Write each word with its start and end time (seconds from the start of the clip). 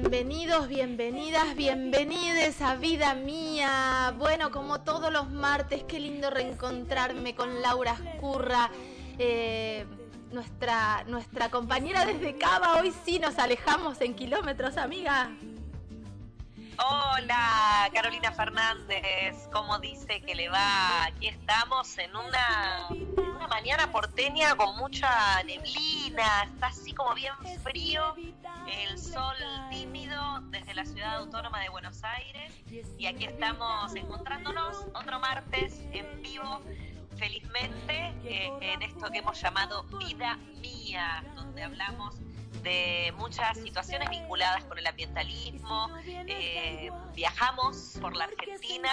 bienvenidos, 0.00 0.66
bienvenidas, 0.66 1.54
bienvenides 1.54 2.60
a 2.62 2.74
Vida 2.74 3.14
Mía. 3.14 4.12
Bueno, 4.18 4.50
como 4.50 4.80
todos 4.80 5.12
los 5.12 5.30
martes, 5.30 5.84
qué 5.84 6.00
lindo 6.00 6.30
reencontrarme 6.30 7.36
con 7.36 7.62
Laura 7.62 7.96
Escurra, 8.04 8.72
eh, 9.20 9.86
nuestra, 10.32 11.04
nuestra 11.04 11.48
compañera 11.48 12.04
desde 12.06 12.36
Cava. 12.36 12.80
Hoy 12.80 12.92
sí 13.04 13.20
nos 13.20 13.38
alejamos 13.38 14.00
en 14.00 14.14
kilómetros, 14.14 14.78
amiga. 14.78 15.30
Hola, 16.76 17.88
Carolina 17.92 18.32
Fernández, 18.32 19.48
¿cómo 19.52 19.78
dice 19.78 20.20
que 20.22 20.34
le 20.34 20.48
va? 20.48 21.04
Aquí 21.04 21.28
estamos 21.28 21.96
en 21.98 22.10
una, 22.16 22.88
mañana 23.48 23.92
porteña 23.92 24.56
con 24.56 24.76
mucha 24.76 25.42
neblina, 25.44 26.44
está 26.52 26.66
así 26.68 26.92
como 26.92 27.14
bien 27.14 27.34
frío, 27.62 28.14
el 28.66 28.98
sol 28.98 29.36
tímido 29.70 30.40
desde 30.50 30.74
la 30.74 30.84
ciudad 30.84 31.16
autónoma 31.16 31.60
de 31.60 31.68
Buenos 31.68 32.02
Aires. 32.02 32.52
Y 32.98 33.06
aquí 33.06 33.26
estamos 33.26 33.94
encontrándonos 33.94 34.78
otro 34.94 35.20
martes 35.20 35.80
en 35.92 36.22
vivo, 36.22 36.60
felizmente, 37.16 38.14
eh, 38.24 38.50
en 38.60 38.82
esto 38.82 39.10
que 39.12 39.18
hemos 39.18 39.40
llamado 39.40 39.84
Vida 40.00 40.38
Mía, 40.60 41.24
donde 41.36 41.62
hablamos 41.62 42.16
de 42.64 43.12
muchas 43.16 43.58
situaciones 43.58 44.10
vinculadas 44.10 44.64
con 44.64 44.78
el 44.78 44.86
ambientalismo. 44.86 45.88
Eh, 46.06 46.90
viajamos 47.14 47.98
por 48.00 48.16
la 48.16 48.24
Argentina 48.24 48.90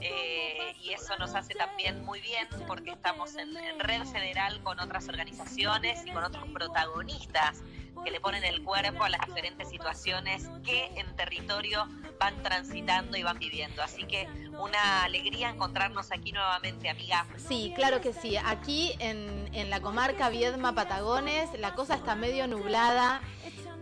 eh, 0.00 0.76
y 0.80 0.92
eso 0.92 1.16
nos 1.18 1.34
hace 1.34 1.54
también 1.54 2.04
muy 2.04 2.20
bien 2.20 2.46
porque 2.68 2.90
estamos 2.90 3.34
en, 3.36 3.56
en 3.56 3.80
red 3.80 4.04
federal 4.04 4.62
con 4.62 4.78
otras 4.78 5.08
organizaciones 5.08 6.06
y 6.06 6.12
con 6.12 6.22
otros 6.22 6.44
protagonistas 6.52 7.62
que 8.02 8.10
le 8.10 8.20
ponen 8.20 8.44
el 8.44 8.62
cuerpo 8.62 9.04
a 9.04 9.08
las 9.08 9.20
diferentes 9.26 9.68
situaciones 9.68 10.48
que 10.64 10.86
en 10.96 11.14
territorio 11.16 11.88
van 12.18 12.42
transitando 12.42 13.16
y 13.16 13.22
van 13.22 13.38
viviendo. 13.38 13.82
Así 13.82 14.04
que 14.04 14.28
una 14.58 15.04
alegría 15.04 15.50
encontrarnos 15.50 16.10
aquí 16.12 16.32
nuevamente, 16.32 16.88
amiga. 16.88 17.26
Sí, 17.36 17.72
claro 17.74 18.00
que 18.00 18.12
sí. 18.12 18.36
Aquí 18.36 18.92
en, 18.98 19.48
en 19.52 19.70
la 19.70 19.80
comarca 19.80 20.28
Viedma 20.28 20.74
Patagones 20.74 21.50
la 21.58 21.74
cosa 21.74 21.94
está 21.94 22.14
medio 22.14 22.46
nublada. 22.46 23.20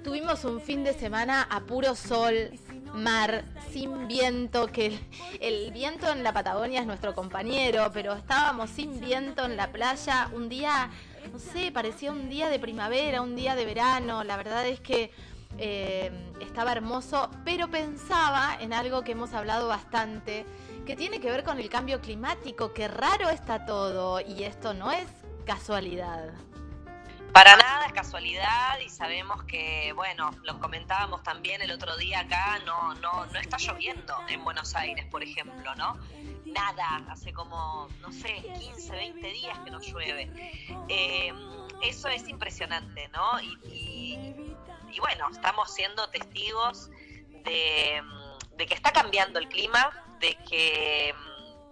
Tuvimos 0.05 0.45
un 0.45 0.61
fin 0.61 0.83
de 0.83 0.95
semana 0.95 1.47
a 1.49 1.61
puro 1.61 1.95
sol, 1.95 2.51
mar, 2.93 3.45
sin 3.71 4.09
viento, 4.09 4.67
que 4.67 4.87
el, 4.87 5.01
el, 5.41 5.73
viento 5.73 6.11
en 6.11 6.25
la 6.25 6.33
Patagonia 6.33 6.81
es 6.81 6.87
nuestro 6.87 7.15
compañero, 7.15 7.91
pero 7.95 8.13
estábamos 8.15 8.71
sin 8.71 9.01
viento 9.01 9.45
en 9.45 9.57
la 9.57 9.71
playa, 9.71 10.29
un 10.35 10.49
día, 10.49 10.91
no 11.31 11.39
sé, 11.39 11.71
parecía 11.73 12.11
un 12.11 12.29
día 12.29 12.49
de 12.49 12.59
primavera, 12.59 13.23
un 13.23 13.37
día 13.37 13.55
de 13.55 13.65
verano, 13.65 14.25
la 14.25 14.37
verdad 14.37 14.67
es 14.67 14.81
que 14.81 15.13
eh, 15.59 16.11
estaba 16.41 16.73
hermoso, 16.73 17.31
pero 17.45 17.69
pensaba 17.69 18.57
en 18.61 18.73
algo 18.73 19.03
que 19.03 19.13
hemos 19.13 19.35
hablado 19.35 19.69
bastante, 19.69 20.47
que 20.87 20.97
tiene 20.97 21.21
que 21.21 21.31
ver 21.31 21.45
con 21.45 21.61
el 21.61 21.69
cambio 21.69 22.01
climático, 22.01 22.73
que 22.73 22.89
raro 22.89 23.31
está 23.31 23.67
todo, 23.67 24.21
y 24.21 24.45
esto 24.45 24.75
no 24.75 24.91
es 24.91 25.07
casualidad. 25.45 26.33
Para 27.33 27.57
nada 27.57 27.87
es 27.87 27.95
casualidad 27.95 28.79
y 28.85 28.91
sabemos 28.91 29.43
que, 29.45 29.95
bueno, 29.95 30.33
lo 30.43 30.59
comentábamos 30.61 31.23
también 31.23 31.63
el 31.63 31.71
otro 31.71 31.97
día 31.97 32.21
acá, 32.21 32.59
no, 32.67 32.95
no, 32.97 33.25
no 33.25 33.39
está 33.39 33.57
lloviendo 33.57 34.15
en 34.29 34.45
Buenos 34.45 34.75
Aires, 34.75 35.07
por 35.07 35.23
ejemplo, 35.23 35.75
¿no? 35.77 35.97
Nada, 36.53 37.05
hace 37.09 37.33
como, 37.33 37.89
no 38.01 38.13
sé, 38.13 38.43
15, 38.59 38.93
20 38.93 39.27
días 39.33 39.59
que 39.61 39.71
no 39.71 39.81
llueve. 39.81 40.31
Eh, 40.89 41.33
eso 41.83 42.09
es 42.09 42.29
impresionante, 42.29 43.09
¿no? 43.09 43.41
Y, 43.41 44.35
bueno, 45.01 45.29
estamos 45.31 45.73
siendo 45.73 46.09
testigos 46.11 46.91
de, 47.45 48.03
que 48.59 48.75
está 48.75 48.93
cambiando 48.93 49.39
el 49.39 49.49
clima, 49.49 49.91
de 50.21 50.37
que 50.49 51.15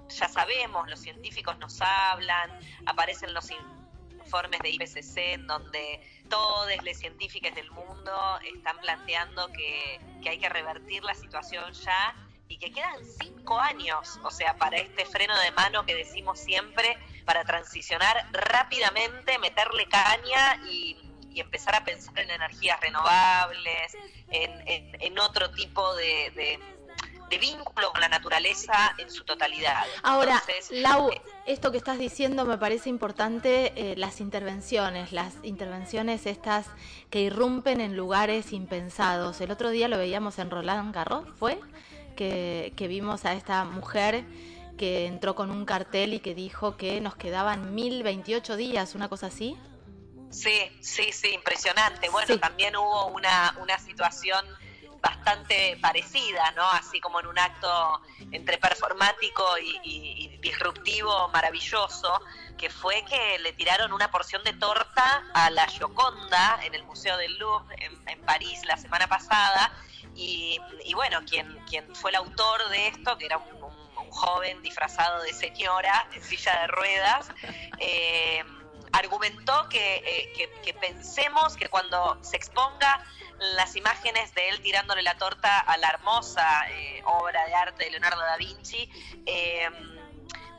ya 0.08 0.28
sabemos, 0.28 0.88
los 0.88 1.00
científicos 1.00 1.58
nos 1.58 1.80
hablan, 1.80 2.58
aparecen 2.86 3.32
los 3.32 3.48
informes 3.50 4.60
de 4.60 4.70
IPCC 4.70 5.16
en 5.34 5.46
donde 5.46 6.00
todos 6.28 6.68
los 6.84 6.96
científicos 6.96 7.54
del 7.54 7.70
mundo 7.70 8.40
están 8.54 8.78
planteando 8.78 9.48
que, 9.52 10.00
hay 10.28 10.38
que 10.38 10.48
revertir 10.48 11.04
la 11.04 11.14
situación 11.14 11.72
ya 11.72 12.14
y 12.50 12.58
que 12.58 12.72
quedan 12.72 12.98
cinco 13.22 13.58
años, 13.58 14.18
o 14.24 14.30
sea, 14.30 14.56
para 14.56 14.76
este 14.76 15.06
freno 15.06 15.38
de 15.38 15.52
mano 15.52 15.86
que 15.86 15.94
decimos 15.94 16.38
siempre, 16.38 16.98
para 17.24 17.44
transicionar 17.44 18.26
rápidamente, 18.32 19.38
meterle 19.38 19.86
caña 19.86 20.60
y, 20.68 20.98
y 21.32 21.40
empezar 21.40 21.76
a 21.76 21.84
pensar 21.84 22.18
en 22.18 22.30
energías 22.30 22.78
renovables, 22.80 23.96
en, 24.30 24.68
en, 24.68 25.00
en 25.00 25.18
otro 25.20 25.50
tipo 25.52 25.94
de, 25.94 26.32
de 26.34 26.60
de 27.30 27.38
vínculo 27.38 27.92
con 27.92 28.00
la 28.00 28.08
naturaleza 28.08 28.92
en 28.98 29.08
su 29.08 29.22
totalidad. 29.22 29.84
Ahora, 30.02 30.42
Entonces, 30.48 30.80
Lau, 30.80 31.10
eh, 31.12 31.22
esto 31.46 31.70
que 31.70 31.78
estás 31.78 31.96
diciendo 31.96 32.44
me 32.44 32.58
parece 32.58 32.88
importante, 32.88 33.72
eh, 33.76 33.94
las 33.96 34.20
intervenciones, 34.20 35.12
las 35.12 35.34
intervenciones 35.44 36.26
estas 36.26 36.66
que 37.08 37.20
irrumpen 37.20 37.80
en 37.80 37.96
lugares 37.96 38.52
impensados. 38.52 39.40
El 39.40 39.52
otro 39.52 39.70
día 39.70 39.86
lo 39.86 39.96
veíamos 39.96 40.40
en 40.40 40.50
Roland 40.50 40.92
Garros, 40.92 41.24
¿fue? 41.38 41.60
Que, 42.20 42.74
que 42.76 42.86
vimos 42.86 43.24
a 43.24 43.32
esta 43.32 43.64
mujer 43.64 44.26
que 44.76 45.06
entró 45.06 45.34
con 45.34 45.50
un 45.50 45.64
cartel 45.64 46.12
y 46.12 46.20
que 46.20 46.34
dijo 46.34 46.76
que 46.76 47.00
nos 47.00 47.16
quedaban 47.16 47.74
1028 47.74 48.56
días, 48.56 48.94
una 48.94 49.08
cosa 49.08 49.28
así. 49.28 49.56
Sí, 50.28 50.70
sí, 50.82 51.12
sí, 51.12 51.28
impresionante. 51.32 52.10
Bueno, 52.10 52.34
sí. 52.34 52.38
también 52.38 52.76
hubo 52.76 53.06
una, 53.06 53.56
una 53.62 53.78
situación 53.78 54.44
bastante 55.00 55.78
parecida, 55.80 56.50
¿no? 56.52 56.68
Así 56.68 57.00
como 57.00 57.20
en 57.20 57.26
un 57.26 57.38
acto 57.38 58.02
entre 58.32 58.58
performático 58.58 59.56
y, 59.56 59.80
y, 59.82 60.24
y, 60.24 60.36
disruptivo 60.42 61.28
maravilloso, 61.28 62.20
que 62.58 62.68
fue 62.68 63.02
que 63.06 63.38
le 63.38 63.54
tiraron 63.54 63.94
una 63.94 64.10
porción 64.10 64.44
de 64.44 64.52
torta 64.52 65.24
a 65.32 65.48
la 65.48 65.66
Gioconda 65.68 66.60
en 66.64 66.74
el 66.74 66.84
Museo 66.84 67.16
del 67.16 67.38
Louvre 67.38 67.76
en, 67.78 68.08
en 68.10 68.20
París 68.26 68.60
la 68.66 68.76
semana 68.76 69.06
pasada. 69.06 69.72
Y, 70.20 70.94
bueno, 70.94 71.20
quien, 71.24 71.48
quien 71.68 71.94
fue 71.94 72.10
el 72.10 72.16
autor 72.16 72.68
de 72.68 72.88
esto, 72.88 73.16
que 73.16 73.26
era 73.26 73.38
un, 73.38 73.60
joven 74.12 74.60
disfrazado 74.60 75.22
de 75.22 75.32
señora 75.32 76.08
en 76.12 76.22
silla 76.22 76.62
de 76.62 76.66
ruedas, 76.66 77.28
eh, 77.78 78.42
argumentó 78.92 79.68
que, 79.68 79.96
eh, 79.96 80.32
que, 80.36 80.50
que 80.62 80.74
pensemos 80.74 81.56
que 81.56 81.68
cuando 81.68 82.18
se 82.22 82.36
exponga 82.36 83.04
las 83.54 83.76
imágenes 83.76 84.34
de 84.34 84.48
él 84.48 84.60
tirándole 84.62 85.02
la 85.02 85.16
torta 85.16 85.60
a 85.60 85.76
la 85.76 85.90
hermosa 85.90 86.68
eh, 86.70 87.02
obra 87.06 87.46
de 87.46 87.54
arte 87.54 87.84
de 87.84 87.90
Leonardo 87.92 88.20
da 88.20 88.36
Vinci, 88.36 88.90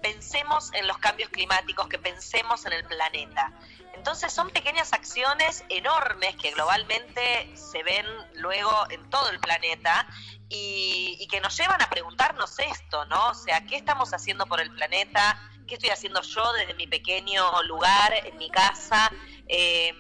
pensemos 0.02 0.74
en 0.74 0.88
los 0.88 0.98
cambios 0.98 1.30
climáticos, 1.30 1.90
que 1.90 2.00
pensemos 2.00 2.66
en 2.66 2.74
el 2.74 2.86
planeta. 2.86 3.52
Entonces 3.94 4.34
son 4.34 4.50
pequeñas 4.50 4.94
acciones 4.94 5.64
enormes 5.70 6.36
que 6.36 6.52
globalmente 6.52 7.56
se 7.56 7.84
ven 7.84 8.06
luego 8.36 8.72
en 8.90 9.10
todo 9.10 9.30
el 9.30 9.40
planeta 9.40 10.08
y, 10.50 11.18
y, 11.20 11.28
que 11.28 11.40
nos 11.40 11.56
llevan 11.58 11.82
a 11.82 11.90
preguntarnos 11.90 12.58
esto, 12.60 13.06
¿no? 13.06 13.30
O 13.30 13.34
sea, 13.34 13.66
¿qué 13.66 13.78
estamos 13.78 14.14
haciendo 14.14 14.46
por 14.48 14.60
el 14.60 14.72
planeta? 14.72 15.40
¿Qué 15.68 15.76
estoy 15.76 15.90
haciendo 15.90 16.22
yo 16.22 16.52
desde 16.54 16.74
mi 16.74 16.88
pequeño 16.88 17.64
lugar, 17.64 18.14
en 18.26 18.38
mi 18.38 18.50
casa? 18.50 19.12
Eh, 19.48 19.94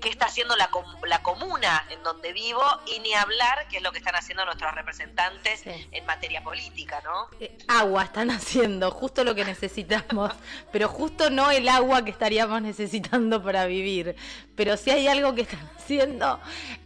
qué 0.00 0.08
está 0.08 0.26
haciendo 0.26 0.56
la, 0.56 0.70
la, 1.06 1.22
comuna 1.22 1.84
en 1.90 2.02
donde 2.02 2.32
vivo 2.32 2.62
y 2.94 2.98
ni 3.00 3.14
hablar 3.14 3.66
qué 3.68 3.78
es 3.78 3.82
lo 3.82 3.92
que 3.92 3.98
están 3.98 4.14
haciendo 4.14 4.44
nuestros 4.44 4.74
representantes 4.74 5.60
sí. 5.60 5.88
en 5.92 6.04
materia 6.06 6.42
política, 6.42 7.00
¿no? 7.04 7.28
Eh, 7.40 7.56
agua 7.68 8.04
están 8.04 8.30
haciendo, 8.30 8.90
justo 8.90 9.24
lo 9.24 9.34
que 9.34 9.44
necesitamos, 9.44 10.32
pero 10.72 10.88
justo 10.88 11.30
no 11.30 11.50
el 11.50 11.68
agua 11.68 12.04
que 12.04 12.10
estaríamos 12.10 12.60
necesitando 12.62 13.42
para 13.42 13.66
vivir. 13.66 14.16
Pero 14.56 14.76
si 14.76 14.90
hay 14.90 15.08
algo 15.08 15.34
que 15.34 15.42
están 15.42 15.70
haciendo 15.76 16.40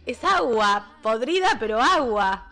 es 0.05 0.23
agua, 0.23 0.97
podrida, 1.01 1.57
pero 1.59 1.81
agua. 1.81 2.45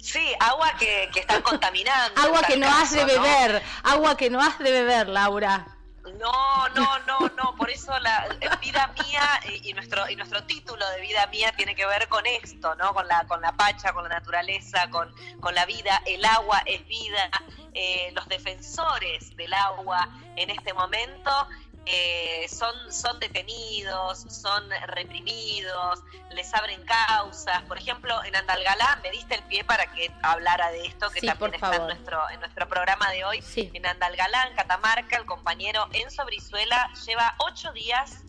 Sí, 0.00 0.34
agua 0.38 0.72
que, 0.78 1.08
que 1.12 1.20
están 1.20 1.40
contaminando. 1.40 2.20
agua 2.20 2.42
que 2.42 2.58
no 2.58 2.66
caso, 2.66 2.82
has 2.82 2.90
de 2.92 3.04
beber, 3.06 3.62
¿no? 3.62 3.90
agua 3.90 4.16
que 4.16 4.28
no 4.28 4.40
has 4.40 4.58
de 4.58 4.70
beber, 4.70 5.08
Laura. 5.08 5.73
No, 6.12 6.68
no, 6.74 6.98
no, 7.06 7.28
no, 7.30 7.56
por 7.56 7.70
eso 7.70 7.98
la 8.00 8.28
vida 8.60 8.92
mía 9.02 9.22
y, 9.48 9.70
y, 9.70 9.72
nuestro 9.72 10.08
y 10.10 10.16
nuestro 10.16 10.44
título 10.44 10.86
de 10.90 11.00
vida 11.00 11.26
mía 11.28 11.52
tiene 11.56 11.74
que 11.74 11.86
ver 11.86 12.08
con 12.08 12.26
esto, 12.26 12.74
¿no? 12.74 12.92
Con 12.92 13.08
la 13.08 13.26
con 13.26 13.40
la 13.40 13.52
pacha, 13.52 13.92
con 13.94 14.02
la 14.04 14.10
naturaleza, 14.10 14.90
con, 14.90 15.14
con 15.40 15.54
la 15.54 15.64
vida, 15.64 16.02
el 16.04 16.24
agua 16.24 16.62
es 16.66 16.86
vida, 16.86 17.30
eh, 17.72 18.10
los 18.12 18.28
defensores 18.28 19.34
del 19.36 19.54
agua 19.54 20.08
en 20.36 20.50
este 20.50 20.74
momento 20.74 21.48
eh, 21.86 22.46
son, 22.48 22.74
son 22.90 23.20
detenidos, 23.20 24.24
son 24.28 24.70
reprimidos, 24.86 26.00
les 26.30 26.52
abren 26.54 26.82
causas. 26.84 27.62
Por 27.64 27.78
ejemplo, 27.78 28.22
en 28.24 28.34
Andalgalá 28.34 29.00
me 29.02 29.10
diste 29.10 29.34
el 29.34 29.42
pie 29.44 29.64
para 29.64 29.86
que 29.92 30.10
hablara 30.22 30.70
de 30.70 30.86
esto, 30.86 31.10
que 31.10 31.20
sí, 31.20 31.26
también 31.26 31.54
está 31.54 31.76
en 31.76 31.86
nuestro, 31.86 32.30
en 32.30 32.40
nuestro 32.40 32.68
programa 32.68 33.10
de 33.10 33.24
hoy. 33.24 33.42
Sí. 33.42 33.70
En 33.74 33.86
Andalgalá, 33.86 34.48
en 34.48 34.56
Catamarca, 34.56 35.16
el 35.16 35.26
compañero 35.26 35.88
Enzo 35.92 36.24
Brizuela 36.24 36.90
lleva 37.06 37.34
ocho 37.38 37.72
días 37.72 38.22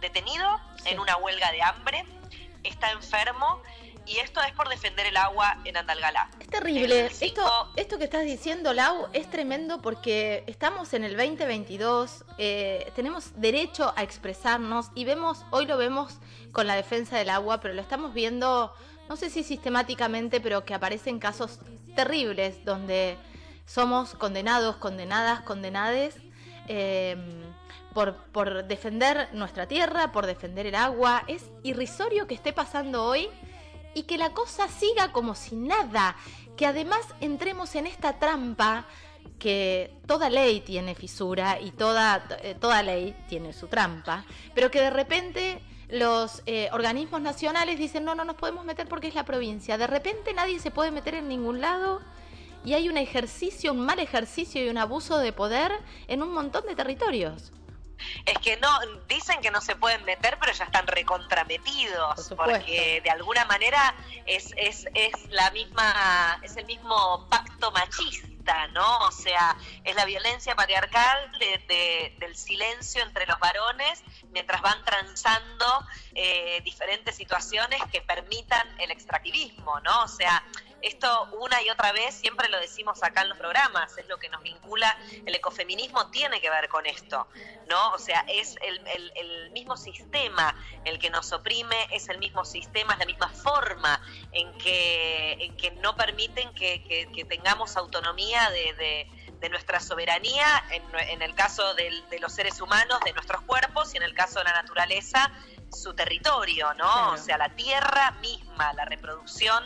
detenido 0.00 0.60
sí. 0.82 0.90
en 0.90 1.00
una 1.00 1.16
huelga 1.16 1.52
de 1.52 1.62
hambre, 1.62 2.06
está 2.62 2.90
enfermo 2.92 3.62
y 4.06 4.18
esto 4.18 4.40
es 4.42 4.52
por 4.52 4.68
defender 4.68 5.06
el 5.06 5.16
agua 5.16 5.58
en 5.64 5.76
Andalgalá. 5.76 6.28
Terrible. 6.52 7.06
Esto, 7.20 7.42
esto 7.76 7.98
que 7.98 8.04
estás 8.04 8.24
diciendo, 8.24 8.74
Lau, 8.74 9.08
es 9.14 9.28
tremendo 9.30 9.80
porque 9.80 10.44
estamos 10.46 10.92
en 10.92 11.02
el 11.02 11.16
2022, 11.16 12.24
eh, 12.36 12.92
tenemos 12.94 13.32
derecho 13.40 13.92
a 13.96 14.02
expresarnos 14.02 14.90
y 14.94 15.04
vemos, 15.04 15.46
hoy 15.50 15.66
lo 15.66 15.78
vemos 15.78 16.18
con 16.52 16.66
la 16.66 16.76
defensa 16.76 17.16
del 17.16 17.30
agua, 17.30 17.60
pero 17.60 17.72
lo 17.72 17.80
estamos 17.80 18.12
viendo, 18.12 18.72
no 19.08 19.16
sé 19.16 19.30
si 19.30 19.42
sistemáticamente, 19.42 20.40
pero 20.40 20.64
que 20.64 20.74
aparecen 20.74 21.18
casos 21.18 21.58
terribles 21.96 22.64
donde 22.64 23.16
somos 23.64 24.14
condenados, 24.14 24.76
condenadas, 24.76 25.40
condenades. 25.40 26.16
Eh, 26.68 27.16
por, 27.92 28.16
por 28.32 28.64
defender 28.64 29.28
nuestra 29.34 29.66
tierra, 29.66 30.12
por 30.12 30.24
defender 30.24 30.66
el 30.66 30.74
agua. 30.74 31.24
Es 31.26 31.50
irrisorio 31.62 32.26
que 32.26 32.34
esté 32.34 32.54
pasando 32.54 33.04
hoy 33.04 33.28
y 33.94 34.04
que 34.04 34.18
la 34.18 34.30
cosa 34.30 34.68
siga 34.68 35.12
como 35.12 35.34
si 35.34 35.56
nada, 35.56 36.16
que 36.56 36.66
además 36.66 37.00
entremos 37.20 37.74
en 37.74 37.86
esta 37.86 38.18
trampa 38.18 38.86
que 39.38 39.94
toda 40.06 40.30
ley 40.30 40.60
tiene 40.60 40.94
fisura 40.94 41.60
y 41.60 41.72
toda, 41.72 42.24
eh, 42.42 42.54
toda 42.58 42.82
ley 42.82 43.16
tiene 43.28 43.52
su 43.52 43.66
trampa, 43.66 44.24
pero 44.54 44.70
que 44.70 44.80
de 44.80 44.90
repente 44.90 45.60
los 45.88 46.42
eh, 46.46 46.68
organismos 46.72 47.20
nacionales 47.20 47.78
dicen 47.78 48.04
no, 48.04 48.14
no 48.14 48.24
nos 48.24 48.36
podemos 48.36 48.64
meter 48.64 48.88
porque 48.88 49.08
es 49.08 49.14
la 49.14 49.24
provincia, 49.24 49.78
de 49.78 49.86
repente 49.86 50.32
nadie 50.32 50.58
se 50.60 50.70
puede 50.70 50.90
meter 50.90 51.14
en 51.14 51.28
ningún 51.28 51.60
lado 51.60 52.00
y 52.64 52.74
hay 52.74 52.88
un 52.88 52.96
ejercicio, 52.96 53.72
un 53.72 53.80
mal 53.80 53.98
ejercicio 53.98 54.64
y 54.64 54.68
un 54.68 54.78
abuso 54.78 55.18
de 55.18 55.32
poder 55.32 55.72
en 56.06 56.22
un 56.22 56.32
montón 56.32 56.64
de 56.66 56.76
territorios 56.76 57.52
es 58.24 58.38
que 58.38 58.56
no, 58.58 58.70
dicen 59.08 59.40
que 59.40 59.50
no 59.50 59.60
se 59.60 59.76
pueden 59.76 60.04
meter, 60.04 60.38
pero 60.40 60.52
ya 60.52 60.64
están 60.64 60.86
recontrametidos, 60.86 62.32
porque 62.36 63.00
de 63.02 63.10
alguna 63.10 63.44
manera 63.44 63.94
es, 64.26 64.52
es, 64.56 64.86
es 64.94 65.12
la 65.30 65.50
misma, 65.50 66.38
es 66.42 66.56
el 66.56 66.66
mismo 66.66 67.26
pacto 67.28 67.70
machista, 67.72 68.66
¿no? 68.68 68.98
O 68.98 69.10
sea, 69.10 69.56
es 69.84 69.94
la 69.94 70.04
violencia 70.04 70.54
patriarcal 70.54 71.30
del 71.38 72.36
silencio 72.36 73.02
entre 73.02 73.26
los 73.26 73.38
varones 73.38 74.02
mientras 74.30 74.60
van 74.62 74.84
transando 74.84 75.66
eh, 76.14 76.60
diferentes 76.64 77.16
situaciones 77.16 77.80
que 77.90 78.00
permitan 78.00 78.66
el 78.80 78.90
extractivismo, 78.90 79.80
¿no? 79.80 80.02
O 80.02 80.08
sea, 80.08 80.42
esto 80.82 81.28
una 81.40 81.62
y 81.62 81.70
otra 81.70 81.92
vez, 81.92 82.14
siempre 82.14 82.48
lo 82.48 82.58
decimos 82.60 83.02
acá 83.02 83.22
en 83.22 83.30
los 83.30 83.38
programas, 83.38 83.96
es 83.96 84.08
lo 84.08 84.18
que 84.18 84.28
nos 84.28 84.42
vincula, 84.42 84.96
el 85.24 85.34
ecofeminismo 85.34 86.10
tiene 86.10 86.40
que 86.40 86.50
ver 86.50 86.68
con 86.68 86.86
esto, 86.86 87.26
¿no? 87.68 87.92
O 87.92 87.98
sea, 87.98 88.24
es 88.28 88.56
el, 88.62 89.50
mismo 89.52 89.76
sistema 89.76 90.56
el 90.84 90.98
que 90.98 91.10
nos 91.10 91.30
oprime, 91.32 91.76
es 91.90 92.08
el 92.08 92.18
mismo 92.18 92.44
sistema, 92.44 92.94
es 92.94 92.98
la 92.98 93.06
misma 93.06 93.28
forma 93.28 94.00
en 94.32 94.52
que, 94.58 95.32
en 95.40 95.56
que 95.56 95.70
no 95.72 95.94
permiten 95.94 96.52
que, 96.54 97.26
tengamos 97.28 97.76
autonomía 97.76 98.50
de, 98.50 99.08
nuestra 99.50 99.80
soberanía, 99.80 100.64
en, 100.70 101.20
el 101.20 101.34
caso 101.34 101.74
de 101.74 102.18
los 102.20 102.32
seres 102.32 102.60
humanos, 102.60 103.00
de 103.04 103.12
nuestros 103.12 103.42
cuerpos, 103.42 103.92
y 103.94 103.96
en 103.98 104.04
el 104.04 104.14
caso 104.14 104.38
de 104.38 104.44
la 104.44 104.52
naturaleza, 104.52 105.30
su 105.72 105.94
territorio, 105.94 106.74
¿no? 106.74 107.12
O 107.12 107.16
sea, 107.16 107.38
la 107.38 107.48
tierra 107.50 108.12
misma, 108.20 108.72
la 108.74 108.84
reproducción 108.84 109.64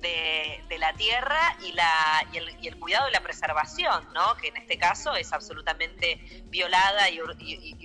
de, 0.00 0.78
la 0.78 0.92
tierra 0.92 1.56
y, 1.60 1.72
la, 1.72 2.24
y 2.32 2.36
el, 2.36 2.56
y, 2.62 2.68
el, 2.68 2.78
cuidado 2.78 3.08
y 3.08 3.12
la 3.12 3.20
preservación, 3.20 4.06
¿no? 4.12 4.36
que 4.36 4.48
en 4.48 4.56
este 4.56 4.78
caso 4.78 5.14
es 5.16 5.32
absolutamente 5.32 6.44
violada 6.46 7.10
y, 7.10 7.20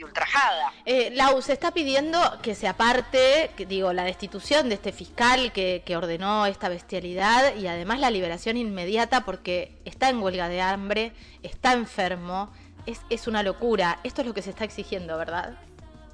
ultrajada. 0.04 0.72
Eh, 0.86 1.10
Lau, 1.14 1.42
se 1.42 1.54
está 1.54 1.72
pidiendo 1.72 2.20
que 2.42 2.54
se 2.56 2.68
aparte, 2.68 3.52
que, 3.58 3.66
digo, 3.66 3.94
la 3.94 4.04
destitución 4.04 4.70
de 4.70 4.76
este 4.76 4.92
fiscal 4.92 5.52
que, 5.52 5.82
que 5.86 5.98
ordenó 5.98 6.46
esta 6.46 6.70
bestialidad 6.70 7.56
y 7.56 7.68
además 7.68 8.00
la 8.00 8.12
liberación 8.12 8.58
inmediata 8.58 9.26
porque 9.26 9.72
está 9.86 10.10
en 10.10 10.22
huelga 10.22 10.50
de 10.50 10.62
hambre, 10.62 11.14
está 11.42 11.74
enfermo, 11.74 12.54
es, 12.86 13.02
es 13.10 13.28
una 13.28 13.42
locura. 13.42 14.00
Esto 14.04 14.22
es 14.22 14.28
lo 14.28 14.34
que 14.34 14.42
se 14.42 14.52
está 14.52 14.66
exigiendo, 14.66 15.18
¿verdad? 15.18 15.58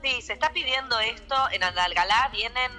Sí, 0.01 0.21
se 0.21 0.33
está 0.33 0.51
pidiendo 0.53 0.97
esto. 0.99 1.35
En 1.51 1.63
Andalgalá 1.63 2.29
vienen 2.31 2.71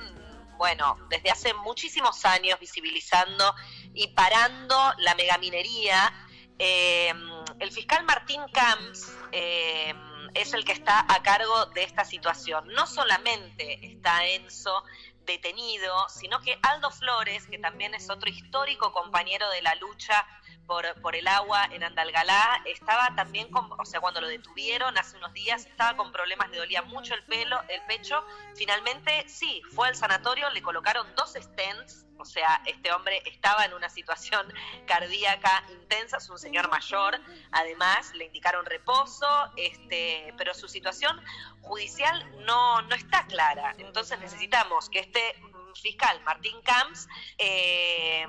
bueno, 0.61 0.99
desde 1.09 1.31
hace 1.31 1.55
muchísimos 1.55 2.23
años 2.27 2.61
visibilizando 2.61 3.55
y 3.95 4.09
parando 4.09 4.77
la 4.99 5.15
megaminería. 5.15 6.13
Eh, 6.59 7.15
el 7.61 7.73
fiscal 7.73 8.05
Martín 8.05 8.43
Camps 8.53 9.11
eh, 9.33 9.95
es 10.35 10.53
el 10.53 10.67
que 10.67 10.73
está 10.73 11.07
a 11.09 11.23
cargo 11.23 11.65
de 11.75 11.83
esta 11.83 12.05
situación. 12.05 12.69
No 12.75 12.87
solamente 12.87 13.87
está 13.87 14.27
Enzo 14.27 14.85
detenido, 15.25 16.07
sino 16.11 16.43
que 16.43 16.59
Aldo 16.61 16.91
Flores, 16.91 17.47
que 17.47 17.59
también 17.59 17.95
es 17.95 18.11
otro 18.11 18.29
histórico 18.29 18.93
compañero 18.93 19.49
de 19.49 19.63
la 19.63 19.75
lucha 19.77 20.27
por, 20.67 21.17
el 21.17 21.27
agua 21.27 21.65
en 21.73 21.83
Andalgalá, 21.83 22.63
estaba 22.65 23.15
también, 23.17 23.51
con, 23.51 23.69
o 23.79 23.85
sea, 23.85 24.01
cuando 24.01 24.21
lo 24.21 24.29
detuvieron 24.29 24.97
hace 24.97 25.17
unos 25.17 25.33
días, 25.33 25.67
estaba 25.67 25.97
con 25.97 26.13
problemas, 26.13 26.49
le 26.51 26.59
dolía 26.59 26.83
mucho 26.83 27.15
el 27.15 27.25
pelo, 27.25 27.61
el 27.69 27.83
pecho. 27.83 28.25
Finalmente, 28.55 29.29
sí, 29.29 29.63
fue 29.75 29.89
al 29.89 29.97
sanatorio, 29.97 30.49
le 30.51 30.63
colocaron 30.63 31.07
dos 31.17 31.35
stents, 31.35 32.07
o 32.19 32.25
sea, 32.25 32.63
este 32.67 32.93
hombre 32.93 33.23
estaba 33.25 33.65
en 33.65 33.75
una 33.75 33.89
situación 33.89 34.47
cardíaca 34.87 35.65
intensa, 35.71 36.19
es 36.19 36.29
un 36.31 36.39
señor 36.39 36.71
mayor, 36.71 37.19
además 37.51 38.15
le 38.15 38.27
indicaron 38.27 38.65
reposo, 38.65 39.27
este, 39.57 40.33
pero 40.37 40.55
su 40.55 40.69
situación 40.69 41.21
judicial 41.63 42.31
no, 42.45 42.83
no 42.83 42.95
está 42.95 43.27
clara. 43.27 43.75
Entonces 43.79 44.21
necesitamos 44.21 44.89
que 44.89 45.01
este 45.01 45.35
fiscal, 45.81 46.21
Martín 46.25 46.61
Camps, 46.63 47.09
eh, 47.39 48.27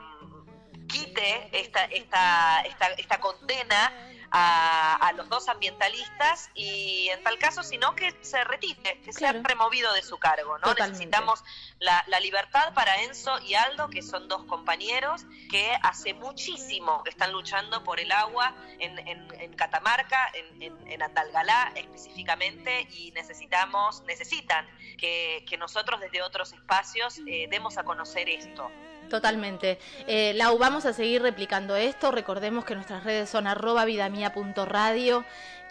quite 0.91 1.49
esta, 1.59 1.85
esta, 1.85 2.61
esta, 2.61 2.87
esta 2.97 3.19
condena 3.19 3.91
a, 4.31 5.11
los 5.15 5.27
dos 5.29 5.49
ambientalistas 5.49 6.49
y 6.55 7.09
en 7.09 7.21
tal 7.23 7.37
caso, 7.37 7.63
sino 7.63 7.95
que 7.95 8.15
se 8.21 8.43
retire, 8.43 9.01
que 9.01 9.11
sea 9.11 9.33
removido 9.33 9.91
de 9.93 10.01
su 10.01 10.17
cargo. 10.17 10.57
¿no? 10.59 10.73
Necesitamos 10.73 11.43
la, 11.79 12.03
libertad 12.21 12.73
para 12.73 13.01
Enzo 13.03 13.39
y 13.39 13.55
Aldo, 13.55 13.89
que 13.89 14.01
son 14.01 14.27
dos 14.27 14.45
compañeros 14.45 15.25
que 15.49 15.75
hace 15.81 16.13
muchísimo 16.13 17.03
que 17.03 17.09
están 17.09 17.31
luchando 17.31 17.83
por 17.83 17.99
el 17.99 18.11
agua 18.11 18.55
en, 18.79 18.99
en, 19.07 19.53
Catamarca, 19.55 20.31
en, 20.33 20.87
en, 20.87 21.01
Andalgalá 21.01 21.71
específicamente, 21.75 22.87
y 22.91 23.11
necesitamos, 23.11 24.03
necesitan 24.03 24.67
que, 24.97 25.43
que 25.49 25.57
nosotros 25.57 25.99
desde 25.99 26.21
otros 26.21 26.53
espacios 26.53 27.19
eh, 27.27 27.47
demos 27.49 27.77
a 27.77 27.83
conocer 27.83 28.29
esto. 28.29 28.71
Totalmente. 29.11 29.77
Eh, 30.07 30.31
Lau, 30.35 30.57
vamos 30.57 30.85
a 30.85 30.93
seguir 30.93 31.21
replicando 31.21 31.75
esto. 31.75 32.11
Recordemos 32.11 32.63
que 32.63 32.75
nuestras 32.75 33.03
redes 33.03 33.29
son 33.29 33.45
arroba 33.45 33.83
vidamia.radio, 33.83 35.25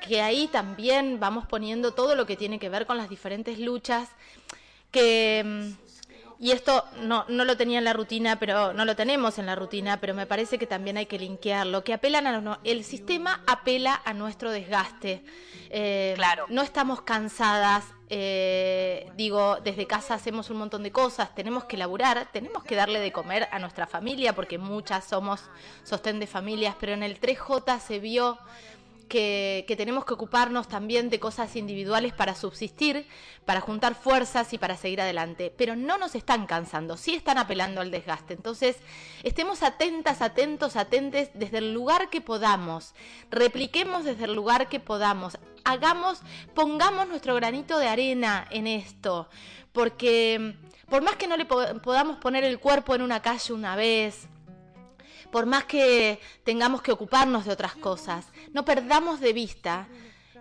que 0.06 0.20
ahí 0.20 0.46
también 0.48 1.18
vamos 1.18 1.46
poniendo 1.46 1.94
todo 1.94 2.14
lo 2.16 2.26
que 2.26 2.36
tiene 2.36 2.58
que 2.58 2.68
ver 2.68 2.84
con 2.84 2.98
las 2.98 3.08
diferentes 3.08 3.58
luchas 3.58 4.10
que... 4.90 5.42
Mm, 5.42 5.90
y 6.42 6.52
esto 6.52 6.84
no, 7.02 7.24
no 7.28 7.44
lo 7.44 7.56
tenía 7.56 7.78
en 7.78 7.84
la 7.84 7.92
rutina, 7.94 8.38
pero 8.38 8.72
no 8.74 8.84
lo 8.84 8.96
tenemos 8.96 9.38
en 9.38 9.44
la 9.44 9.56
rutina, 9.56 10.00
pero 10.00 10.14
me 10.14 10.26
parece 10.26 10.58
que 10.58 10.66
también 10.66 10.96
hay 10.96 11.04
que 11.04 11.18
linkearlo, 11.18 11.84
que 11.84 11.92
apelan 11.92 12.26
a 12.26 12.60
el 12.64 12.84
sistema 12.84 13.42
apela 13.46 14.00
a 14.04 14.14
nuestro 14.14 14.50
desgaste. 14.50 15.22
Eh, 15.70 16.12
claro. 16.16 16.46
No 16.48 16.62
estamos 16.62 17.02
cansadas, 17.02 17.84
eh, 18.12 19.08
digo, 19.16 19.58
desde 19.62 19.86
casa 19.86 20.14
hacemos 20.14 20.50
un 20.50 20.56
montón 20.56 20.82
de 20.82 20.90
cosas, 20.90 21.32
tenemos 21.32 21.64
que 21.66 21.76
laburar, 21.76 22.28
tenemos 22.32 22.64
que 22.64 22.74
darle 22.74 22.98
de 22.98 23.12
comer 23.12 23.48
a 23.52 23.60
nuestra 23.60 23.86
familia, 23.86 24.34
porque 24.34 24.58
muchas 24.58 25.04
somos 25.04 25.40
sostén 25.84 26.18
de 26.18 26.26
familias, 26.26 26.74
pero 26.80 26.92
en 26.92 27.04
el 27.04 27.20
3J 27.20 27.78
se 27.78 28.00
vio 28.00 28.36
que, 29.10 29.74
tenemos 29.76 30.06
que 30.06 30.14
ocuparnos 30.14 30.68
también 30.68 31.10
de 31.10 31.20
cosas 31.20 31.56
individuales 31.56 32.14
para 32.14 32.34
subsistir, 32.34 33.06
para 33.44 33.60
juntar 33.60 33.94
fuerzas 33.94 34.52
y 34.54 34.58
para 34.58 34.76
seguir 34.76 35.00
adelante. 35.02 35.52
Pero 35.54 35.76
no 35.76 35.98
nos 35.98 36.14
están 36.14 36.46
cansando, 36.46 36.96
sí 36.96 37.14
están 37.14 37.36
apelando 37.36 37.82
al 37.82 37.90
desgaste. 37.90 38.32
Entonces, 38.32 38.76
estemos 39.22 39.62
atentas, 39.62 40.22
atentos, 40.22 40.76
atentes 40.76 41.30
desde 41.34 41.58
el 41.58 41.74
lugar 41.74 42.08
que 42.08 42.20
podamos. 42.20 42.94
Repliquemos 43.30 44.04
desde 44.04 44.24
el 44.24 44.34
lugar 44.34 44.68
que 44.68 44.80
podamos 44.80 45.38
hagamos, 45.64 46.22
pongamos 46.54 47.06
nuestro 47.06 47.34
granito 47.34 47.78
de 47.78 47.86
arena 47.86 48.46
en 48.50 48.66
esto, 48.66 49.28
porque 49.72 50.56
por 50.88 51.02
más 51.02 51.16
que 51.16 51.26
no 51.26 51.36
le 51.36 51.44
podamos 51.44 52.16
poner 52.16 52.44
el 52.44 52.58
cuerpo 52.58 52.94
en 52.94 53.02
una 53.02 53.20
calle 53.20 53.52
una 53.52 53.76
vez, 53.76 54.26
por 55.30 55.46
más 55.46 55.64
que 55.64 56.20
tengamos 56.44 56.82
que 56.82 56.92
ocuparnos 56.92 57.44
de 57.44 57.52
otras 57.52 57.76
cosas, 57.76 58.26
no 58.52 58.64
perdamos 58.64 59.20
de 59.20 59.32
vista 59.32 59.88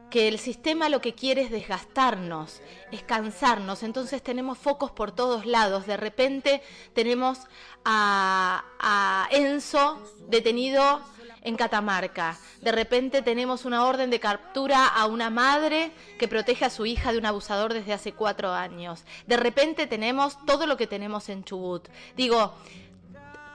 que 0.09 0.27
el 0.27 0.39
sistema 0.39 0.89
lo 0.89 1.01
que 1.01 1.13
quiere 1.13 1.41
es 1.43 1.51
desgastarnos, 1.51 2.61
es 2.91 3.03
cansarnos, 3.03 3.83
entonces 3.83 4.23
tenemos 4.23 4.57
focos 4.57 4.91
por 4.91 5.11
todos 5.11 5.45
lados, 5.45 5.85
de 5.85 5.97
repente 5.97 6.61
tenemos 6.93 7.39
a, 7.85 9.27
Enzo 9.31 10.01
detenido 10.27 11.01
en 11.41 11.55
Catamarca. 11.55 12.37
De 12.61 12.71
repente 12.71 13.21
tenemos 13.21 13.63
una 13.63 13.85
orden 13.85 14.09
de 14.09 14.19
captura 14.19 14.87
a 14.87 15.05
una 15.05 15.29
madre 15.29 15.91
que 16.17 16.27
protege 16.27 16.65
a 16.65 16.69
su 16.69 16.85
hija 16.85 17.11
de 17.11 17.17
un 17.17 17.25
abusador 17.25 17.73
desde 17.73 17.93
hace 17.93 18.13
cuatro 18.13 18.51
años. 18.51 19.05
De 19.25 19.37
repente 19.37 19.87
tenemos 19.87 20.43
todo 20.45 20.65
lo 20.65 20.75
que 20.75 20.87
tenemos 20.87 21.29
en 21.29 21.43
Chubut. 21.43 21.87
Digo, 22.17 22.55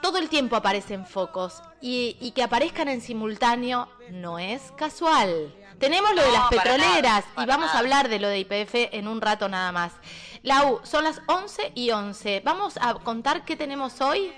todo 0.05 0.19
el 0.19 0.29
tiempo 0.29 0.55
aparecen 0.55 1.07
focos 1.07 1.63
y, 1.81 2.31
que 2.35 2.43
aparezcan 2.43 2.89
en 2.89 3.01
simultáneo 3.01 3.89
no 4.11 4.37
es 4.37 4.71
casual. 4.77 5.51
Tenemos 5.79 6.13
lo 6.13 6.21
de 6.21 6.31
las 6.31 6.47
petroleras 6.47 7.25
y 7.41 7.45
vamos 7.47 7.71
a 7.73 7.79
hablar 7.79 8.07
de 8.07 8.19
lo 8.19 8.27
de 8.27 8.37
IPF 8.37 8.93
en 8.93 9.07
un 9.07 9.19
rato 9.19 9.49
nada 9.49 9.71
más. 9.71 9.93
Lau, 10.43 10.79
son 10.83 11.05
las 11.05 11.21
11 11.25 11.71
y 11.73 11.89
11. 11.89 12.43
Vamos 12.45 12.77
a 12.79 12.93
contar 12.93 13.45
qué 13.45 13.55
tenemos 13.55 13.99
hoy 13.99 14.31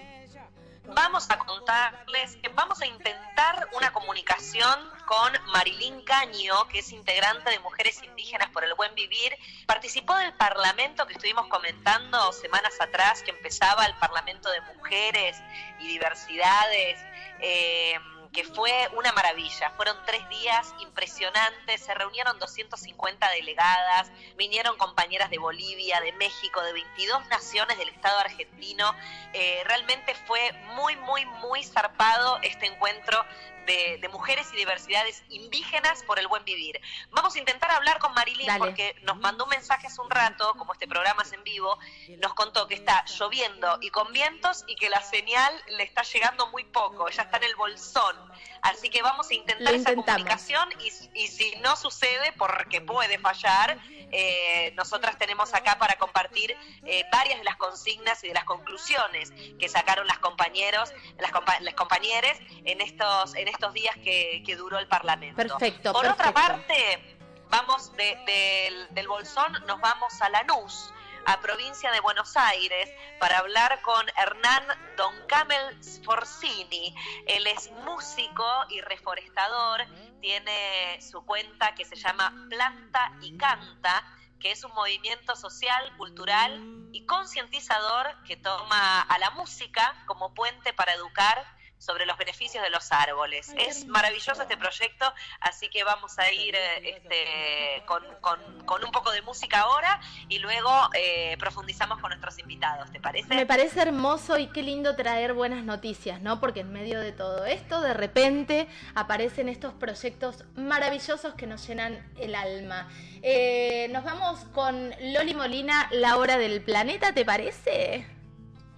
vamos 0.93 1.29
a 1.29 1.37
contarles, 1.37 2.37
vamos 2.53 2.81
a 2.81 2.87
intentar 2.87 3.69
una 3.73 3.91
comunicación 3.91 4.79
con 5.05 5.31
Marilín 5.51 6.01
Caño, 6.03 6.67
que 6.69 6.79
es 6.79 6.91
integrante 6.91 7.49
de 7.49 7.59
Mujeres 7.59 8.01
Indígenas 8.03 8.49
por 8.49 8.63
el 8.63 8.73
Buen 8.73 8.93
Vivir. 8.95 9.33
Participó 9.65 10.15
del 10.15 10.33
Parlamento 10.33 11.05
que 11.05 11.13
estuvimos 11.13 11.47
comentando 11.47 12.31
semanas 12.31 12.73
atrás, 12.79 13.21
que 13.23 13.31
empezaba 13.31 13.85
el 13.85 13.95
Parlamento 13.95 14.49
de 14.49 14.61
Mujeres 14.61 15.37
y 15.79 15.87
Diversidades. 15.87 16.99
Eh, 17.39 17.99
que 18.37 18.43
fue 18.43 18.71
una 18.95 19.11
maravilla. 19.13 19.71
Fueron 19.71 19.97
tres 20.05 20.29
días 20.29 20.71
impresionantes, 20.79 21.81
se 21.81 21.91
reunieron 21.95 22.37
250 22.37 23.31
delegadas, 23.31 24.11
vinieron 24.37 24.77
compañeras 24.77 25.31
de 25.31 25.39
Bolivia, 25.39 25.99
de 26.01 26.11
México, 26.13 26.61
de 26.61 26.71
22 26.71 27.27
naciones 27.29 27.79
del 27.79 27.89
Estado 27.89 28.19
argentino. 28.19 28.93
Eh, 29.33 29.63
realmente 29.65 30.13
fue 30.27 30.51
muy, 30.75 30.95
muy, 30.97 31.25
muy 31.25 31.63
zarpado 31.63 32.37
este 32.43 32.67
encuentro 32.67 33.25
de, 33.67 34.09
mujeres 34.11 34.47
y 34.53 34.55
diversidades 34.55 35.23
indígenas 35.29 36.01
por 36.03 36.17
el 36.17 36.27
buen 36.27 36.43
vivir. 36.45 36.79
Vamos 37.11 37.35
a 37.35 37.39
intentar 37.39 37.69
hablar 37.71 37.99
con 37.99 38.13
Marilyn 38.13 38.49
porque 38.57 38.95
nos 39.03 39.17
mandó 39.17 39.43
un 39.43 39.49
mensaje 39.49 39.87
hace 39.87 40.01
un 40.01 40.09
rato, 40.09 40.53
como 40.57 40.73
este 40.73 40.87
programa 40.87 41.23
es 41.23 41.33
en 41.33 41.43
vivo, 41.43 41.77
nos 42.19 42.33
contó 42.33 42.67
que 42.67 42.75
está 42.75 43.03
lloviendo 43.05 43.77
y 43.81 43.89
con 43.89 44.11
vientos 44.13 44.63
y 44.67 44.75
que 44.75 44.89
la 44.89 45.01
señal 45.01 45.53
le 45.67 45.83
está 45.83 46.03
llegando 46.03 46.47
muy 46.47 46.63
poco, 46.63 47.09
ya 47.09 47.23
está 47.23 47.37
en 47.37 47.43
el 47.43 47.55
bolsón. 47.55 48.15
Así 48.61 48.89
que 48.89 49.01
vamos 49.01 49.29
a 49.29 49.33
intentar 49.33 49.73
esa 49.73 49.93
comunicación 49.93 50.69
y, 51.13 51.27
si 51.27 51.55
no 51.57 51.75
sucede, 51.75 52.33
porque 52.37 52.81
puede 52.81 53.19
fallar, 53.19 53.77
eh, 54.11 54.73
nosotras 54.75 55.17
tenemos 55.17 55.53
acá 55.53 55.77
para 55.77 55.95
compartir 55.97 56.55
eh, 56.83 57.03
varias 57.11 57.39
de 57.39 57.43
las 57.43 57.57
consignas 57.57 58.23
y 58.23 58.29
de 58.29 58.33
las 58.33 58.45
conclusiones 58.45 59.31
que 59.59 59.67
sacaron 59.67 60.07
las 60.07 60.19
compañeros, 60.19 60.93
las, 61.19 61.31
compañeras 61.75 62.37
en 62.65 62.81
estos, 62.81 63.35
en 63.35 63.47
estos 63.57 63.73
días 63.73 63.95
que, 64.03 64.55
duró 64.55 64.77
el 64.77 64.87
Parlamento. 64.87 65.35
Perfecto. 65.35 65.91
Por 65.91 66.05
otra 66.05 66.31
parte, 66.31 67.17
vamos 67.49 67.91
del 67.95 69.07
Bolsón, 69.07 69.51
nos 69.65 69.81
vamos 69.81 70.21
a 70.21 70.29
Lanús 70.29 70.93
a 71.25 71.41
provincia 71.41 71.91
de 71.91 71.99
Buenos 71.99 72.37
Aires 72.37 72.89
para 73.19 73.39
hablar 73.39 73.81
con 73.81 74.05
Hernán 74.15 74.63
Don 74.95 75.13
Camel 75.27 75.83
Sforzini. 75.83 76.95
Él 77.25 77.47
es 77.47 77.69
músico 77.83 78.45
y 78.69 78.79
reforestador, 78.81 79.81
tiene 80.21 81.01
su 81.01 81.25
cuenta 81.25 81.73
que 81.73 81.83
se 81.83 81.95
llama 81.95 82.31
Planta 82.49 83.11
y 83.21 83.35
Canta 83.37 84.05
que 84.39 84.51
es 84.51 84.63
un 84.63 84.71
movimiento 84.75 85.35
social, 85.35 85.91
cultural 85.97 86.61
y 86.91 87.07
concientizador 87.07 88.05
que 88.27 88.37
toma 88.37 89.01
a 89.01 89.17
la 89.17 89.31
música 89.31 89.95
como 90.05 90.35
puente 90.35 90.73
para 90.73 90.93
educar 90.93 91.56
sobre 91.77 92.05
los 92.05 92.17
beneficios 92.17 92.63
de 92.63 92.69
los 92.69 92.91
árboles. 92.91 93.53
Es 93.57 93.85
maravilloso 93.85 94.41
este 94.41 94.57
proyecto, 94.57 95.13
así 95.39 95.69
que 95.69 95.83
vamos 95.83 96.17
a 96.19 96.31
ir 96.31 96.55
este, 96.83 97.83
con, 97.85 98.83
un 98.83 98.91
poco 98.91 99.11
de 99.11 99.21
música 99.21 99.61
ahora 99.61 99.99
y 100.29 100.39
luego 100.39 100.71
eh, 100.93 101.35
profundizamos 101.39 101.99
con 101.99 102.09
nuestros 102.09 102.37
invitados, 102.39 102.91
¿te 102.91 102.99
parece? 102.99 103.33
Me 103.33 103.45
parece 103.45 103.81
hermoso 103.81 104.37
y 104.37 104.47
qué 104.47 104.63
lindo 104.63 104.95
traer 104.95 105.33
buenas 105.33 105.63
noticias, 105.63 106.21
¿no? 106.21 106.39
Porque 106.39 106.61
en 106.61 106.71
medio 106.71 106.99
de 106.99 107.11
todo 107.11 107.45
esto, 107.45 107.81
de 107.81 107.93
repente 107.93 108.67
aparecen 108.95 109.49
estos 109.49 109.73
proyectos 109.73 110.45
maravillosos 110.55 111.33
que 111.35 111.47
nos 111.47 111.67
llenan 111.67 112.11
el 112.17 112.35
alma. 112.35 112.89
Eh, 113.21 113.87
nos 113.91 114.03
vamos 114.03 114.39
con 114.53 114.91
Loli 114.99 115.33
Molina, 115.33 115.87
La 115.91 116.17
Hora 116.17 116.37
del 116.37 116.61
Planeta, 116.61 117.13
¿te 117.13 117.25
parece? 117.25 118.16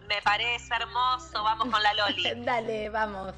Me 0.09 0.21
parece 0.23 0.73
hermoso. 0.73 1.43
Vamos 1.43 1.69
con 1.69 1.83
la 1.83 1.93
Loli. 1.93 2.33
Dale, 2.43 2.89
vamos. 2.89 3.33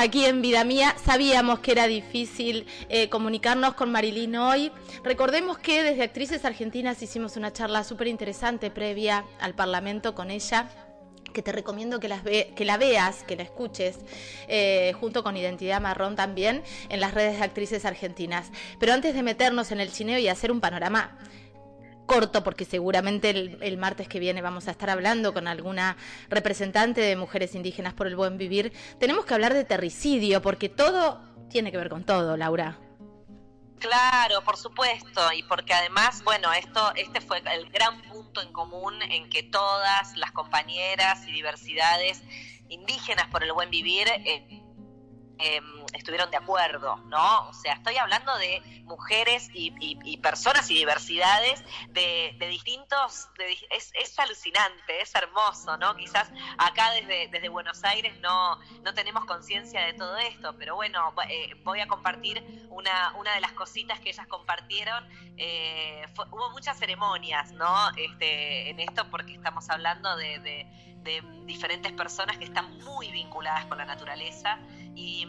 Aquí 0.00 0.24
en 0.24 0.40
Vida 0.40 0.64
Mía. 0.64 0.96
Sabíamos 1.04 1.60
que 1.60 1.72
era 1.72 1.86
difícil 1.86 2.66
eh, 2.88 3.08
comunicarnos 3.08 3.74
con 3.74 3.92
Marilyn 3.92 4.36
hoy. 4.36 4.72
Recordemos 5.04 5.58
que 5.58 5.82
desde 5.82 6.02
Actrices 6.02 6.44
Argentinas 6.44 7.02
hicimos 7.02 7.36
una 7.36 7.52
charla 7.52 7.84
súper 7.84 8.06
interesante 8.06 8.70
previa 8.70 9.24
al 9.40 9.54
Parlamento 9.54 10.14
con 10.14 10.30
ella 10.30 10.68
que 11.34 11.42
te 11.42 11.52
recomiendo 11.52 12.00
que, 12.00 12.08
la 12.08 12.18
veas, 12.76 13.22
que 13.22 13.36
la 13.36 13.42
escuches, 13.44 13.98
eh, 14.48 14.92
junto 14.98 15.22
con 15.22 15.36
Identidad 15.36 15.80
Marrón 15.80 16.16
también, 16.16 16.64
en 16.88 16.98
las 16.98 17.14
redes 17.14 17.38
de 17.38 17.44
actrices 17.44 17.84
argentinas. 17.84 18.50
Pero 18.80 18.94
antes 18.94 19.14
de 19.14 19.22
meternos 19.22 19.70
en 19.70 19.80
el 19.80 19.92
chineo 19.92 20.18
y 20.18 20.26
hacer 20.26 20.50
un 20.50 20.60
panorama 20.60 21.16
corto, 22.10 22.42
porque 22.42 22.64
seguramente 22.64 23.30
el, 23.30 23.78
martes 23.78 24.08
que 24.08 24.18
viene 24.18 24.42
vamos 24.42 24.66
a 24.66 24.72
estar 24.72 24.90
hablando 24.90 25.32
con 25.32 25.46
alguna 25.46 25.96
representante 26.28 27.00
de 27.00 27.14
mujeres 27.14 27.54
indígenas 27.54 27.94
por 27.94 28.08
el 28.08 28.16
buen 28.16 28.36
vivir, 28.36 28.72
tenemos 28.98 29.24
que 29.24 29.34
hablar 29.34 29.54
de 29.54 29.64
terricidio, 29.64 30.42
porque 30.42 30.68
todo 30.68 31.20
tiene 31.48 31.70
que 31.70 31.76
ver 31.76 31.88
con 31.88 32.02
todo, 32.02 32.36
Laura. 32.36 32.78
Claro, 33.78 34.42
por 34.42 34.56
supuesto, 34.56 35.32
y 35.32 35.44
porque 35.44 35.72
además, 35.72 36.24
bueno, 36.24 36.52
esto, 36.52 36.92
este 36.96 37.20
fue 37.20 37.38
el 37.38 37.70
gran 37.70 38.02
punto 38.02 38.42
en 38.42 38.52
común 38.52 39.00
en 39.02 39.30
que 39.30 39.44
todas 39.44 40.16
las 40.16 40.32
compañeras 40.32 41.26
y 41.28 41.32
diversidades 41.32 42.24
indígenas 42.68 43.28
por 43.28 43.44
el 43.44 43.52
buen 43.52 43.70
vivir 43.70 44.08
eh, 44.08 44.59
Em, 45.42 45.64
estuvieron 45.94 46.30
de 46.30 46.36
acuerdo, 46.36 46.96
¿no? 47.06 47.48
O 47.48 47.54
sea, 47.54 47.74
estoy 47.74 47.96
hablando 47.96 48.36
de 48.38 48.60
mujeres 48.84 49.48
y, 49.54 50.16
personas 50.18 50.70
y 50.70 50.74
diversidades 50.74 51.64
de, 51.88 52.36
distintos, 52.50 53.28
es, 53.70 54.18
alucinante, 54.18 55.00
es 55.00 55.14
hermoso, 55.14 55.76
¿no? 55.78 55.96
Quizás 55.96 56.30
acá 56.58 56.90
desde, 56.92 57.48
Buenos 57.48 57.82
Aires 57.84 58.18
no, 58.20 58.56
no 58.82 58.94
tenemos 58.94 59.24
conciencia 59.24 59.82
de 59.86 59.94
todo 59.94 60.16
esto, 60.18 60.54
pero 60.58 60.74
bueno, 60.76 61.14
eh, 61.28 61.54
voy 61.64 61.80
a 61.80 61.88
compartir 61.88 62.66
una, 62.68 63.12
una 63.16 63.34
de 63.34 63.40
las 63.40 63.52
cositas 63.52 63.98
que 64.00 64.10
ellas 64.10 64.26
compartieron. 64.26 65.08
Eh, 65.36 66.04
hubo 66.30 66.50
muchas 66.50 66.78
ceremonias, 66.78 67.52
¿no? 67.52 67.90
Este, 67.96 68.70
en 68.70 68.80
esto 68.80 69.08
porque 69.10 69.34
estamos 69.34 69.68
hablando 69.70 70.16
de 70.16 70.66
diferentes 71.46 71.92
personas 71.92 72.38
que 72.38 72.44
están 72.44 72.78
muy 72.78 73.10
vinculadas 73.10 73.66
con 73.66 73.78
la 73.78 73.84
naturaleza 73.84 74.58
y, 74.94 75.26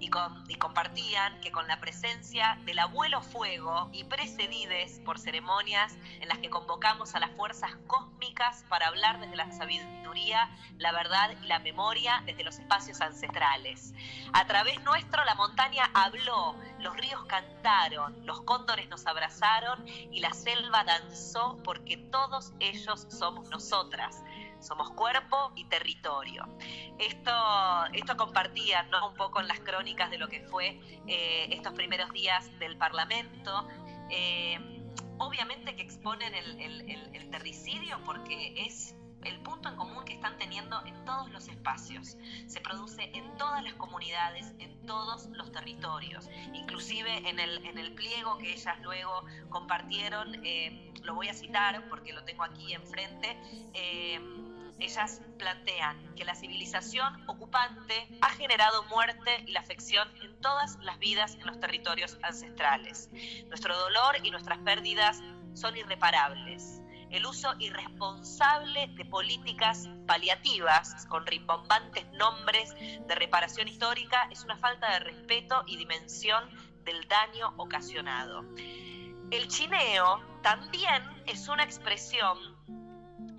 y, 0.00 0.08
compartían 0.56 1.40
que 1.40 1.50
con 1.50 1.66
la 1.66 1.80
presencia 1.80 2.58
del 2.64 2.78
abuelo 2.78 3.22
fuego 3.22 3.90
y 3.92 4.04
precedides 4.04 5.00
por 5.04 5.18
ceremonias 5.18 5.96
en 6.20 6.28
las 6.28 6.38
que 6.38 6.50
convocamos 6.50 7.14
a 7.14 7.20
las 7.20 7.30
fuerzas 7.32 7.70
cósmicas 7.86 8.64
para 8.68 8.88
hablar 8.88 9.20
desde 9.20 9.36
la 9.36 9.50
sabiduría, 9.52 10.50
la 10.78 10.92
verdad 10.92 11.30
y 11.42 11.46
la 11.46 11.58
memoria 11.58 12.22
desde 12.26 12.44
los 12.44 12.58
espacios 12.58 13.00
ancestrales. 13.00 13.94
A 14.32 14.46
través 14.46 14.82
nuestro 14.84 15.24
la 15.24 15.34
montaña 15.34 15.90
habló, 15.94 16.56
los 16.78 16.96
ríos 16.96 17.24
cantaron, 17.24 18.26
los 18.26 18.42
cóndores 18.42 18.88
nos 18.88 19.06
abrazaron 19.06 19.86
y 19.86 20.20
la 20.20 20.32
selva 20.32 20.84
danzó 20.84 21.58
porque 21.64 21.96
todos 21.96 22.52
ellos 22.60 23.06
somos 23.10 23.48
nosotras 23.50 24.22
somos 24.64 24.90
cuerpo 24.90 25.52
y 25.54 25.64
territorio. 25.64 26.48
Esto, 26.98 27.32
esto 27.92 28.16
compartía 28.16 28.82
¿no? 28.84 29.08
un 29.08 29.14
poco 29.14 29.40
en 29.40 29.48
las 29.48 29.60
crónicas 29.60 30.10
de 30.10 30.18
lo 30.18 30.28
que 30.28 30.40
fue 30.40 30.80
eh, 31.06 31.48
estos 31.50 31.74
primeros 31.74 32.10
días 32.12 32.50
del 32.58 32.76
Parlamento. 32.76 33.68
Eh, 34.10 34.58
obviamente 35.18 35.76
que 35.76 35.82
exponen 35.82 36.34
el, 36.34 36.60
el, 36.60 37.30
terricidio 37.30 37.98
porque 38.04 38.54
es 38.64 38.94
el 39.24 39.40
punto 39.40 39.68
en 39.68 39.74
común 39.74 40.04
que 40.04 40.12
están 40.12 40.38
teniendo 40.38 40.80
en 40.86 41.04
todos 41.04 41.30
los 41.30 41.48
espacios. 41.48 42.16
Se 42.46 42.60
produce 42.60 43.10
en 43.14 43.36
todas 43.36 43.64
las 43.64 43.74
comunidades, 43.74 44.54
en 44.60 44.86
todos 44.86 45.26
los 45.32 45.50
territorios. 45.50 46.28
Inclusive 46.52 47.28
en 47.28 47.40
el, 47.40 47.64
en 47.66 47.78
el 47.78 47.92
pliego 47.94 48.38
que 48.38 48.52
ellas 48.52 48.78
luego 48.82 49.24
compartieron, 49.48 50.34
eh, 50.44 50.92
lo 51.02 51.14
voy 51.14 51.28
a 51.28 51.34
citar 51.34 51.88
porque 51.88 52.12
lo 52.12 52.24
tengo 52.24 52.44
aquí 52.44 52.72
enfrente, 52.72 53.36
ellas 54.78 55.20
plantean 55.38 56.14
que 56.14 56.24
la 56.24 56.34
civilización 56.34 57.28
ocupante 57.28 58.08
ha 58.20 58.30
generado 58.30 58.82
muerte 58.84 59.44
y 59.46 59.52
la 59.52 59.60
afección 59.60 60.08
en 60.22 60.40
todas 60.40 60.78
las 60.80 60.98
vidas 60.98 61.34
en 61.34 61.46
los 61.46 61.60
territorios 61.60 62.18
ancestrales. 62.22 63.10
Nuestro 63.48 63.76
dolor 63.76 64.16
y 64.22 64.30
nuestras 64.30 64.58
pérdidas 64.60 65.22
son 65.54 65.76
irreparables. 65.76 66.80
El 67.10 67.26
uso 67.26 67.54
irresponsable 67.60 68.88
de 68.96 69.04
políticas 69.04 69.88
paliativas 70.06 71.06
con 71.06 71.24
rimbombantes 71.24 72.10
nombres 72.12 72.74
de 72.74 73.14
reparación 73.14 73.68
histórica 73.68 74.28
es 74.32 74.42
una 74.42 74.56
falta 74.56 74.90
de 74.92 74.98
respeto 74.98 75.62
y 75.66 75.76
dimensión 75.76 76.50
del 76.84 77.06
daño 77.06 77.54
ocasionado. 77.56 78.44
El 79.30 79.48
chineo 79.48 80.22
también 80.42 81.02
es 81.26 81.48
una 81.48 81.62
expresión 81.62 82.53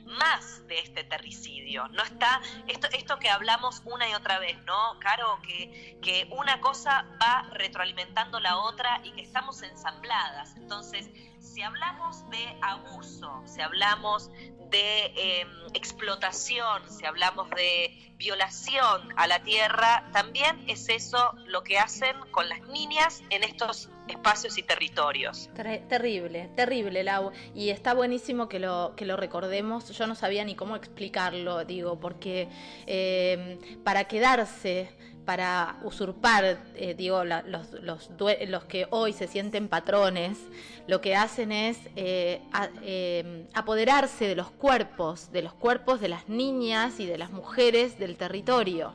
más 0.05 0.65
de 0.67 0.79
este 0.79 1.03
terricidio. 1.03 1.87
No 1.89 2.03
está, 2.03 2.41
esto, 2.67 2.87
esto 2.93 3.19
que 3.19 3.29
hablamos 3.29 3.81
una 3.85 4.09
y 4.09 4.13
otra 4.13 4.39
vez, 4.39 4.57
¿no? 4.63 4.99
Caro, 4.99 5.39
que, 5.41 5.97
que 6.01 6.27
una 6.31 6.61
cosa 6.61 7.05
va 7.21 7.49
retroalimentando 7.51 8.39
la 8.39 8.57
otra 8.57 9.01
y 9.03 9.11
que 9.11 9.21
estamos 9.21 9.61
ensambladas. 9.63 10.55
Entonces, 10.57 11.09
si 11.45 11.61
hablamos 11.61 12.29
de 12.29 12.57
abuso, 12.61 13.41
si 13.45 13.61
hablamos 13.61 14.31
de 14.69 15.05
em, 15.15 15.47
explotación, 15.73 16.81
si 16.89 17.05
hablamos 17.05 17.49
de 17.51 18.13
violación 18.17 19.13
a 19.15 19.27
la 19.27 19.43
tierra, 19.43 20.09
también 20.11 20.63
es 20.67 20.89
eso 20.89 21.33
lo 21.45 21.63
que 21.63 21.77
hacen 21.77 22.15
con 22.31 22.49
las 22.49 22.61
niñas 22.67 23.21
en 23.29 23.43
estos 23.43 23.89
espacios 24.07 24.57
y 24.57 24.63
territorios. 24.63 25.49
terrible, 25.53 26.49
terrible, 26.55 27.03
Lau. 27.03 27.31
Y 27.53 27.69
está 27.69 27.93
buenísimo 27.93 28.47
que 28.49 28.59
lo, 28.59 28.93
que 28.95 29.05
lo 29.05 29.15
recordemos. 29.17 29.89
Yo 29.89 30.07
no 30.07 30.15
sabía 30.15 30.43
ni 30.43 30.55
cómo 30.55 30.75
explicarlo, 30.75 31.63
digo, 31.65 31.99
porque 31.99 32.49
em, 32.85 33.83
para 33.83 34.05
quedarse 34.05 34.89
para 35.25 35.77
usurpar, 35.83 36.59
eh, 36.75 36.93
digo, 36.95 37.23
los, 37.23 37.71
los, 37.81 38.63
que 38.65 38.87
hoy 38.91 39.13
se 39.13 39.27
sienten 39.27 39.67
patrones, 39.67 40.37
lo 40.87 41.01
que 41.01 41.15
hacen 41.15 41.51
es 41.51 41.77
eh, 41.95 42.41
em, 42.83 43.47
apoderarse 43.53 44.27
de 44.27 44.35
los 44.35 44.51
cuerpos, 44.51 45.31
de 45.31 45.41
los 45.41 45.53
cuerpos 45.53 45.99
de 45.99 46.09
las 46.09 46.29
niñas 46.29 46.99
y 46.99 47.05
de 47.05 47.17
las 47.17 47.31
mujeres 47.31 47.97
del 47.97 48.15
territorio. 48.17 48.93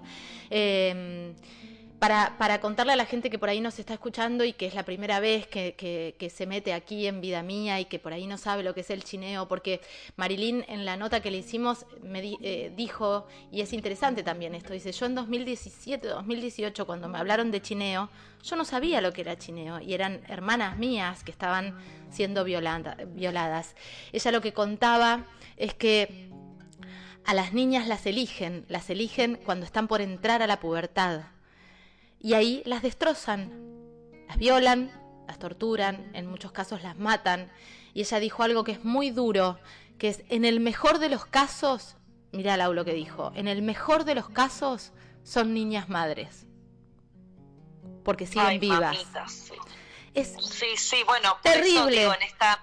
Para, 2.01 2.39
para, 2.39 2.63
contarle 2.63 2.95
a 2.95 2.97
la 2.97 3.05
gente 3.05 3.29
que 3.29 3.39
por 3.39 3.51
ahí 3.51 3.61
nos 3.61 3.79
está 3.79 3.93
escuchando 3.93 4.43
y 4.43 4.55
que 4.55 4.65
es 4.65 4.75
la 4.75 4.85
primera 4.85 5.21
vez 5.21 5.47
que, 5.47 6.33
se 6.35 6.47
mete 6.47 6.73
aquí 6.73 7.07
en 7.07 7.21
Vida 7.21 7.43
Mía 7.43 7.79
y 7.79 7.85
que 7.85 7.99
por 7.99 8.15
ahí 8.15 8.27
no 8.27 8.39
sabe 8.39 8.63
lo 8.63 8.73
que 8.73 8.81
es 8.81 8.89
el 8.89 9.05
chineo, 9.05 9.47
porque 9.49 9.83
Marilyn 10.17 10.65
en 10.69 10.87
la 10.87 10.97
nota 10.97 11.21
que 11.21 11.31
le 11.31 11.37
hicimos 11.37 11.85
me 12.03 12.39
eh, 12.41 12.73
dijo, 12.75 13.27
y 13.53 13.61
es 13.61 13.75
interesante 13.75 14.23
también 14.23 14.55
esto, 14.55 14.73
dice, 14.73 14.93
yo 14.93 15.05
en 15.05 15.15
2017, 15.15 16.09
2018, 16.09 16.87
cuando 16.87 17.07
me 17.07 17.19
hablaron 17.19 17.51
de 17.51 17.61
chineo, 17.61 18.09
yo 18.43 18.57
no 18.57 18.65
sabía 18.65 19.03
lo 19.03 19.13
que 19.13 19.21
era 19.21 19.37
chineo 19.37 19.79
y 19.79 19.93
eran 19.93 20.23
hermanas 20.27 20.79
mías 20.79 21.23
que 21.23 21.31
estaban 21.33 21.77
siendo 22.09 22.45
violadas. 22.45 23.77
Ella 24.11 24.33
lo 24.33 24.41
que 24.41 24.55
contaba 24.55 25.27
es 25.59 25.75
que 25.75 26.31
a 27.27 27.35
las 27.35 27.53
niñas 27.53 27.87
las 27.87 28.07
eligen, 28.07 28.65
las 28.69 28.89
eligen 28.89 29.39
cuando 29.45 29.67
están 29.67 29.87
por 29.87 30.01
entrar 30.01 30.41
a 30.41 30.47
la 30.47 30.61
pubertad 30.61 31.25
y 32.21 32.35
ahí 32.35 32.63
las 32.67 32.83
destrozan, 32.83 33.51
las 34.29 34.37
violan, 34.37 34.93
las 35.27 35.39
torturan, 35.39 36.11
en 36.15 36.27
muchos 36.27 36.53
casos 36.53 36.83
las 36.83 36.97
matan. 36.99 37.51
Y 37.95 38.01
ella 38.01 38.21
dijo 38.21 38.43
algo 38.43 38.63
que 38.63 38.73
es 38.73 38.85
muy 38.85 39.11
duro, 39.11 39.59
que 39.99 40.09
es, 40.09 40.23
en 40.29 40.45
el 40.45 40.61
mejor 40.61 40.99
de 40.99 41.09
los 41.09 41.25
casos, 41.25 41.97
mira 42.33 42.57
Lau 42.57 42.75
lo 42.75 42.85
que 42.85 42.93
dijo, 42.93 43.33
en 43.35 43.49
el 43.49 43.63
mejor 43.63 44.05
de 44.05 44.15
los 44.15 44.29
casos 44.29 44.93
son 45.25 45.55
niñas 45.55 45.89
madres, 45.89 46.47
porque 48.05 48.27
siguen 48.27 48.61
vivas. 48.61 48.99
Es 50.13 50.35
sí, 50.41 50.77
sí, 50.77 50.97
bueno, 51.07 51.37
terrible. 51.43 52.05
en 52.05 52.23
esta 52.23 52.61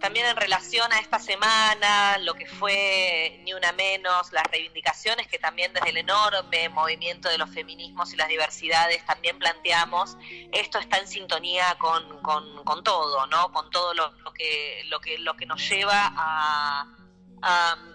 también 0.00 0.26
en 0.26 0.36
relación 0.36 0.90
a 0.92 0.98
esta 0.98 1.18
semana, 1.18 2.18
lo 2.18 2.34
que 2.34 2.46
fue 2.46 3.40
Ni 3.44 3.52
Una 3.52 3.72
Menos, 3.72 4.32
las 4.32 4.44
reivindicaciones 4.44 5.28
que 5.28 5.38
también 5.38 5.72
desde 5.72 5.90
el 5.90 5.98
enorme 5.98 6.68
movimiento 6.70 7.28
de 7.28 7.38
los 7.38 7.50
feminismos 7.50 8.12
y 8.12 8.16
las 8.16 8.28
diversidades 8.28 9.04
también 9.04 9.38
planteamos, 9.38 10.16
esto 10.52 10.78
está 10.78 10.98
en 10.98 11.06
sintonía 11.06 11.76
con, 11.78 12.22
con, 12.22 12.82
todo, 12.82 13.26
¿no? 13.26 13.52
Con 13.52 13.70
todo 13.70 13.92
lo, 13.94 14.32
que, 14.32 14.82
lo, 14.86 15.00
que, 15.00 15.18
lo 15.18 15.36
que 15.36 15.44
nos 15.44 15.68
lleva 15.68 16.12
a, 16.16 16.86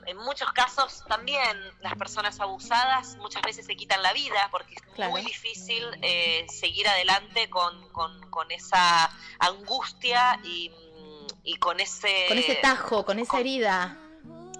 en 0.07 0.17
muchos 0.17 0.51
casos 0.53 1.03
también 1.07 1.55
las 1.81 1.93
personas 1.95 2.39
abusadas 2.39 3.15
muchas 3.17 3.43
veces 3.43 3.65
se 3.67 3.75
quitan 3.75 4.01
la 4.01 4.11
vida 4.11 4.47
porque 4.49 4.73
es 4.73 5.09
muy 5.09 5.21
difícil 5.21 5.83
eh, 6.01 6.47
seguir 6.49 6.87
adelante 6.87 7.47
con, 7.49 7.89
con, 7.89 8.27
con 8.31 8.49
esa 8.51 9.11
angustia 9.39 10.39
y 10.43 10.71
y 11.45 11.55
con 11.57 11.79
ese... 11.79 12.25
Con 12.27 12.37
ese 12.37 12.55
tajo, 12.55 13.05
con 13.05 13.19
esa 13.19 13.39
herida. 13.39 13.97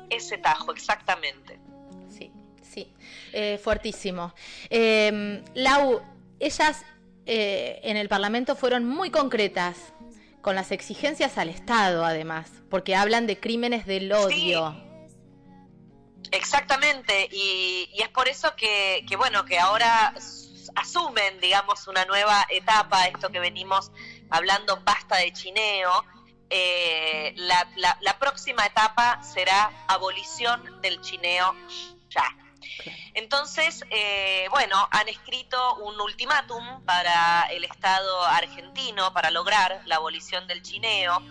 Ese 0.10 0.38
tajo, 0.38 0.72
exactamente. 0.72 1.60
Sí, 2.10 2.32
Sí, 2.62 2.94
eh, 3.34 3.60
fuertísimo. 3.62 4.34
Em, 4.70 5.44
Lau, 5.54 6.02
ellas 6.40 6.84
eh, 7.26 7.80
en 7.84 7.98
el 7.98 8.08
Parlamento 8.10 8.56
fueron 8.56 8.86
muy 8.86 9.10
concretas 9.10 9.78
con 10.42 10.56
las 10.56 10.72
exigencias 10.72 11.38
al 11.38 11.50
Estado, 11.50 12.06
además, 12.06 12.52
porque 12.70 12.96
hablan 12.96 13.26
de 13.26 13.40
crímenes 13.40 13.86
del 13.86 14.12
odio. 14.12 14.76
Exactamente, 16.32 17.28
y, 17.32 17.90
es 17.98 18.10
por 18.10 18.28
eso 18.28 18.56
que, 18.56 19.04
bueno, 19.18 19.46
que 19.46 19.58
ahora 19.58 20.14
asumen, 20.76 21.40
digamos, 21.40 21.88
una 21.88 22.06
nueva 22.06 22.46
etapa, 22.50 23.08
esto 23.08 23.30
que 23.30 23.40
venimos 23.40 23.92
hablando, 24.30 24.82
basta 24.84 25.16
de 25.16 25.32
chineo. 25.32 26.04
Eh, 26.50 27.34
la, 27.38 27.68
la 28.02 28.20
próxima 28.20 28.66
etapa 28.66 29.22
será 29.24 29.72
abolición 29.88 30.82
del 30.82 31.02
chineo 31.02 31.56
ya. 32.10 32.36
Entonces, 33.14 33.84
eh, 33.92 34.48
bueno, 34.50 34.88
han 34.92 35.08
escrito 35.08 35.76
un 35.76 36.00
ultimátum 36.00 36.84
para 36.84 37.44
el 37.44 37.64
Estado 37.64 38.26
argentino 38.26 39.14
para 39.14 39.32
lograr 39.32 39.82
la 39.86 39.96
abolición 39.96 40.48
del 40.48 40.62
chineo, 40.62 41.22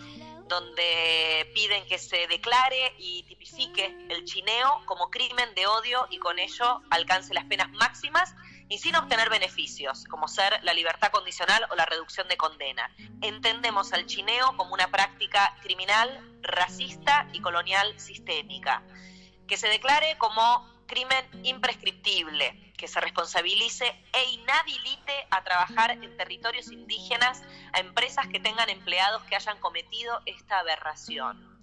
donde 0.47 1.51
piden 1.53 1.85
que 1.85 1.97
se 1.97 2.27
declare 2.27 2.93
y 2.97 3.23
tipifique 3.23 3.95
el 4.09 4.25
chineo 4.25 4.81
como 4.85 5.09
crimen 5.09 5.53
de 5.55 5.67
odio 5.67 6.07
y 6.09 6.17
con 6.17 6.39
ello 6.39 6.81
alcance 6.89 7.33
las 7.33 7.45
penas 7.45 7.71
máximas 7.71 8.33
y 8.67 8.77
sin 8.79 8.95
obtener 8.95 9.29
beneficios, 9.29 10.05
como 10.05 10.27
ser 10.27 10.59
la 10.63 10.73
libertad 10.73 11.11
condicional 11.11 11.65
o 11.69 11.75
la 11.75 11.85
reducción 11.85 12.27
de 12.27 12.37
condena. 12.37 12.89
Entendemos 13.21 13.93
al 13.93 14.05
chineo 14.05 14.55
como 14.57 14.73
una 14.73 14.89
práctica 14.89 15.55
criminal, 15.61 16.37
racista 16.41 17.27
y 17.33 17.41
colonial 17.41 17.99
sistémica. 17.99 18.83
Que 19.47 19.57
se 19.57 19.67
declare 19.67 20.17
como 20.17 20.67
crimen 20.87 21.25
imprescriptible, 21.43 22.73
que 22.77 22.87
se 22.87 22.99
responsabilice 22.99 23.85
e 24.13 24.29
inhabilite 24.31 25.27
a 25.29 25.43
trabajar 25.43 25.91
en 25.91 26.17
territorios 26.17 26.71
indígenas 26.71 27.41
a 27.73 27.79
empresas 27.79 28.27
que 28.27 28.39
tengan 28.39 28.69
empleados 28.69 29.23
que 29.23 29.35
hayan 29.35 29.59
cometido 29.59 30.21
esta 30.25 30.59
aberración. 30.59 31.55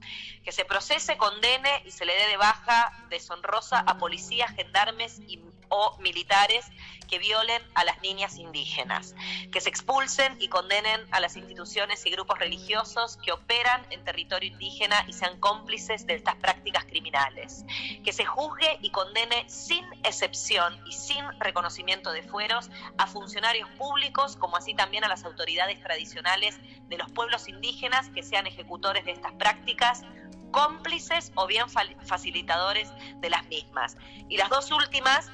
Que 0.45 0.53
se 0.53 0.65
procese, 0.65 1.17
condene 1.17 1.83
y 1.85 1.91
se 1.91 2.05
le 2.05 2.15
dé 2.15 2.27
de 2.29 2.37
baja 2.37 3.07
deshonrosa 3.09 3.79
a 3.81 3.99
policías, 3.99 4.51
gendarmes 4.53 5.21
y 5.29 5.37
o 5.75 5.97
militares 6.01 6.67
que 7.09 7.19
violen 7.19 7.63
a 7.75 7.85
las 7.85 8.01
niñas 8.03 8.37
indígenas, 8.37 9.15
que 9.51 9.61
se 9.61 9.71
expulsen 9.71 10.37
y 10.39 10.49
condenen 10.49 11.01
a 11.11 11.21
las 11.21 11.37
instituciones 11.37 12.05
y 12.05 12.11
grupos 12.11 12.39
religiosos 12.39 13.17
que 13.17 13.33
operan 13.33 13.87
en 13.91 14.05
territorio 14.05 14.51
indígena 14.51 15.05
y 15.09 15.15
sean 15.15 15.41
cómplices 15.41 16.07
de 16.07 16.15
estas 16.15 16.37
prácticas 16.37 16.85
criminales, 16.85 17.65
que 18.05 18.13
se 18.13 18.27
juzgue 18.27 18.79
y 18.83 18.91
condene 18.91 19.49
sin 19.49 19.85
excepción 20.05 20.79
y 20.87 20.93
sin 20.93 21.25
reconocimiento 21.41 22.13
de 22.13 22.23
fueros 22.23 22.71
a 22.99 23.07
funcionarios 23.07 23.69
públicos 23.79 24.37
como 24.37 24.59
así 24.59 24.75
también 24.75 25.05
a 25.05 25.09
las 25.09 25.25
autoridades 25.25 25.81
tradicionales 25.81 26.59
de 26.89 26.99
los 26.99 27.11
pueblos 27.13 27.49
indígenas 27.49 28.11
que 28.11 28.23
sean 28.23 28.47
ejecutores 28.47 29.07
de 29.07 29.13
estas 29.13 29.33
prácticas 29.33 30.03
cómplices 30.51 31.33
o 31.35 31.47
bien 31.47 31.67
facilitadores 31.69 32.93
de 33.21 33.31
las 33.31 33.47
mismas. 33.47 33.97
Y 34.29 34.37
las 34.37 34.51
dos 34.51 34.71
últimas 34.71 35.31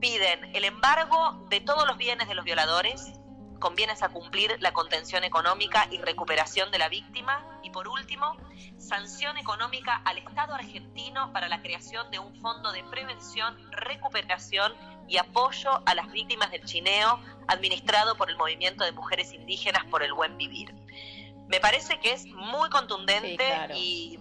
piden 0.00 0.54
el 0.54 0.64
embargo 0.64 1.46
de 1.48 1.60
todos 1.60 1.86
los 1.86 1.96
bienes 1.96 2.28
de 2.28 2.34
los 2.34 2.44
violadores, 2.44 3.12
con 3.58 3.74
bienes 3.74 4.02
a 4.02 4.10
cumplir 4.10 4.56
la 4.60 4.72
contención 4.72 5.24
económica 5.24 5.88
y 5.90 5.98
recuperación 5.98 6.70
de 6.70 6.78
la 6.78 6.88
víctima. 6.88 7.44
Y 7.62 7.70
por 7.70 7.88
último, 7.88 8.36
sanción 8.78 9.38
económica 9.38 10.02
al 10.04 10.18
Estado 10.18 10.54
argentino 10.54 11.32
para 11.32 11.48
la 11.48 11.62
creación 11.62 12.10
de 12.10 12.18
un 12.18 12.34
fondo 12.40 12.72
de 12.72 12.84
prevención, 12.84 13.56
recuperación 13.72 14.74
y 15.08 15.16
apoyo 15.18 15.82
a 15.86 15.94
las 15.94 16.10
víctimas 16.10 16.50
del 16.50 16.64
chineo 16.64 17.20
administrado 17.48 18.16
por 18.16 18.30
el 18.30 18.36
Movimiento 18.36 18.84
de 18.84 18.92
Mujeres 18.92 19.32
Indígenas 19.32 19.84
por 19.86 20.02
el 20.02 20.12
Buen 20.12 20.36
Vivir. 20.36 20.74
Me 21.48 21.60
parece 21.60 22.00
que 22.00 22.12
es 22.12 22.26
muy 22.26 22.68
contundente 22.70 23.44
y 23.74 24.18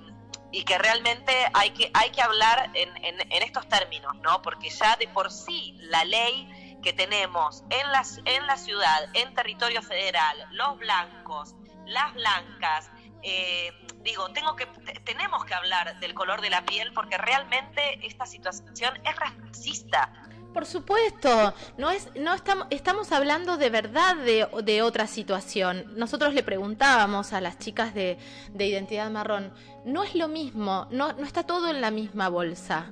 y 0.51 0.63
que 0.63 0.77
realmente 0.77 1.33
hay 1.53 1.71
que, 1.71 1.91
hay 1.93 2.11
que 2.11 2.21
hablar 2.21 2.71
en, 2.73 2.89
en, 3.03 3.43
estos 3.43 3.67
términos, 3.67 4.15
¿no? 4.21 4.41
Porque 4.41 4.69
ya 4.69 4.95
de 4.95 5.07
por 5.07 5.31
sí 5.31 5.75
la 5.79 6.05
ley 6.05 6.79
que 6.81 6.93
tenemos 6.93 7.63
en, 7.69 7.91
las, 7.91 8.19
en 8.25 8.45
la 8.47 8.57
ciudad, 8.57 9.09
en 9.13 9.33
territorio 9.33 9.81
federal, 9.81 10.47
los 10.51 10.77
blancos, 10.77 11.55
las 11.85 12.13
blancas, 12.13 12.89
eh, 13.23 13.71
digo, 14.01 14.29
tengo 14.29 14.55
que, 14.55 14.67
tenemos 15.03 15.45
que 15.45 15.55
hablar 15.55 15.99
del 15.99 16.13
color 16.13 16.41
de 16.41 16.51
la 16.51 16.63
piel 16.63 16.93
porque 16.93 17.17
realmente 17.17 18.05
esta 18.05 18.25
situación 18.25 18.99
es 19.03 19.15
racista. 19.15 20.11
Por 20.55 20.65
supuesto, 20.65 21.53
no 21.77 21.91
es, 21.91 22.07
no 22.15 22.33
estamos, 22.33 22.67
estamos 22.69 23.11
hablando 23.11 23.57
de 23.57 23.69
verdad 23.69 24.15
de, 24.15 24.81
otra 24.81 25.05
situación. 25.05 25.83
Nosotros 25.97 26.33
le 26.33 26.43
preguntábamos 26.43 27.33
a 27.33 27.41
las 27.41 27.59
chicas 27.59 27.93
de, 27.93 28.17
de 28.53 28.65
identidad 28.65 29.11
marrón, 29.11 29.51
no 29.83 30.05
es 30.05 30.15
lo 30.15 30.29
mismo, 30.29 30.87
no, 30.91 31.11
no 31.11 31.25
está 31.25 31.43
todo 31.43 31.69
en 31.69 31.81
la 31.81 31.91
misma 31.91 32.29
bolsa. 32.29 32.85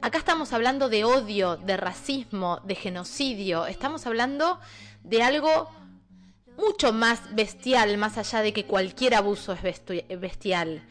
Acá 0.00 0.18
estamos 0.18 0.52
hablando 0.52 0.88
de 0.88 1.02
odio, 1.02 1.56
de 1.56 1.76
racismo, 1.76 2.60
de 2.62 2.76
genocidio, 2.76 3.66
estamos 3.66 4.06
hablando 4.06 4.60
de 5.02 5.20
algo 5.24 5.68
mucho 6.56 6.92
más 6.92 7.34
bestial, 7.34 7.98
más 7.98 8.16
allá 8.16 8.42
de 8.42 8.52
que 8.52 8.64
cualquier 8.64 9.16
abuso 9.16 9.54
es 9.54 10.20
bestial. 10.20 10.86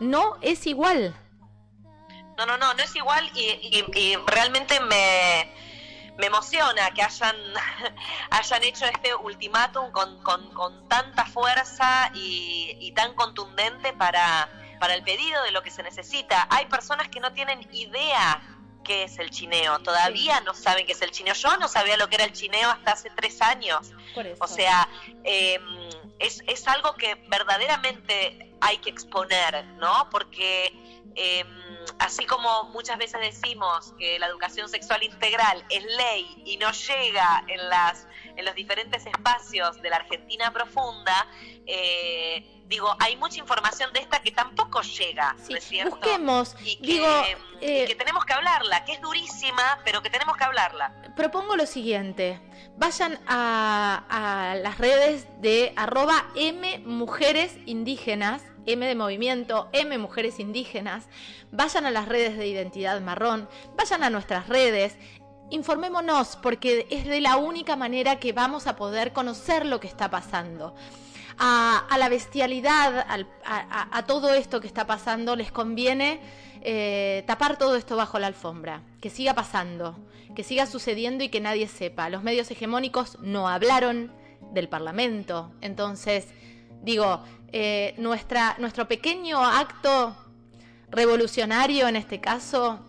No 0.00 0.36
es 0.42 0.66
igual. 0.66 1.14
No, 2.40 2.46
no, 2.46 2.56
no, 2.56 2.72
no 2.72 2.82
es 2.82 2.96
igual 2.96 3.30
y, 3.34 4.16
realmente 4.26 4.80
me, 4.80 5.52
me, 6.16 6.26
emociona 6.26 6.90
que 6.92 7.02
hayan, 7.02 7.36
hayan 8.30 8.64
hecho 8.64 8.86
este 8.86 9.14
ultimátum 9.14 9.90
con, 9.90 10.18
con, 10.22 10.88
tanta 10.88 11.26
fuerza 11.26 12.10
y, 12.14 12.92
tan 12.96 13.12
contundente 13.12 13.92
para, 13.92 14.48
para 14.80 14.94
el 14.94 15.02
pedido 15.02 15.42
de 15.42 15.50
lo 15.50 15.62
que 15.62 15.70
se 15.70 15.82
necesita. 15.82 16.46
Hay 16.48 16.64
personas 16.64 17.08
que 17.08 17.20
no 17.20 17.34
tienen 17.34 17.60
idea 17.72 18.40
qué 18.84 19.02
es 19.02 19.18
el 19.18 19.28
chineo. 19.28 19.78
Todavía 19.80 20.40
no 20.40 20.54
saben 20.54 20.86
qué 20.86 20.92
es 20.92 21.02
el 21.02 21.10
chineo. 21.10 21.34
Yo 21.34 21.58
no 21.58 21.68
sabía 21.68 21.98
lo 21.98 22.08
que 22.08 22.14
era 22.14 22.24
el 22.24 22.32
chineo 22.32 22.70
hasta 22.70 22.92
hace 22.92 23.10
tres 23.10 23.42
años. 23.42 23.92
O 24.38 24.46
sea, 24.46 24.88
em, 25.24 25.90
es, 26.20 26.42
es, 26.46 26.68
algo 26.68 26.94
que 26.94 27.14
verdaderamente 27.28 28.54
hay 28.60 28.78
que 28.78 28.90
exponer, 28.90 29.64
¿no? 29.78 30.08
Porque 30.10 30.72
eh, 31.16 31.44
así 31.98 32.24
como 32.26 32.64
muchas 32.64 32.98
veces 32.98 33.20
decimos 33.20 33.94
que 33.98 34.18
la 34.18 34.26
educación 34.26 34.68
sexual 34.68 35.02
integral 35.02 35.64
es 35.70 35.84
ley 35.84 36.42
y 36.44 36.56
no 36.58 36.70
llega 36.70 37.44
en, 37.48 37.68
las, 37.68 38.06
en 38.36 38.44
los 38.44 38.54
diferentes 38.54 39.04
espacios 39.06 39.80
de 39.82 39.90
la 39.90 39.96
Argentina 39.96 40.52
profunda, 40.52 41.26
eh, 41.66 42.59
digo, 42.70 42.94
hay 43.00 43.16
mucha 43.16 43.40
información 43.40 43.92
de 43.92 43.98
esta 43.98 44.22
que 44.22 44.30
tampoco 44.30 44.80
llega, 44.80 45.36
¿no 45.50 45.56
es 45.56 45.64
cierto? 45.64 45.96
Busquemos, 45.96 46.54
y 46.64 46.76
que, 46.76 46.86
digo, 46.86 47.06
eh, 47.60 47.84
que 47.86 47.96
tenemos 47.96 48.24
que 48.24 48.32
hablarla, 48.32 48.84
que 48.84 48.92
es 48.92 49.00
durísima, 49.00 49.80
pero 49.84 50.00
que 50.02 50.08
tenemos 50.08 50.36
que 50.36 50.44
hablarla. 50.44 50.94
Propongo 51.16 51.56
lo 51.56 51.66
siguiente, 51.66 52.40
vayan 52.76 53.18
a, 53.26 54.04
a 54.08 54.54
las 54.54 54.78
redes 54.78 55.26
de 55.42 55.72
arroba 55.74 56.28
M 56.36 56.78
Mujeres 56.86 57.56
Indígenas, 57.66 58.44
M 58.66 58.86
de 58.86 58.94
Movimiento, 58.94 59.68
M 59.72 59.98
Mujeres 59.98 60.38
Indígenas, 60.38 61.08
vayan 61.50 61.86
a 61.86 61.90
las 61.90 62.06
redes 62.06 62.38
de 62.38 62.46
Identidad 62.46 63.00
Marrón, 63.00 63.48
vayan 63.76 64.04
a 64.04 64.10
nuestras 64.10 64.48
redes, 64.48 64.96
informémonos 65.50 66.36
porque 66.36 66.86
es 66.88 67.04
de 67.04 67.20
la 67.20 67.36
única 67.36 67.74
manera 67.74 68.20
que 68.20 68.32
vamos 68.32 68.68
a 68.68 68.76
poder 68.76 69.12
conocer 69.12 69.66
lo 69.66 69.80
que 69.80 69.88
está 69.88 70.08
pasando. 70.08 70.76
A, 71.42 71.96
la 71.98 72.10
bestialidad, 72.10 73.06
a, 73.44 74.06
todo 74.06 74.34
esto 74.34 74.60
que 74.60 74.66
está 74.66 74.86
pasando, 74.86 75.36
les 75.36 75.50
conviene 75.50 76.20
eh, 76.60 77.24
tapar 77.26 77.56
todo 77.56 77.76
esto 77.76 77.96
bajo 77.96 78.18
la 78.18 78.26
alfombra, 78.26 78.82
que 79.00 79.08
siga 79.08 79.32
pasando, 79.32 79.96
que 80.34 80.42
siga 80.42 80.66
sucediendo 80.66 81.24
y 81.24 81.30
que 81.30 81.40
nadie 81.40 81.66
sepa. 81.66 82.10
Los 82.10 82.22
medios 82.22 82.50
hegemónicos 82.50 83.18
no 83.20 83.48
hablaron 83.48 84.12
del 84.52 84.68
Parlamento, 84.68 85.50
entonces 85.62 86.26
digo, 86.82 87.22
eh, 87.52 87.94
nuestra, 87.96 88.56
nuestro 88.58 88.86
pequeño 88.86 89.42
acto 89.42 90.14
revolucionario 90.90 91.88
en 91.88 91.96
este 91.96 92.20
caso 92.20 92.80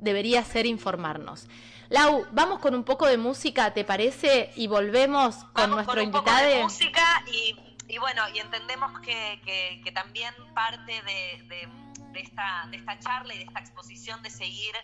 debería 0.00 0.42
ser 0.44 0.66
informarnos. 0.66 1.46
Lau, 1.90 2.24
vamos 2.32 2.60
con 2.60 2.74
un 2.74 2.84
poco 2.84 3.06
de 3.06 3.18
música, 3.18 3.74
¿te 3.74 3.84
parece? 3.84 4.52
Y 4.54 4.68
volvemos 4.68 5.36
con 5.52 5.70
nuestro 5.70 6.00
invitado. 6.00 6.48
de 6.48 6.62
música 6.62 7.24
y, 7.26 7.69
bueno, 7.98 8.28
y 8.28 8.38
entendemos 8.38 9.00
que, 9.00 9.82
también 9.94 10.34
parte 10.54 11.02
de, 11.02 11.68
esta, 12.14 12.66
de 12.70 12.76
esta 12.76 12.98
charla 12.98 13.34
y 13.34 13.38
de 13.38 13.44
esta 13.44 13.60
exposición 13.60 14.22
de 14.22 14.30
seguir 14.30 14.74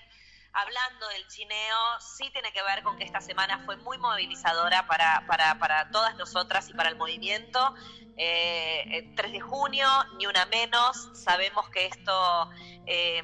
hablando 0.52 1.08
del 1.08 1.26
chineo, 1.28 2.00
sí 2.00 2.30
tiene 2.30 2.50
que 2.52 2.62
ver 2.62 2.82
con 2.82 2.96
que 2.96 3.04
esta 3.04 3.20
semana 3.20 3.62
fue 3.66 3.76
muy 3.76 3.98
movilizadora 3.98 4.86
para, 4.86 5.26
para, 5.26 5.58
para 5.58 5.90
todas 5.90 6.16
nosotras 6.16 6.70
y 6.70 6.74
para 6.74 6.88
el 6.88 6.96
movimiento. 6.96 7.74
Eh, 8.16 9.12
3 9.14 9.32
de 9.32 9.40
junio, 9.40 9.86
ni 10.16 10.26
una 10.26 10.46
menos. 10.46 11.10
Sabemos 11.12 11.68
que 11.68 11.86
esto 11.86 12.50
eh, 12.86 13.22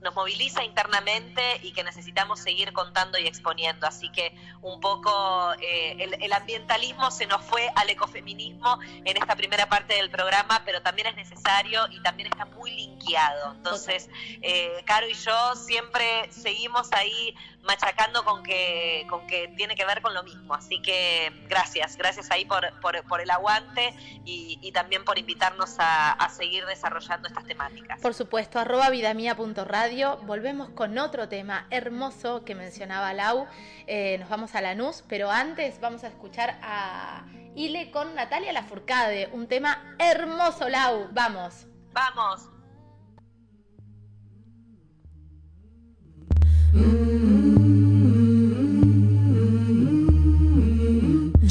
nos 0.00 0.14
moviliza 0.14 0.64
internamente 0.64 1.42
y 1.62 1.72
que 1.72 1.84
necesitamos 1.84 2.40
seguir 2.40 2.72
contando 2.72 3.18
y 3.18 3.26
exponiendo. 3.26 3.86
Así 3.86 4.10
que 4.10 4.34
un 4.60 4.80
poco 4.80 5.52
eh, 5.60 6.16
el, 6.20 6.32
ambientalismo 6.32 7.10
se 7.10 7.26
nos 7.26 7.42
fue 7.42 7.70
al 7.76 7.88
ecofeminismo 7.90 8.78
en 9.04 9.16
esta 9.16 9.36
primera 9.36 9.68
parte 9.68 9.94
del 9.94 10.10
programa, 10.10 10.62
pero 10.64 10.82
también 10.82 11.08
es 11.08 11.16
necesario 11.16 11.86
y 11.90 12.00
también 12.02 12.28
está 12.28 12.46
muy 12.46 12.70
linkeado. 12.70 13.52
Entonces, 13.54 14.08
eh, 14.40 14.82
Caro 14.84 15.08
y 15.08 15.14
yo 15.14 15.54
siempre 15.56 16.30
seguimos 16.32 16.92
ahí 16.92 17.34
machacando 17.62 18.24
con 18.24 18.42
que, 18.42 19.06
con 19.08 19.26
que 19.26 19.48
tiene 19.56 19.74
que 19.74 19.84
ver 19.84 20.02
con 20.02 20.14
lo 20.14 20.22
mismo. 20.22 20.54
Así 20.54 20.80
que 20.82 21.32
gracias, 21.48 21.96
gracias 21.96 22.30
ahí 22.30 22.44
por, 22.44 22.68
por, 22.80 23.20
el 23.20 23.30
aguante 23.30 23.94
y, 24.24 24.70
también 24.72 25.04
por 25.04 25.18
invitarnos 25.18 25.76
a, 25.78 26.28
seguir 26.30 26.64
desarrollando 26.66 27.28
estas 27.28 27.44
temáticas. 27.44 28.00
Por 28.00 28.14
supuesto, 28.14 28.58
arroba 28.58 28.90
vidamia.radio. 28.90 30.18
Volvemos 30.22 30.70
con 30.70 30.98
otro 30.98 31.28
tema 31.28 31.66
hermoso 31.70 32.44
que 32.44 32.54
mencionaba 32.54 33.12
Lau. 33.12 33.46
Eh, 33.86 34.18
nos 34.18 34.28
vamos 34.28 34.54
a 34.54 34.60
Lanús, 34.60 35.04
pero 35.08 35.30
antes 35.30 35.80
vamos 35.80 36.04
a 36.04 36.08
escuchar 36.08 36.58
a 36.62 37.24
Ile 37.54 37.90
con 37.90 38.14
Natalia 38.14 38.52
Lafourcade, 38.52 39.28
un 39.32 39.46
tema 39.46 39.94
hermoso, 39.98 40.68
Lau. 40.68 41.08
Vamos. 41.12 41.66
Vamos. 41.92 42.51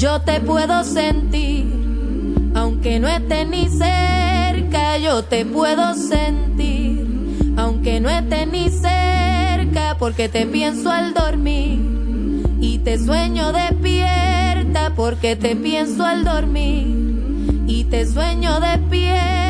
Yo 0.02 0.20
te 0.20 0.40
puedo 0.40 0.82
sentir, 0.82 1.64
aunque 2.56 2.98
no 2.98 3.06
esté 3.06 3.44
ni 3.44 3.68
cerca, 3.68 4.98
yo 4.98 5.22
te 5.22 5.46
puedo 5.46 5.94
sentir, 5.94 7.06
aunque 7.56 8.00
no 8.00 8.10
esté 8.10 8.46
ni 8.46 8.68
cerca, 8.68 9.94
porque 10.00 10.28
te 10.28 10.44
pienso 10.44 10.90
al 10.90 11.14
dormir 11.14 11.78
y 12.60 12.78
te 12.78 12.98
sueño 12.98 13.52
despierta, 13.52 14.92
porque 14.96 15.36
te 15.36 15.54
pienso 15.54 16.04
al 16.04 16.24
dormir 16.24 17.62
y 17.68 17.84
te 17.84 18.04
sueño 18.04 18.58
despierta. 18.58 19.41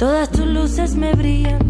Todas 0.00 0.30
tus 0.30 0.46
luces 0.46 0.94
me 0.94 1.12
brillan 1.12 1.60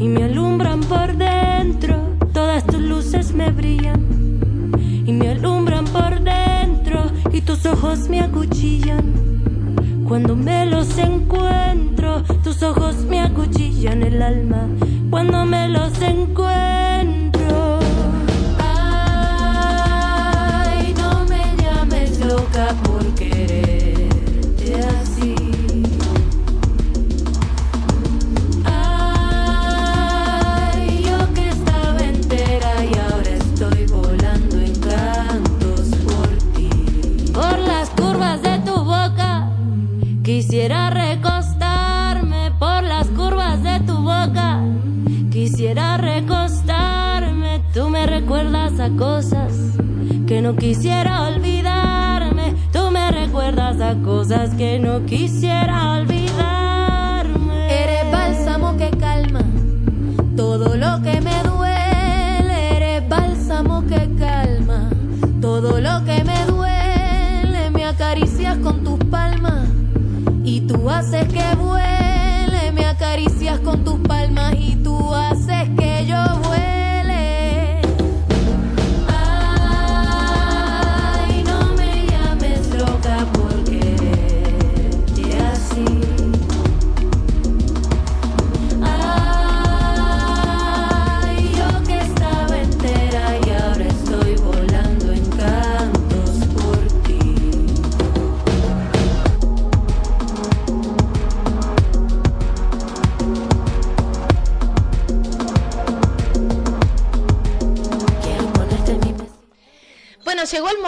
y 0.00 0.08
me 0.08 0.24
alumbran 0.24 0.80
por 0.80 1.16
dentro. 1.16 2.16
Todas 2.32 2.66
tus 2.66 2.80
luces 2.80 3.32
me 3.32 3.52
brillan 3.52 4.74
y 5.06 5.12
me 5.12 5.28
alumbran 5.28 5.84
por 5.84 6.20
dentro. 6.24 7.04
Y 7.32 7.42
tus 7.42 7.64
ojos 7.66 8.08
me 8.08 8.18
acuchillan. 8.18 10.04
Cuando 10.08 10.34
me 10.34 10.66
los 10.66 10.98
encuentro, 10.98 12.24
tus 12.42 12.64
ojos 12.64 12.96
me 13.08 13.20
acuchillan 13.20 14.02
el 14.02 14.20
alma. 14.22 14.66
Cuando 15.08 15.46
me 15.46 15.68
los 15.68 16.02
encuentro. 16.02 17.78
Ay, 18.58 20.92
no 20.98 21.24
me 21.26 21.44
llames 21.62 22.18
loca 22.26 22.74
por 22.82 23.04
cosas 48.96 49.52
que 50.26 50.40
no 50.40 50.56
quisiera 50.56 51.28
olvidarme. 51.28 52.54
Tú 52.72 52.90
me 52.90 53.10
recuerdas 53.10 53.80
a 53.80 53.94
cosas 54.02 54.54
que 54.54 54.78
no 54.78 55.04
quisiera 55.06 55.92
olvidarme. 55.92 57.82
Eres 57.82 58.10
bálsamo 58.12 58.76
que 58.76 58.90
calma 58.90 59.42
todo 60.36 60.76
lo 60.76 61.02
que 61.02 61.20
me 61.20 61.42
duele. 61.42 62.76
Eres 62.76 63.08
bálsamo 63.08 63.84
que 63.86 64.08
calma 64.18 64.90
todo 65.40 65.80
lo 65.80 66.04
que 66.04 66.24
me 66.24 66.44
duele. 66.46 67.70
Me 67.72 67.84
acaricias 67.84 68.56
con 68.58 68.84
tus 68.84 68.98
palmas 69.10 69.68
y 70.44 70.60
tú 70.62 70.88
haces 70.88 71.26
que 71.28 71.49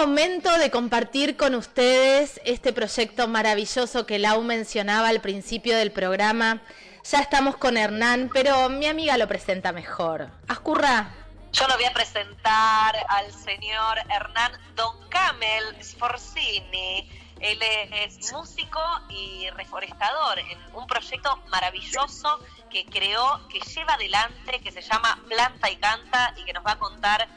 momento 0.06 0.58
de 0.58 0.68
compartir 0.68 1.36
con 1.36 1.54
ustedes 1.54 2.40
este 2.44 2.72
proyecto 2.72 3.28
maravilloso 3.28 4.04
que 4.04 4.18
Lau 4.18 4.42
mencionaba 4.42 5.08
al 5.08 5.20
principio 5.20 5.76
del 5.76 5.92
programa. 5.92 6.60
Ya 7.04 7.20
estamos 7.20 7.56
con 7.56 7.76
Hernán, 7.76 8.28
pero 8.34 8.68
mi 8.68 8.86
amiga 8.86 9.16
lo 9.16 9.28
presenta 9.28 9.70
mejor. 9.70 10.28
Ascurra. 10.48 11.08
Yo 11.52 11.68
lo 11.68 11.76
voy 11.76 11.84
a 11.84 11.92
presentar 11.92 12.96
al 13.08 13.32
señor 13.32 13.98
Hernán 14.10 14.50
Don 14.74 15.08
Camel 15.08 15.76
Sforzini. 15.80 17.08
Él 17.38 17.60
es 17.62 18.32
músico 18.32 18.80
y 19.08 19.50
reforestador 19.50 20.40
en 20.40 20.58
un 20.74 20.88
proyecto 20.88 21.36
maravilloso 21.48 22.40
que 22.70 22.86
creó, 22.86 23.46
que 23.48 23.60
lleva 23.60 23.94
adelante, 23.94 24.60
que 24.64 24.72
se 24.72 24.82
llama 24.82 25.20
Planta 25.28 25.70
y 25.70 25.76
Canta 25.76 26.34
y 26.38 26.44
que 26.44 26.52
nos 26.52 26.66
va 26.66 26.72
a 26.72 26.78
contar 26.78 27.28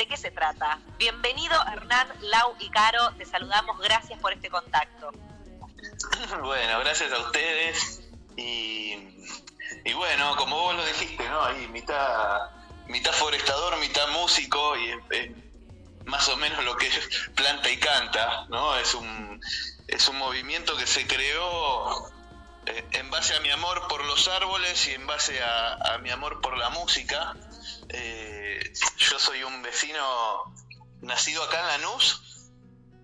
¿De 0.00 0.06
qué 0.06 0.16
se 0.16 0.30
trata? 0.30 0.78
Bienvenido 0.96 1.54
Hernán, 1.70 2.08
Lau 2.22 2.56
y 2.58 2.70
Caro, 2.70 3.12
te 3.18 3.26
saludamos, 3.26 3.78
gracias 3.80 4.18
por 4.18 4.32
este 4.32 4.48
contacto. 4.48 5.10
Bueno, 6.42 6.80
gracias 6.80 7.12
a 7.12 7.18
ustedes 7.18 8.00
y, 8.34 8.96
bueno, 9.94 10.36
como 10.36 10.58
vos 10.58 10.74
lo 10.74 10.86
dijiste, 10.86 11.28
¿no? 11.28 11.44
Ahí 11.44 11.68
mitad, 11.68 12.48
mitad 12.86 13.12
forestador, 13.12 13.78
mitad 13.78 14.08
músico 14.12 14.74
y 14.78 14.88
es, 15.10 15.30
más 16.06 16.26
o 16.30 16.36
menos 16.38 16.64
lo 16.64 16.78
que 16.78 16.88
planta 17.34 17.68
y 17.68 17.76
canta, 17.76 18.46
¿no? 18.48 18.76
Es 18.76 18.94
un, 18.94 19.38
es 19.86 20.08
un 20.08 20.16
movimiento 20.16 20.78
que 20.78 20.86
se 20.86 21.06
creó 21.06 22.10
eh, 22.64 22.86
en 22.92 23.10
base 23.10 23.36
a 23.36 23.40
mi 23.40 23.50
amor 23.50 23.86
por 23.86 24.02
los 24.06 24.28
árboles 24.28 24.88
y 24.88 24.92
en 24.92 25.06
base 25.06 25.42
a, 25.42 25.74
a 25.74 25.98
mi 25.98 26.08
amor 26.08 26.40
por 26.40 26.56
la 26.56 26.70
música. 26.70 27.36
Eh, 27.90 28.29
yo 28.98 29.18
soy 29.18 29.42
un 29.42 29.62
vecino 29.62 30.54
nacido 31.02 31.42
acá 31.44 31.60
en 31.60 31.82
Lanús, 31.82 32.22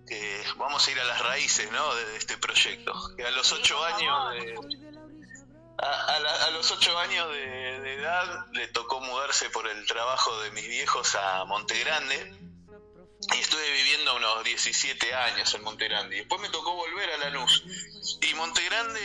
que 0.07 0.43
vamos 0.57 0.87
a 0.87 0.91
ir 0.91 0.99
a 0.99 1.03
las 1.03 1.19
raíces 1.19 1.71
¿no? 1.71 1.95
de, 1.95 2.17
este 2.17 2.37
proyecto. 2.37 2.93
Que 3.15 3.25
a 3.25 3.31
los 3.31 3.51
ocho 3.51 3.83
años 3.83 4.31
de, 4.31 4.55
a, 5.77 6.49
los 6.51 6.71
ocho 6.71 6.97
años 6.97 7.29
de, 7.29 7.93
edad 7.95 8.45
le 8.53 8.67
tocó 8.67 9.01
mudarse 9.01 9.49
por 9.49 9.67
el 9.67 9.85
trabajo 9.85 10.39
de 10.41 10.51
mis 10.51 10.67
viejos 10.67 11.15
a 11.15 11.45
Montegrande 11.45 12.33
y 13.33 13.37
estuve 13.39 13.71
viviendo 13.71 14.15
unos 14.15 14.43
17 14.43 15.13
años 15.13 15.53
en 15.53 15.63
Montegrande. 15.63 16.15
Y 16.15 16.19
después 16.19 16.41
me 16.41 16.49
tocó 16.49 16.73
volver 16.75 17.11
a 17.11 17.17
Lanús. 17.17 17.63
Y 18.21 18.33
Montegrande 18.35 19.01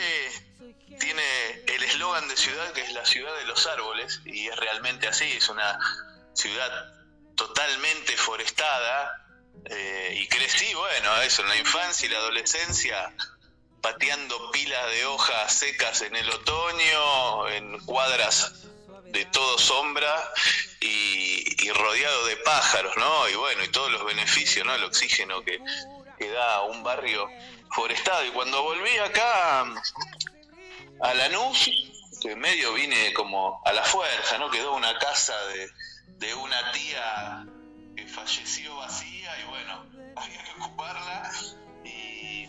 tiene 1.01 1.23
el 1.67 1.83
eslogan 1.83 2.29
de 2.29 2.37
ciudad 2.37 2.73
que 2.73 2.83
es 2.83 2.93
la 2.93 3.05
ciudad 3.05 3.35
de 3.37 3.47
los 3.47 3.67
árboles 3.67 4.21
y 4.25 4.47
es 4.47 4.57
realmente 4.57 5.09
así, 5.09 5.25
es 5.25 5.49
una 5.49 5.79
ciudad 6.35 6.71
totalmente 7.35 8.17
forestada 8.17 9.23
eh, 9.67 10.19
y 10.21 10.29
crecí, 10.29 10.73
bueno, 10.75 11.23
eso, 11.23 11.43
en 11.43 11.49
la 11.49 11.57
infancia 11.57 12.07
y 12.07 12.11
la 12.11 12.19
adolescencia 12.19 13.15
pateando 13.83 14.51
pilas 14.53 14.91
de 14.93 15.05
hojas 15.07 15.53
secas 15.53 16.03
en 16.03 16.15
el 16.15 16.31
otoño, 16.31 17.49
en 17.49 17.79
cuadras 17.81 18.53
de 19.07 19.25
todo 19.27 19.59
sombra 19.59 20.33
y, 20.81 21.71
rodeado 21.73 22.27
de 22.27 22.37
pájaros, 22.39 22.97
¿no? 22.97 23.29
Y 23.29 23.35
bueno, 23.35 23.65
y 23.65 23.69
todos 23.69 23.91
los 23.91 24.05
beneficios, 24.05 24.65
¿no? 24.67 24.75
El 24.75 24.85
oxígeno 24.85 25.43
que, 25.43 25.61
da 26.33 26.63
un 26.63 26.85
barrio 26.85 27.29
forestado. 27.71 28.25
Y 28.25 28.31
cuando 28.31 28.63
volví 28.63 28.97
acá 28.99 29.65
a 31.01 31.15
Lanús, 31.15 31.69
que 32.21 32.37
medio 32.37 32.73
vine 32.75 33.13
como 33.13 33.61
a 33.65 33.73
la 33.73 33.83
fuerza, 33.83 34.39
¿no? 34.39 34.51
Quedó 34.51 34.75
una 34.75 34.97
casa 34.99 35.37
de, 35.47 35.69
de 36.19 36.35
una 36.35 36.73
tía 36.73 37.47
que 37.97 38.07
falleció 38.07 38.77
vacía 38.77 39.41
y 39.41 39.45
bueno, 39.49 39.87
había 40.17 40.45
que 40.45 40.51
ocuparla. 40.53 41.31
Y, 41.85 42.49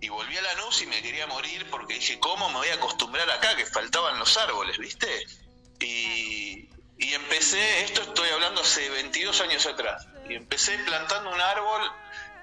y 0.00 0.08
volví 0.08 0.36
a 0.36 0.42
Lanús 0.42 0.82
y 0.82 0.86
me 0.86 1.02
quería 1.02 1.26
morir 1.26 1.68
porque 1.70 1.94
dije, 1.94 2.18
¿cómo 2.18 2.48
me 2.48 2.56
voy 2.56 2.68
a 2.68 2.74
acostumbrar 2.74 3.28
acá? 3.30 3.56
Que 3.56 3.66
faltaban 3.66 4.18
los 4.18 4.36
árboles, 4.36 4.78
¿viste? 4.78 5.26
Y, 5.80 6.68
y 6.98 7.14
empecé, 7.14 7.84
esto 7.84 8.02
estoy 8.02 8.28
hablando 8.30 8.60
hace 8.60 8.88
22 8.88 9.40
años 9.40 9.66
atrás, 9.66 10.06
y 10.28 10.34
empecé 10.34 10.78
plantando 10.78 11.30
un 11.30 11.40
árbol 11.40 11.82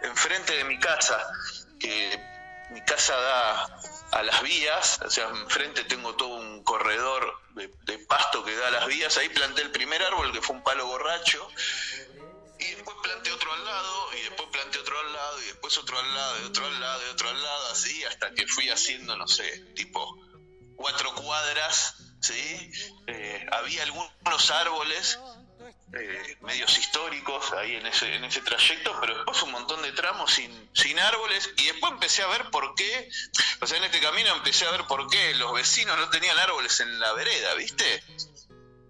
enfrente 0.04 0.56
de 0.58 0.64
mi 0.66 0.80
casa, 0.80 1.18
que 1.80 2.20
mi 2.72 2.82
casa 2.82 3.16
da 3.16 3.82
a 4.12 4.24
las 4.24 4.41
vías, 4.41 5.00
o 5.06 5.10
sea, 5.10 5.30
enfrente 5.30 5.84
tengo 5.86 6.15
todo 6.15 6.36
un 6.36 6.63
corredor 6.63 7.34
de, 7.56 7.69
pasto 8.08 8.43
que 8.43 8.56
da 8.56 8.67
a 8.67 8.71
las 8.71 8.88
vías, 8.88 9.17
ahí 9.17 9.30
planté 9.30 9.62
el 9.62 9.71
primer 9.71 10.04
árbol 10.04 10.32
que 10.34 10.41
fue 10.41 10.56
un 10.56 10.63
palo 10.63 10.86
borracho, 10.86 11.47
y 12.60 12.71
después 12.76 12.97
planté 13.02 13.32
otro 13.32 13.54
al 13.54 13.65
lado, 13.65 14.13
y 14.17 14.21
después 14.21 14.50
planté 14.52 14.80
otro 14.80 15.00
al 15.00 15.13
lado, 15.13 15.41
y 15.41 15.45
después 15.45 15.78
otro 15.78 15.97
al 15.97 16.13
lado, 16.13 16.41
y 16.41 16.45
otro 16.45 16.65
al 16.65 16.80
lado, 16.80 17.02
y 17.08 17.10
otro 17.10 17.30
al 17.30 17.41
lado, 17.41 17.71
así, 17.71 18.04
hasta 18.04 18.34
que 18.34 18.47
fui 18.47 18.69
haciendo, 18.69 19.15
no 19.15 19.28
sé, 19.28 19.60
tipo 19.76 20.17
cuatro 20.76 21.13
cuadras, 21.15 21.95
¿sí? 22.19 22.71
Eh, 23.08 23.45
había 23.52 23.84
algunos 23.84 24.52
árboles 24.52 25.19
eh, 25.93 26.38
medios 26.41 26.77
históricos 26.77 27.51
ahí 27.54 27.75
en 27.75 27.86
ese, 27.86 28.15
en 28.15 28.23
ese 28.23 28.41
trayecto, 28.41 28.97
pero 29.01 29.15
después 29.15 29.41
un 29.43 29.51
montón 29.51 29.82
de 29.82 29.91
tramos 29.91 30.34
sin, 30.34 30.69
sin 30.73 30.97
árboles 30.97 31.49
y 31.58 31.65
después 31.65 31.91
empecé 31.91 32.23
a 32.23 32.27
ver 32.27 32.49
por 32.49 32.75
qué, 32.75 33.10
o 33.60 33.67
sea, 33.67 33.77
en 33.77 33.84
este 33.84 33.99
camino 33.99 34.34
empecé 34.34 34.65
a 34.65 34.71
ver 34.71 34.86
por 34.86 35.10
qué 35.10 35.36
los 35.36 35.54
vecinos 35.54 35.97
no 35.97 36.10
tenían 36.10 36.38
árboles 36.39 36.80
en 36.80 36.99
la 36.99 37.12
vereda, 37.13 37.56
¿viste? 37.56 38.04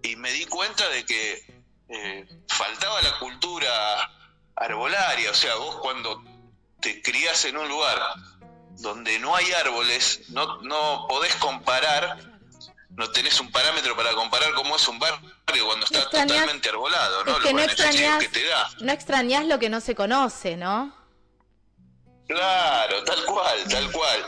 Y 0.02 0.14
me 0.16 0.30
di 0.32 0.46
cuenta 0.46 0.88
de 0.90 1.04
que 1.04 1.64
eh, 1.88 2.26
faltaba 2.46 3.02
la 3.02 3.18
cultura 3.18 4.10
arbolaria, 4.54 5.32
o 5.32 5.34
sea, 5.34 5.56
vos 5.56 5.76
cuando 5.80 6.22
te 6.80 7.02
criás 7.02 7.44
en 7.46 7.56
un 7.56 7.68
lugar 7.68 8.00
donde 8.78 9.18
no 9.18 9.34
hay 9.34 9.50
árboles, 9.52 10.22
no, 10.28 10.62
no 10.62 11.06
podés 11.08 11.34
comparar 11.36 12.31
no 12.96 13.10
tenés 13.10 13.40
un 13.40 13.50
parámetro 13.50 13.96
para 13.96 14.12
comparar 14.12 14.52
cómo 14.54 14.76
es 14.76 14.86
un 14.88 14.98
barrio 14.98 15.66
cuando 15.66 15.86
está 15.86 16.04
totalmente 16.04 16.68
arbolado, 16.68 17.24
¿no? 17.24 17.38
que 17.40 17.52
no 17.52 17.62
extrañas, 17.62 18.18
que 18.18 18.28
te 18.28 18.44
da. 18.46 18.70
No 18.80 18.92
extrañas 18.92 19.46
lo 19.46 19.58
que 19.58 19.68
no 19.68 19.80
se 19.80 19.94
conoce, 19.94 20.56
¿no? 20.56 20.94
Claro, 22.28 23.04
tal 23.04 23.24
cual, 23.24 23.64
tal 23.68 23.92
cual. 23.92 24.26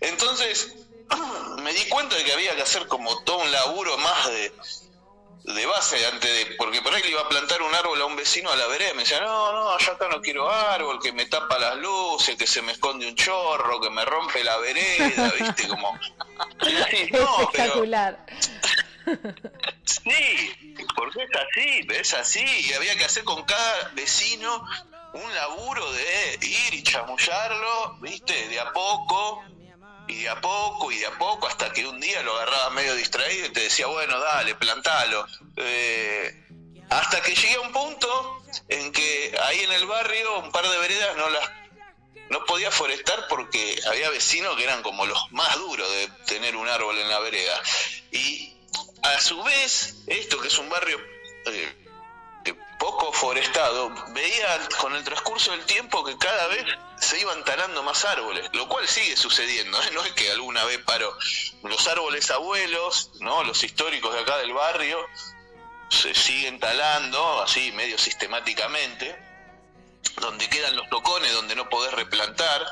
Entonces, 0.00 0.74
me 1.62 1.72
di 1.72 1.88
cuenta 1.88 2.16
de 2.16 2.24
que 2.24 2.32
había 2.32 2.54
que 2.56 2.62
hacer 2.62 2.86
como 2.86 3.22
todo 3.24 3.38
un 3.38 3.50
laburo 3.50 3.96
más 3.98 4.26
de, 4.28 4.52
de 5.44 5.66
base 5.66 6.06
antes 6.06 6.30
de, 6.32 6.54
porque 6.56 6.80
por 6.82 6.94
ahí 6.94 7.02
le 7.02 7.10
iba 7.10 7.20
a 7.20 7.28
plantar 7.28 7.62
un 7.62 7.74
árbol 7.74 8.00
a 8.00 8.06
un 8.06 8.16
vecino 8.16 8.50
a 8.50 8.56
la 8.56 8.66
vereda, 8.68 8.94
me 8.94 9.02
decía, 9.02 9.20
no, 9.20 9.52
no, 9.52 9.78
yo 9.78 9.92
acá 9.92 10.08
no 10.08 10.20
quiero 10.20 10.48
árbol, 10.48 11.00
que 11.02 11.12
me 11.12 11.26
tapa 11.26 11.58
las 11.58 11.76
luces, 11.78 12.36
que 12.36 12.46
se 12.46 12.62
me 12.62 12.72
esconde 12.72 13.08
un 13.08 13.16
chorro, 13.16 13.80
que 13.80 13.90
me 13.90 14.04
rompe 14.04 14.44
la 14.44 14.56
vereda, 14.58 15.32
viste, 15.40 15.68
como... 15.68 15.98
Espectacular. 16.60 18.24
Sí, 19.84 20.78
porque 20.94 21.24
es 21.24 21.30
así, 21.36 21.86
es 21.90 22.14
así, 22.14 22.44
y 22.68 22.72
había 22.72 22.96
que 22.96 23.04
hacer 23.04 23.24
con 23.24 23.42
cada 23.42 23.90
vecino 23.94 24.64
un 25.12 25.34
laburo 25.34 25.92
de 25.92 26.38
ir 26.40 26.74
y 26.74 26.82
chamullarlo, 26.84 27.96
viste, 28.00 28.48
de 28.48 28.60
a 28.60 28.72
poco, 28.72 29.44
y 30.08 30.22
de 30.22 30.28
a 30.28 30.40
poco 30.40 30.90
y 30.90 30.98
de 30.98 31.06
a 31.06 31.18
poco 31.18 31.46
hasta 31.46 31.72
que 31.72 31.86
un 31.86 32.00
día 32.00 32.22
lo 32.22 32.34
agarraba 32.34 32.70
medio 32.70 32.94
distraído 32.94 33.46
y 33.46 33.50
te 33.50 33.60
decía, 33.60 33.86
bueno, 33.86 34.18
dale, 34.18 34.54
plantalo. 34.54 35.26
Eh, 35.56 36.46
hasta 36.90 37.20
que 37.22 37.34
llegué 37.34 37.54
a 37.54 37.60
un 37.60 37.72
punto 37.72 38.42
en 38.68 38.92
que 38.92 39.34
ahí 39.42 39.60
en 39.60 39.72
el 39.72 39.86
barrio 39.86 40.40
un 40.40 40.52
par 40.52 40.68
de 40.68 40.78
veredas 40.78 41.16
no 41.16 41.30
las 41.30 41.50
no 42.28 42.44
podía 42.46 42.70
forestar 42.70 43.26
porque 43.28 43.78
había 43.86 44.08
vecinos 44.08 44.56
que 44.56 44.64
eran 44.64 44.82
como 44.82 45.04
los 45.04 45.30
más 45.32 45.54
duros 45.56 45.88
de 45.90 46.08
tener 46.26 46.56
un 46.56 46.66
árbol 46.66 46.98
en 46.98 47.08
la 47.10 47.20
vereda. 47.20 47.62
Y 48.10 48.56
a 49.02 49.20
su 49.20 49.42
vez, 49.42 49.96
esto 50.06 50.40
que 50.40 50.48
es 50.48 50.58
un 50.58 50.70
barrio 50.70 50.98
eh, 51.46 51.81
poco 52.92 53.12
forestado, 53.12 53.90
veía 54.10 54.68
con 54.78 54.94
el 54.94 55.02
transcurso 55.02 55.52
del 55.52 55.64
tiempo 55.64 56.04
que 56.04 56.16
cada 56.18 56.46
vez 56.48 56.64
se 56.98 57.18
iban 57.20 57.42
talando 57.44 57.82
más 57.82 58.04
árboles, 58.04 58.50
lo 58.52 58.68
cual 58.68 58.86
sigue 58.86 59.16
sucediendo, 59.16 59.80
¿eh? 59.82 59.90
no 59.94 60.04
es 60.04 60.12
que 60.12 60.30
alguna 60.30 60.64
vez 60.64 60.78
paró. 60.84 61.16
Los 61.62 61.86
árboles 61.88 62.30
abuelos, 62.30 63.10
¿no? 63.20 63.44
los 63.44 63.64
históricos 63.64 64.12
de 64.14 64.20
acá 64.20 64.36
del 64.38 64.52
barrio, 64.52 64.98
se 65.88 66.14
siguen 66.14 66.60
talando 66.60 67.42
así 67.42 67.72
medio 67.72 67.96
sistemáticamente, 67.98 69.18
donde 70.20 70.48
quedan 70.48 70.76
los 70.76 70.88
tocones, 70.90 71.32
donde 71.32 71.54
no 71.54 71.68
podés 71.70 71.92
replantar, 71.94 72.62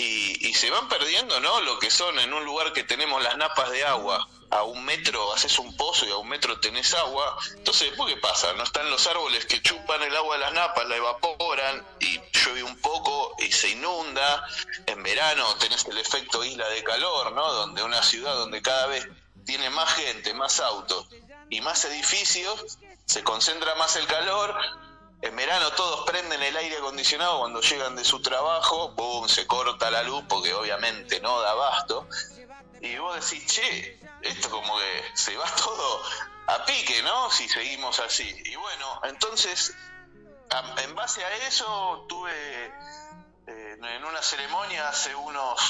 y, 0.00 0.48
y 0.48 0.54
se 0.54 0.70
van 0.70 0.88
perdiendo 0.88 1.38
¿no? 1.40 1.60
lo 1.60 1.78
que 1.78 1.90
son 1.90 2.18
en 2.18 2.32
un 2.32 2.44
lugar 2.44 2.72
que 2.72 2.84
tenemos 2.84 3.22
las 3.22 3.36
napas 3.36 3.70
de 3.70 3.84
agua, 3.84 4.26
a 4.50 4.64
un 4.64 4.84
metro 4.84 5.32
haces 5.32 5.58
un 5.58 5.76
pozo 5.76 6.06
y 6.06 6.10
a 6.10 6.16
un 6.16 6.28
metro 6.28 6.58
tenés 6.58 6.92
agua. 6.94 7.38
Entonces, 7.54 7.90
¿después 7.90 8.12
qué 8.12 8.20
pasa? 8.20 8.52
No 8.54 8.64
están 8.64 8.90
los 8.90 9.06
árboles 9.06 9.46
que 9.46 9.62
chupan 9.62 10.02
el 10.02 10.16
agua 10.16 10.36
de 10.36 10.40
las 10.40 10.52
napas, 10.52 10.88
la 10.88 10.96
evaporan 10.96 11.86
y 12.00 12.20
llueve 12.32 12.64
un 12.64 12.76
poco 12.78 13.36
y 13.38 13.52
se 13.52 13.68
inunda. 13.68 14.44
En 14.86 15.02
verano 15.02 15.54
tenés 15.56 15.84
el 15.86 15.98
efecto 15.98 16.44
isla 16.44 16.68
de 16.68 16.82
calor, 16.82 17.32
¿no? 17.32 17.52
Donde 17.52 17.82
una 17.82 18.02
ciudad 18.02 18.34
donde 18.34 18.60
cada 18.60 18.86
vez 18.86 19.06
tiene 19.46 19.70
más 19.70 19.92
gente, 19.94 20.34
más 20.34 20.58
autos 20.60 21.06
y 21.48 21.60
más 21.60 21.84
edificios, 21.84 22.78
se 23.06 23.22
concentra 23.22 23.74
más 23.76 23.94
el 23.96 24.06
calor. 24.06 24.56
En 25.22 25.36
verano 25.36 25.70
todos 25.72 26.06
prenden 26.06 26.42
el 26.42 26.56
aire 26.56 26.78
acondicionado 26.78 27.40
cuando 27.40 27.60
llegan 27.60 27.94
de 27.94 28.04
su 28.04 28.22
trabajo, 28.22 28.94
¡pum! 28.94 29.28
se 29.28 29.46
corta 29.46 29.90
la 29.90 30.02
luz 30.02 30.24
porque 30.28 30.54
obviamente 30.54 31.20
no 31.20 31.40
da 31.40 31.50
abasto. 31.50 32.08
Y 32.80 32.96
vos 32.96 33.14
decís, 33.16 33.46
che, 33.46 34.00
esto 34.22 34.48
como 34.48 34.78
que 34.78 35.04
se 35.14 35.36
va 35.36 35.44
todo 35.56 36.02
a 36.46 36.64
pique, 36.64 37.02
¿no? 37.02 37.30
Si 37.30 37.48
seguimos 37.48 38.00
así. 38.00 38.34
Y 38.46 38.56
bueno, 38.56 39.00
entonces, 39.04 39.74
en 40.78 40.94
base 40.94 41.22
a 41.22 41.46
eso, 41.46 42.06
tuve 42.08 42.66
eh, 43.46 43.78
en 43.78 44.04
una 44.04 44.22
ceremonia 44.22 44.88
hace 44.88 45.14
unos, 45.14 45.60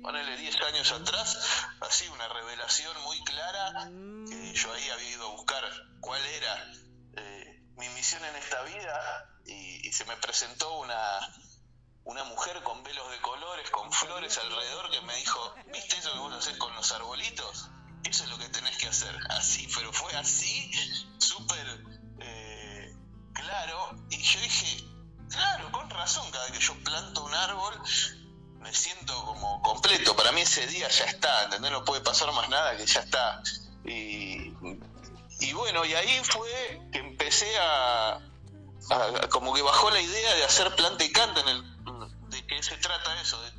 ponele 0.00 0.36
10 0.36 0.62
años 0.62 0.92
atrás, 0.92 1.38
así 1.80 2.06
una 2.08 2.28
revelación 2.28 2.96
muy 3.02 3.22
clara, 3.24 3.90
que 4.28 4.52
yo 4.54 4.72
ahí 4.72 4.90
había 4.90 5.10
ido 5.10 5.26
a 5.26 5.30
buscar 5.32 5.64
cuál 6.00 6.24
era 6.24 6.72
mi 7.76 7.88
misión 7.90 8.24
en 8.24 8.36
esta 8.36 8.62
vida 8.62 9.30
y 9.44 9.92
se 9.92 10.04
me 10.06 10.16
presentó 10.16 10.78
una 10.78 11.20
una 12.06 12.22
mujer 12.24 12.62
con 12.62 12.82
velos 12.84 13.10
de 13.10 13.20
colores, 13.20 13.68
con 13.70 13.92
flores 13.92 14.38
alrededor, 14.38 14.90
que 14.90 15.00
me 15.02 15.16
dijo, 15.16 15.54
¿viste 15.72 15.96
eso 15.96 16.12
que 16.12 16.18
vos 16.20 16.32
haces 16.34 16.56
con 16.56 16.72
los 16.74 16.92
arbolitos? 16.92 17.68
Eso 18.04 18.24
es 18.24 18.30
lo 18.30 18.38
que 18.38 18.48
tenés 18.48 18.78
que 18.78 18.86
hacer. 18.86 19.14
Así, 19.30 19.68
pero 19.74 19.92
fue 19.92 20.14
así, 20.14 20.70
súper 21.18 21.66
eh, 22.20 22.96
claro. 23.32 23.90
Y 24.08 24.22
yo 24.22 24.40
dije, 24.40 24.84
claro, 25.30 25.72
con 25.72 25.90
razón, 25.90 26.30
cada 26.30 26.44
vez 26.44 26.52
que 26.52 26.64
yo 26.64 26.74
planto 26.84 27.24
un 27.24 27.34
árbol, 27.34 27.74
me 28.60 28.72
siento 28.72 29.24
como 29.24 29.60
completo. 29.62 30.14
Para 30.14 30.30
mí 30.30 30.42
ese 30.42 30.64
día 30.68 30.88
ya 30.88 31.06
está, 31.06 31.44
¿entendés? 31.44 31.72
No 31.72 31.84
puede 31.84 32.02
pasar 32.02 32.32
más 32.32 32.48
nada, 32.48 32.76
que 32.76 32.86
ya 32.86 33.00
está. 33.00 33.42
Y, 33.84 34.54
y 35.40 35.52
bueno, 35.52 35.84
y 35.84 35.94
ahí 35.94 36.20
fue 36.24 36.48
que 36.92 36.98
empecé 36.98 37.50
a, 37.58 38.20
como 39.30 39.54
que 39.54 39.62
bajó 39.62 39.90
la 39.90 40.00
idea 40.00 40.34
de 40.34 40.44
hacer 40.44 40.74
planta 40.76 41.04
y 41.04 41.12
canta 41.12 41.40
en 41.40 41.48
el 41.48 41.76
de 42.28 42.46
qué 42.46 42.62
se 42.62 42.76
trata 42.78 43.20
eso, 43.20 43.40
de 43.40 43.50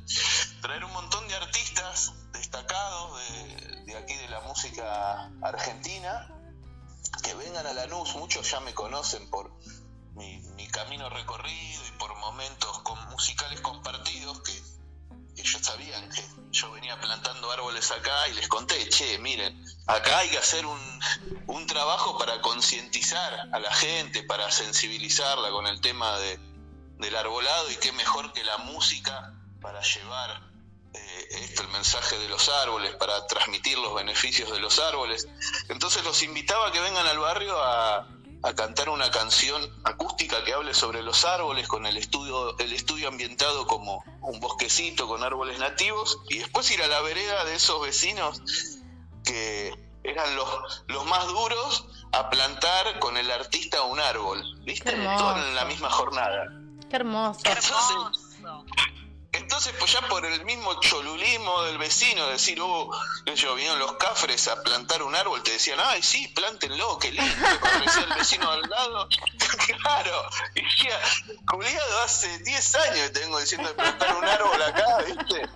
traer 0.60 0.84
un 0.84 0.92
montón 0.92 1.26
de 1.28 1.34
artistas 1.34 2.12
destacados 2.32 3.18
de, 3.86 3.96
aquí 3.96 4.14
de 4.14 4.28
la 4.28 4.40
música 4.40 5.30
argentina 5.42 6.28
que 7.22 7.34
vengan 7.34 7.66
a 7.66 7.72
Lanús, 7.72 8.14
muchos 8.16 8.50
ya 8.50 8.60
me 8.60 8.74
conocen 8.74 9.28
por 9.30 9.50
mi, 10.14 10.68
camino 10.68 11.08
recorrido 11.08 11.86
y 11.86 11.90
por 11.98 12.14
momentos 12.16 12.78
con, 12.80 13.08
musicales 13.08 13.60
compartidos 13.62 14.40
que, 14.42 14.52
ellos 15.40 15.62
sabían 15.62 16.08
que 16.10 16.24
yo 16.50 16.70
venía 16.72 16.98
plantando 17.00 17.50
árboles 17.50 17.90
acá 17.90 18.28
y 18.28 18.34
les 18.34 18.48
conté, 18.48 18.88
che, 18.88 19.18
miren, 19.18 19.64
acá 19.86 20.18
hay 20.18 20.30
que 20.30 20.38
hacer 20.38 20.66
un, 20.66 21.00
un 21.46 21.66
trabajo 21.66 22.18
para 22.18 22.40
concientizar 22.40 23.48
a 23.52 23.58
la 23.58 23.72
gente, 23.72 24.22
para 24.22 24.50
sensibilizarla 24.50 25.50
con 25.50 25.66
el 25.66 25.80
tema 25.80 26.18
de, 26.18 26.38
del 26.98 27.16
arbolado 27.16 27.70
y 27.70 27.76
qué 27.76 27.92
mejor 27.92 28.32
que 28.32 28.44
la 28.44 28.58
música 28.58 29.34
para 29.60 29.80
llevar 29.82 30.42
eh, 30.94 31.28
esto, 31.42 31.62
el 31.62 31.68
mensaje 31.68 32.18
de 32.18 32.28
los 32.28 32.48
árboles, 32.48 32.94
para 32.96 33.26
transmitir 33.26 33.78
los 33.78 33.94
beneficios 33.94 34.50
de 34.50 34.60
los 34.60 34.78
árboles. 34.78 35.28
Entonces 35.68 36.04
los 36.04 36.22
invitaba 36.22 36.68
a 36.68 36.72
que 36.72 36.80
vengan 36.80 37.06
al 37.06 37.18
barrio 37.18 37.56
a, 37.62 38.08
a 38.42 38.54
cantar 38.54 38.88
una 38.88 39.10
canción 39.10 39.60
acústica 39.84 40.44
que 40.44 40.54
hable 40.54 40.74
sobre 40.74 41.02
los 41.02 41.24
árboles, 41.24 41.66
con 41.66 41.86
el 41.86 41.96
estudio, 41.96 42.56
el 42.58 42.72
estudio 42.72 43.08
ambientado 43.08 43.66
como 43.66 44.04
un 44.20 44.40
bosquecito 44.40 45.08
con 45.08 45.22
árboles 45.22 45.58
nativos, 45.58 46.18
y 46.28 46.38
después 46.38 46.70
ir 46.70 46.82
a 46.82 46.86
la 46.86 47.00
vereda 47.00 47.44
de 47.44 47.54
esos 47.56 47.80
vecinos 47.82 48.42
que 49.24 49.74
eran 50.04 50.36
los, 50.36 50.84
los 50.86 51.04
más 51.06 51.26
duros 51.26 51.86
a 52.12 52.30
plantar 52.30 52.98
con 53.00 53.16
el 53.16 53.30
artista 53.30 53.82
un 53.82 54.00
árbol, 54.00 54.42
¿viste? 54.64 54.92
Todo 54.92 55.36
en 55.36 55.54
la 55.54 55.64
misma 55.64 55.90
jornada. 55.90 56.46
Qué 56.88 56.96
hermoso. 56.96 57.40
Entonces, 57.44 58.40
pues 59.78 59.92
ya 59.92 60.00
por 60.08 60.24
el 60.24 60.44
mismo 60.44 60.78
cholulismo 60.80 61.62
del 61.64 61.78
vecino, 61.78 62.26
decir, 62.28 62.58
oh, 62.60 62.90
yo 63.34 63.54
vinieron 63.54 63.78
los 63.78 63.92
cafres 63.94 64.48
a 64.48 64.62
plantar 64.62 65.02
un 65.02 65.14
árbol, 65.14 65.42
te 65.42 65.52
decían, 65.52 65.78
ay, 65.82 66.02
sí, 66.02 66.28
plántenlo, 66.28 66.98
qué 66.98 67.12
lindo, 67.12 67.46
decía 67.84 68.04
el 68.04 68.14
vecino 68.18 68.50
al 68.50 68.62
lado. 68.62 69.08
claro, 69.82 70.22
y 70.54 70.62
decía, 70.62 70.98
culiado, 71.46 72.02
hace 72.02 72.38
10 72.38 72.74
años 72.76 73.00
que 73.00 73.10
te 73.10 73.20
vengo 73.20 73.40
diciendo 73.40 73.68
de 73.68 73.74
plantar 73.74 74.16
un 74.16 74.24
árbol 74.24 74.62
acá, 74.62 74.98
¿viste? 75.06 75.48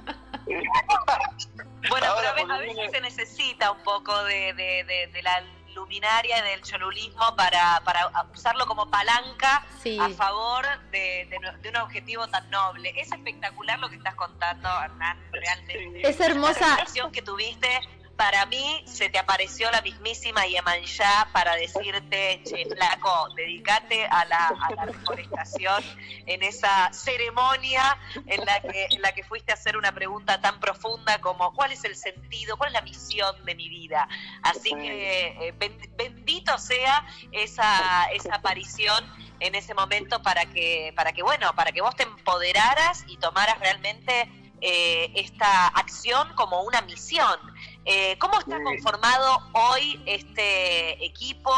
bueno, 1.89 2.15
pero 2.17 2.53
a 2.53 2.59
veces 2.59 2.91
se 2.91 3.01
necesita 3.01 3.71
un 3.71 3.83
poco 3.83 4.25
de, 4.25 4.53
de, 4.55 5.11
de 5.13 5.23
la 5.23 5.43
luminaria 5.75 6.43
del 6.43 6.63
cholulismo 6.63 7.35
para, 7.37 7.81
para 7.85 8.11
usarlo 8.33 8.67
como 8.67 8.91
palanca 8.91 9.65
a 10.01 10.09
favor 10.11 10.65
de, 10.91 11.29
de, 11.61 11.69
un 11.69 11.77
objetivo 11.77 12.27
tan 12.29 12.49
noble. 12.51 12.93
Es 12.97 13.13
espectacular 13.13 13.79
lo 13.79 13.89
que 13.89 13.97
estás 13.97 14.15
contando, 14.15 14.69
Hernán, 14.83 15.19
realmente. 15.33 16.09
Es 16.09 16.21
hermosa. 16.21 16.77
La 16.77 17.11
que 17.11 17.23
tuviste 17.23 17.69
para 18.17 18.47
mí 18.47 18.83
se 18.87 19.09
te 19.09 19.19
apareció 19.19 19.71
la 19.71 19.81
mismísima 19.83 20.47
Yemanjá 20.47 21.29
para 21.33 21.55
decirte, 21.57 22.43
che, 22.45 22.67
flaco, 22.67 23.29
dedícate 23.35 24.07
a 24.07 24.25
la, 24.25 24.49
a 24.49 24.75
la 24.75 24.85
reforestación 24.87 25.83
en 26.27 26.43
esa 26.43 26.93
ceremonia 26.93 27.99
en 28.27 28.45
la, 28.45 28.61
que, 28.61 28.89
en 28.91 29.03
la 29.03 29.13
que 29.13 29.25
fuiste 29.25 29.53
a 29.53 29.55
hacer 29.55 29.77
una 29.77 29.93
pregunta 29.93 30.41
tan 30.41 30.61
profunda 30.61 31.21
como 31.21 31.53
¿cuál 31.55 31.73
es 31.73 31.85
el 31.85 31.97
sentido, 31.97 32.57
cuál 32.57 32.69
es 32.69 32.75
la 32.75 32.83
misión 32.83 33.45
de 33.45 33.55
mi 33.55 33.69
vida? 33.69 34.09
Así 34.43 34.71
que 34.71 35.49
eh, 35.49 35.55
bendito 35.97 36.59
sea 36.59 37.07
esa, 37.33 38.05
esa 38.13 38.35
aparición 38.37 39.05
en 39.41 39.55
ese 39.55 39.75
momento 39.75 40.23
para 40.23 40.47
que, 40.47 40.93
para 40.95 41.13
que, 41.13 41.23
bueno, 41.23 41.53
para 41.55 41.73
que 41.73 41.81
vos 41.81 41.97
te 41.97 42.05
empoderaras 42.05 43.05
y 43.09 43.17
tomaras 43.17 43.59
realmente 43.59 44.31
eh, 44.65 45.11
esta 45.17 45.67
acción 45.67 46.33
como 46.37 46.63
una 46.63 46.83
misión. 46.83 47.37
Eh, 47.85 48.17
¿Cómo 48.21 48.39
está 48.39 48.63
conformado 48.63 49.41
hoy 49.55 50.01
este 50.07 51.05
equipo, 51.05 51.53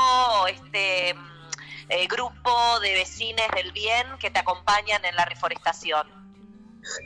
este 0.46 1.12
mm, 1.12 1.50
eh, 1.90 2.06
grupo 2.06 2.80
de 2.80 2.94
vecinos 2.94 3.46
del 3.54 3.72
bien 3.72 4.06
que 4.18 4.30
te 4.30 4.38
acompañan 4.38 5.04
en 5.04 5.14
la 5.16 5.26
reforestación? 5.26 6.08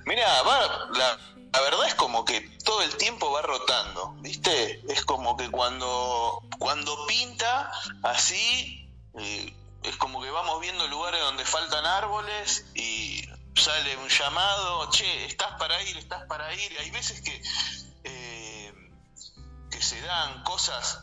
Mira, 0.06 0.24
la, 0.44 1.18
la, 1.52 1.60
verdad 1.62 1.88
es 1.88 1.96
como 1.96 2.24
que 2.24 2.42
todo 2.64 2.80
el 2.82 2.96
tiempo 2.96 3.32
va 3.32 3.42
rotando, 3.42 4.14
¿viste? 4.20 4.80
Es 4.88 5.04
como 5.04 5.36
que 5.36 5.50
cuando, 5.50 6.44
cuando 6.60 7.06
pinta 7.08 7.72
así, 8.04 8.88
es 9.82 9.96
como 9.96 10.22
que 10.22 10.30
vamos 10.30 10.60
viendo 10.60 10.86
lugares 10.86 11.20
donde 11.22 11.44
faltan 11.44 11.84
árboles 11.84 12.66
y 12.76 13.28
sale 13.58 13.96
un 13.96 14.08
llamado, 14.08 14.88
che, 14.90 15.26
estás 15.26 15.58
para 15.58 15.82
ir, 15.82 15.96
estás 15.96 16.24
para 16.26 16.54
ir, 16.54 16.78
hay 16.78 16.90
veces 16.90 17.20
que, 17.20 17.42
eh, 18.04 18.72
que 19.70 19.82
se 19.82 20.00
dan 20.00 20.42
cosas 20.44 21.00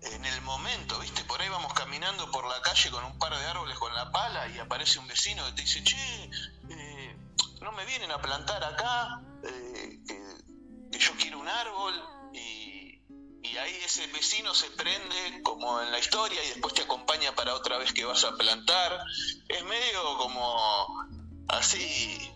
en 0.00 0.24
el 0.24 0.40
momento, 0.42 0.98
¿viste? 1.00 1.24
Por 1.24 1.40
ahí 1.40 1.48
vamos 1.48 1.72
caminando 1.74 2.30
por 2.30 2.46
la 2.48 2.60
calle 2.62 2.90
con 2.90 3.04
un 3.04 3.18
par 3.18 3.36
de 3.36 3.44
árboles 3.46 3.78
con 3.78 3.94
la 3.94 4.10
pala 4.10 4.48
y 4.48 4.58
aparece 4.58 4.98
un 4.98 5.06
vecino 5.06 5.44
que 5.46 5.52
te 5.52 5.62
dice, 5.62 5.82
che, 5.84 6.30
eh, 6.70 7.16
no 7.60 7.72
me 7.72 7.84
vienen 7.84 8.10
a 8.10 8.20
plantar 8.20 8.64
acá, 8.64 9.22
eh, 9.44 9.98
que, 10.06 10.98
yo 10.98 11.12
quiero 11.18 11.38
un 11.38 11.48
árbol 11.48 11.94
y, 12.32 13.02
y 13.42 13.56
ahí 13.58 13.74
ese 13.84 14.06
vecino 14.08 14.54
se 14.54 14.70
prende 14.70 15.42
como 15.42 15.80
en 15.80 15.90
la 15.90 15.98
historia 15.98 16.42
y 16.44 16.48
después 16.48 16.72
te 16.72 16.82
acompaña 16.82 17.34
para 17.34 17.54
otra 17.54 17.78
vez 17.78 17.92
que 17.92 18.04
vas 18.04 18.24
a 18.24 18.36
plantar. 18.36 19.00
Es 19.48 19.64
medio 19.64 20.16
como 20.18 21.04
así 21.48 22.34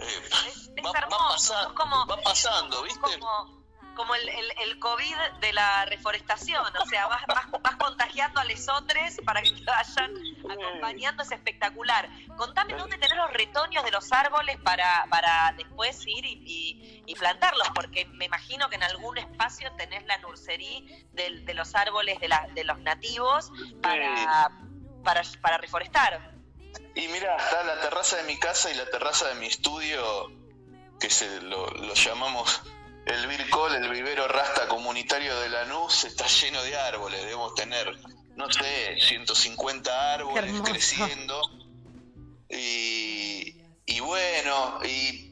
eh, 0.00 0.80
va, 0.84 0.92
pasando, 1.08 1.74
como, 1.74 2.06
va 2.06 2.16
pasando, 2.22 2.82
¿viste? 2.82 3.00
Como, 3.00 3.58
como 3.98 4.14
el, 4.14 4.28
el, 4.28 4.78
COVID 4.78 5.16
de 5.40 5.52
la 5.52 5.84
reforestación, 5.86 6.64
o 6.64 6.86
sea, 6.86 7.08
vas, 7.08 7.22
vas, 7.26 7.76
contagiando 7.76 8.38
a 8.40 8.44
los 8.44 8.68
otros 8.68 9.16
para 9.24 9.42
que 9.42 9.50
te 9.50 9.64
vayan 9.64 10.12
acompañando, 10.48 11.24
es 11.24 11.32
espectacular. 11.32 12.08
Contame 12.36 12.74
dónde 12.74 12.96
tenés 12.98 13.16
los 13.16 13.32
retoños 13.32 13.84
de 13.84 13.90
los 13.90 14.12
árboles 14.12 14.56
para, 14.58 15.04
para 15.10 15.52
después 15.56 16.06
ir 16.06 16.24
y, 16.24 17.02
y, 17.06 17.14
plantarlos, 17.16 17.68
porque 17.74 18.04
me 18.06 18.26
imagino 18.26 18.68
que 18.68 18.76
en 18.76 18.84
algún 18.84 19.18
espacio 19.18 19.72
tenés 19.72 20.06
la 20.06 20.18
nursería 20.18 20.80
de, 21.12 21.40
de 21.40 21.54
los 21.54 21.74
árboles 21.74 22.20
de, 22.20 22.28
la, 22.28 22.46
de 22.54 22.62
los 22.62 22.78
nativos 22.78 23.50
para, 23.82 24.52
para, 25.02 25.22
para 25.42 25.58
reforestar. 25.58 26.37
Y 26.94 27.08
mira, 27.08 27.36
está 27.36 27.62
la 27.62 27.80
terraza 27.80 28.16
de 28.16 28.24
mi 28.24 28.38
casa 28.38 28.70
y 28.70 28.74
la 28.74 28.86
terraza 28.90 29.28
de 29.28 29.34
mi 29.36 29.46
estudio, 29.46 30.32
que 30.98 31.08
se 31.10 31.40
lo, 31.42 31.94
llamamos 31.94 32.60
el 33.06 33.26
Vircol, 33.26 33.74
el 33.74 33.88
vivero 33.88 34.26
rasta 34.26 34.66
comunitario 34.68 35.38
de 35.40 35.48
Lanús, 35.48 36.04
está 36.04 36.26
lleno 36.26 36.62
de 36.62 36.76
árboles. 36.76 37.20
Debemos 37.20 37.54
tener, 37.54 37.96
no 38.36 38.50
sé, 38.50 38.96
150 39.00 40.14
árboles 40.14 40.60
creciendo. 40.62 41.40
Y, 42.50 43.56
y 43.86 44.00
bueno, 44.00 44.80
y 44.84 45.27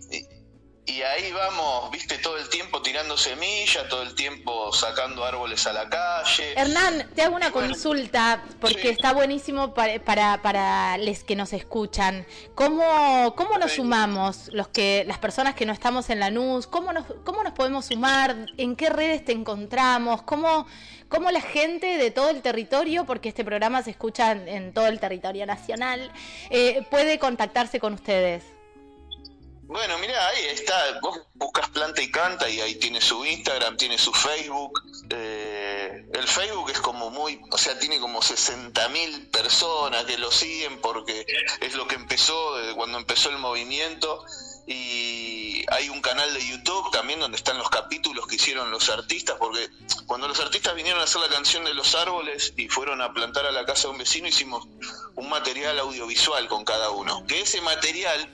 y 0.87 1.03
ahí 1.03 1.33
vamos, 1.33 1.91
viste, 1.91 2.17
todo 2.19 2.39
el 2.39 2.49
tiempo 2.49 2.81
tirando 2.81 3.17
semillas, 3.17 3.89
todo 3.89 4.03
el 4.03 4.15
tiempo 4.15 4.73
sacando 4.73 5.25
árboles 5.25 5.67
a 5.67 5.73
la 5.73 5.89
calle. 5.89 6.55
Hernán, 6.57 7.11
te 7.13 7.23
hago 7.23 7.35
una 7.35 7.51
consulta, 7.51 8.45
porque 8.61 8.91
está 8.91 9.13
buenísimo 9.13 9.75
para, 9.75 9.99
para, 9.99 10.41
para 10.43 10.97
los 10.99 11.25
que 11.25 11.35
nos 11.35 11.53
escuchan. 11.53 12.25
¿Cómo, 12.55 13.35
cómo 13.37 13.59
nos 13.59 13.73
sumamos, 13.73 14.49
los 14.53 14.69
que, 14.69 15.05
las 15.09 15.19
personas 15.19 15.57
que 15.57 15.67
no 15.67 15.73
estamos 15.73 16.09
en 16.09 16.21
la 16.21 16.31
NUS? 16.31 16.69
¿Cómo 16.69 16.93
nos, 16.93 17.05
cómo 17.25 17.43
nos 17.43 17.53
podemos 17.53 17.87
sumar? 17.87 18.47
¿En 18.57 18.77
qué 18.77 18.89
redes 18.89 19.25
te 19.25 19.33
encontramos? 19.33 20.23
¿Cómo, 20.23 20.69
cómo 21.09 21.33
la 21.33 21.41
gente 21.41 21.99
de 21.99 22.13
todo 22.13 22.31
el 22.31 22.43
territorio, 22.43 23.05
porque 23.07 23.29
este 23.29 23.45
programa 23.45 23.83
se 23.83 23.91
escucha 23.91 24.31
en, 24.31 24.73
todo 24.73 24.87
el 24.87 25.01
territorio 25.01 25.47
nacional, 25.47 26.13
eh, 26.51 26.87
puede 26.93 27.19
contactarse 27.19 27.81
con 27.81 27.95
ustedes? 27.95 28.56
Bueno, 29.69 29.99
mira, 29.99 30.29
ahí 30.29 30.45
está. 30.47 31.01
Vos 31.01 31.19
buscas 31.35 31.69
Planta 31.71 32.01
y 32.01 32.11
Canta 32.11 32.49
y 32.49 32.61
ahí 32.61 32.77
tiene 32.77 33.01
su 33.01 33.25
Instagram, 33.25 33.77
tiene 33.77 33.99
su 33.99 34.13
Facebook. 34.13 34.81
Eh, 35.11 36.07
el 36.13 36.29
Facebook 36.29 36.71
es 36.71 36.81
como 36.81 37.11
muy, 37.11 37.41
o 37.51 37.59
sea, 37.59 37.79
tiene 37.79 37.99
como 37.99 38.23
60 38.23 38.89
mil 38.91 39.29
personas 39.29 40.05
que 40.05 40.19
lo 40.19 40.31
siguen 40.31 40.81
porque 40.81 41.27
es 41.61 41.75
lo 41.75 41.89
que 41.89 41.97
empezó 41.97 42.57
desde 42.57 42.75
cuando 42.75 42.99
empezó 42.99 43.31
el 43.31 43.39
movimiento. 43.39 44.25
Y 44.67 45.65
hay 45.71 45.89
un 45.89 46.01
canal 46.01 46.33
de 46.35 46.47
YouTube 46.47 46.91
también 46.91 47.21
donde 47.21 47.37
están 47.37 47.57
los 47.59 47.71
capítulos 47.71 48.27
que 48.27 48.37
hicieron 48.37 48.71
los 48.71 48.89
artistas, 48.89 49.37
porque 49.39 49.69
cuando 50.07 50.27
los 50.27 50.41
artistas 50.41 50.75
vinieron 50.75 51.01
a 51.01 51.05
hacer 51.05 51.21
la 51.21 51.29
canción 51.29 51.65
de 51.65 51.75
los 51.75 51.95
árboles 51.95 52.53
y 52.57 52.69
fueron 52.69 53.01
a 53.01 53.13
plantar 53.13 53.47
a 53.47 53.53
la 53.53 53.65
casa 53.65 53.83
de 53.83 53.89
un 53.91 53.99
vecino, 53.99 54.27
hicimos 54.27 54.67
un 55.15 55.29
material 55.29 55.79
audiovisual 55.79 56.49
con 56.49 56.65
cada 56.65 56.91
uno. 56.91 57.25
Que 57.27 57.41
ese 57.41 57.61
material 57.61 58.29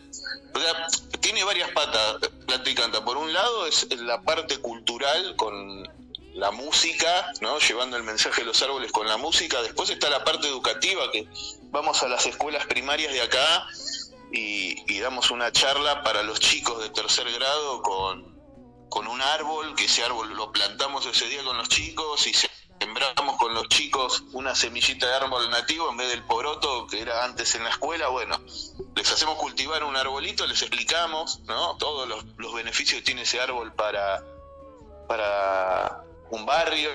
o 0.54 0.60
sea, 0.60 0.86
tiene 1.20 1.44
varias 1.44 1.70
patas 1.70 2.16
Planta 2.46 2.70
y 2.70 2.74
Canta. 2.74 3.04
Por 3.04 3.16
un 3.16 3.32
lado 3.32 3.66
es 3.66 3.86
la 3.98 4.22
parte 4.22 4.58
cultural 4.58 5.36
con 5.36 5.88
la 6.34 6.50
música, 6.50 7.32
¿no? 7.40 7.58
Llevando 7.58 7.96
el 7.96 8.02
mensaje 8.02 8.40
de 8.40 8.46
los 8.46 8.62
árboles 8.62 8.90
con 8.90 9.06
la 9.06 9.16
música. 9.16 9.60
Después 9.62 9.90
está 9.90 10.08
la 10.08 10.24
parte 10.24 10.48
educativa, 10.48 11.10
que 11.12 11.26
vamos 11.70 12.02
a 12.02 12.08
las 12.08 12.26
escuelas 12.26 12.66
primarias 12.66 13.12
de 13.12 13.20
acá 13.20 13.66
y, 14.32 15.00
damos 15.00 15.32
una 15.32 15.50
charla 15.50 16.02
para 16.04 16.22
los 16.22 16.38
chicos 16.38 16.80
de 16.80 16.90
tercer 16.90 17.30
grado 17.32 17.82
con, 17.82 18.38
con 18.88 19.08
un 19.08 19.20
árbol, 19.20 19.74
que 19.74 19.86
ese 19.86 20.04
árbol 20.04 20.32
lo 20.34 20.52
plantamos 20.52 21.04
ese 21.06 21.26
día 21.26 21.42
con 21.42 21.56
los 21.56 21.68
chicos 21.68 22.26
y 22.28 22.34
se 22.34 22.48
sembramos 22.82 23.36
con 23.36 23.54
los 23.54 23.68
chicos 23.68 24.24
una 24.32 24.56
semillita 24.56 25.06
de 25.06 25.14
árbol 25.14 25.48
nativo 25.50 25.88
en 25.90 25.96
vez 25.96 26.08
del 26.08 26.24
poroto 26.24 26.86
que 26.88 27.00
era 27.00 27.24
antes 27.24 27.54
en 27.54 27.62
la 27.62 27.70
escuela, 27.70 28.08
bueno, 28.08 28.40
les 28.96 29.12
hacemos 29.12 29.36
cultivar 29.36 29.84
un 29.84 29.96
arbolito, 29.96 30.46
les 30.46 30.62
explicamos, 30.62 31.40
¿no? 31.40 31.76
Todos 31.76 32.08
los, 32.08 32.54
beneficios 32.54 33.00
que 33.00 33.04
tiene 33.04 33.22
ese 33.22 33.40
árbol 33.40 33.72
para, 33.72 34.24
para 35.08 36.04
un 36.30 36.44
barrio. 36.44 36.90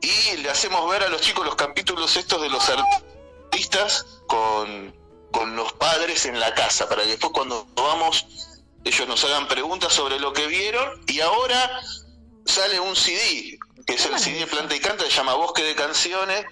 Y 0.00 0.36
le 0.38 0.50
hacemos 0.50 0.88
ver 0.90 1.04
a 1.04 1.08
los 1.08 1.20
chicos 1.20 1.44
los 1.44 1.56
capítulos 1.56 2.16
estos 2.16 2.40
de 2.42 2.50
los 2.50 2.68
artistas 2.68 4.22
con, 4.26 4.94
con 5.38 5.54
los 5.54 5.72
padres 5.74 6.26
en 6.26 6.40
la 6.40 6.52
casa, 6.52 6.88
para 6.88 7.02
que 7.02 7.10
después 7.10 7.32
cuando 7.32 7.64
vamos 7.76 8.26
ellos 8.82 9.06
nos 9.06 9.22
hagan 9.22 9.46
preguntas 9.46 9.92
sobre 9.92 10.18
lo 10.18 10.32
que 10.32 10.48
vieron 10.48 11.00
y 11.06 11.20
ahora 11.20 11.80
sale 12.44 12.80
un 12.80 12.96
CD, 12.96 13.56
que 13.86 13.94
es 13.94 14.04
el 14.06 14.18
CD 14.18 14.48
Planta 14.48 14.74
y 14.74 14.80
Canta, 14.80 15.04
se 15.04 15.10
llama 15.10 15.34
Bosque 15.34 15.62
de 15.62 15.76
Canciones, 15.76 16.44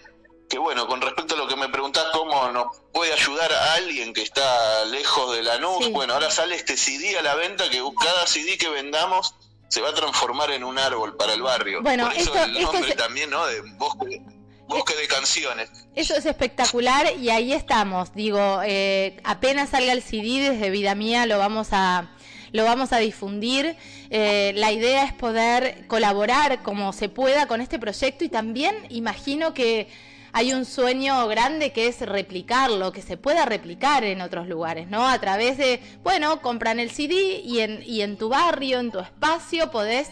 que 0.49 0.59
bueno, 0.59 0.87
con 0.87 1.01
respecto 1.01 1.35
a 1.35 1.39
lo 1.39 1.49
que 1.49 1.57
me 1.57 1.69
preguntás, 1.69 2.05
cómo 2.13 2.49
nos 2.53 2.67
puede 2.93 3.13
ayudar 3.13 3.53
a 3.53 3.75
alguien 3.75 4.15
que 4.15 4.23
está 4.23 4.85
lejos 4.85 5.35
de 5.35 5.43
la 5.43 5.59
nube, 5.59 5.89
bueno, 5.89 6.15
ahora 6.15 6.31
sale 6.31 6.55
este 6.55 6.77
CD 6.77 7.19
a 7.19 7.23
la 7.23 7.35
venta, 7.35 7.69
que 7.69 7.83
cada 8.01 8.25
CD 8.29 8.57
que 8.57 8.69
vendamos 8.69 9.35
se 9.69 9.81
va 9.81 9.89
a 9.89 9.95
transformar 9.95 10.53
en 10.53 10.63
un 10.63 10.79
árbol 10.79 11.17
para 11.17 11.33
el 11.33 11.43
barrio. 11.43 11.83
Bueno, 11.83 12.05
Por 12.05 12.17
eso 12.17 12.35
el 12.37 12.63
nombre 12.63 12.95
también, 12.95 13.31
¿no? 13.31 13.45
De 13.47 13.63
Bosque, 13.79 14.23
bosque 14.69 14.95
de 14.97 15.07
Canciones. 15.07 15.71
Eso 15.95 16.15
es 16.15 16.27
espectacular 16.27 17.07
y 17.19 17.31
ahí 17.31 17.53
estamos. 17.53 18.15
Digo, 18.15 18.61
eh, 18.65 19.17
apenas 19.25 19.71
salga 19.71 19.93
el 19.93 20.03
CD 20.03 20.51
desde 20.51 20.71
Vida 20.71 20.95
Mía 20.95 21.27
lo 21.27 21.39
vamos 21.39 21.69
a 21.73 22.11
lo 22.53 22.65
vamos 22.65 22.93
a 22.93 22.99
difundir. 22.99 23.77
Eh, 24.11 24.53
la 24.57 24.73
idea 24.73 25.05
es 25.05 25.13
poder 25.13 25.87
colaborar 25.87 26.63
como 26.63 26.93
se 26.93 27.09
pueda 27.09 27.47
con 27.47 27.61
este 27.61 27.79
proyecto 27.79 28.25
y 28.25 28.29
también 28.29 28.75
imagino 28.89 29.53
que 29.53 29.89
hay 30.33 30.53
un 30.53 30.65
sueño 30.65 31.27
grande 31.29 31.73
que 31.73 31.89
es 31.89 32.01
replicarlo, 32.01 32.93
que 32.93 33.03
se 33.03 33.17
pueda 33.17 33.47
replicar 33.47 34.05
en 34.05 34.21
otros 34.21 34.47
lugares, 34.49 34.87
¿no? 34.89 35.09
A 35.09 35.19
través 35.19 35.57
de, 35.57 35.81
bueno, 36.03 36.43
compran 36.43 36.79
el 36.79 36.91
CD 36.91 37.41
y 37.43 37.61
en, 37.61 37.83
y 37.87 38.03
en 38.03 38.19
tu 38.19 38.29
barrio, 38.29 38.81
en 38.81 38.91
tu 38.91 39.01
espacio, 39.01 39.71
podés 39.71 40.11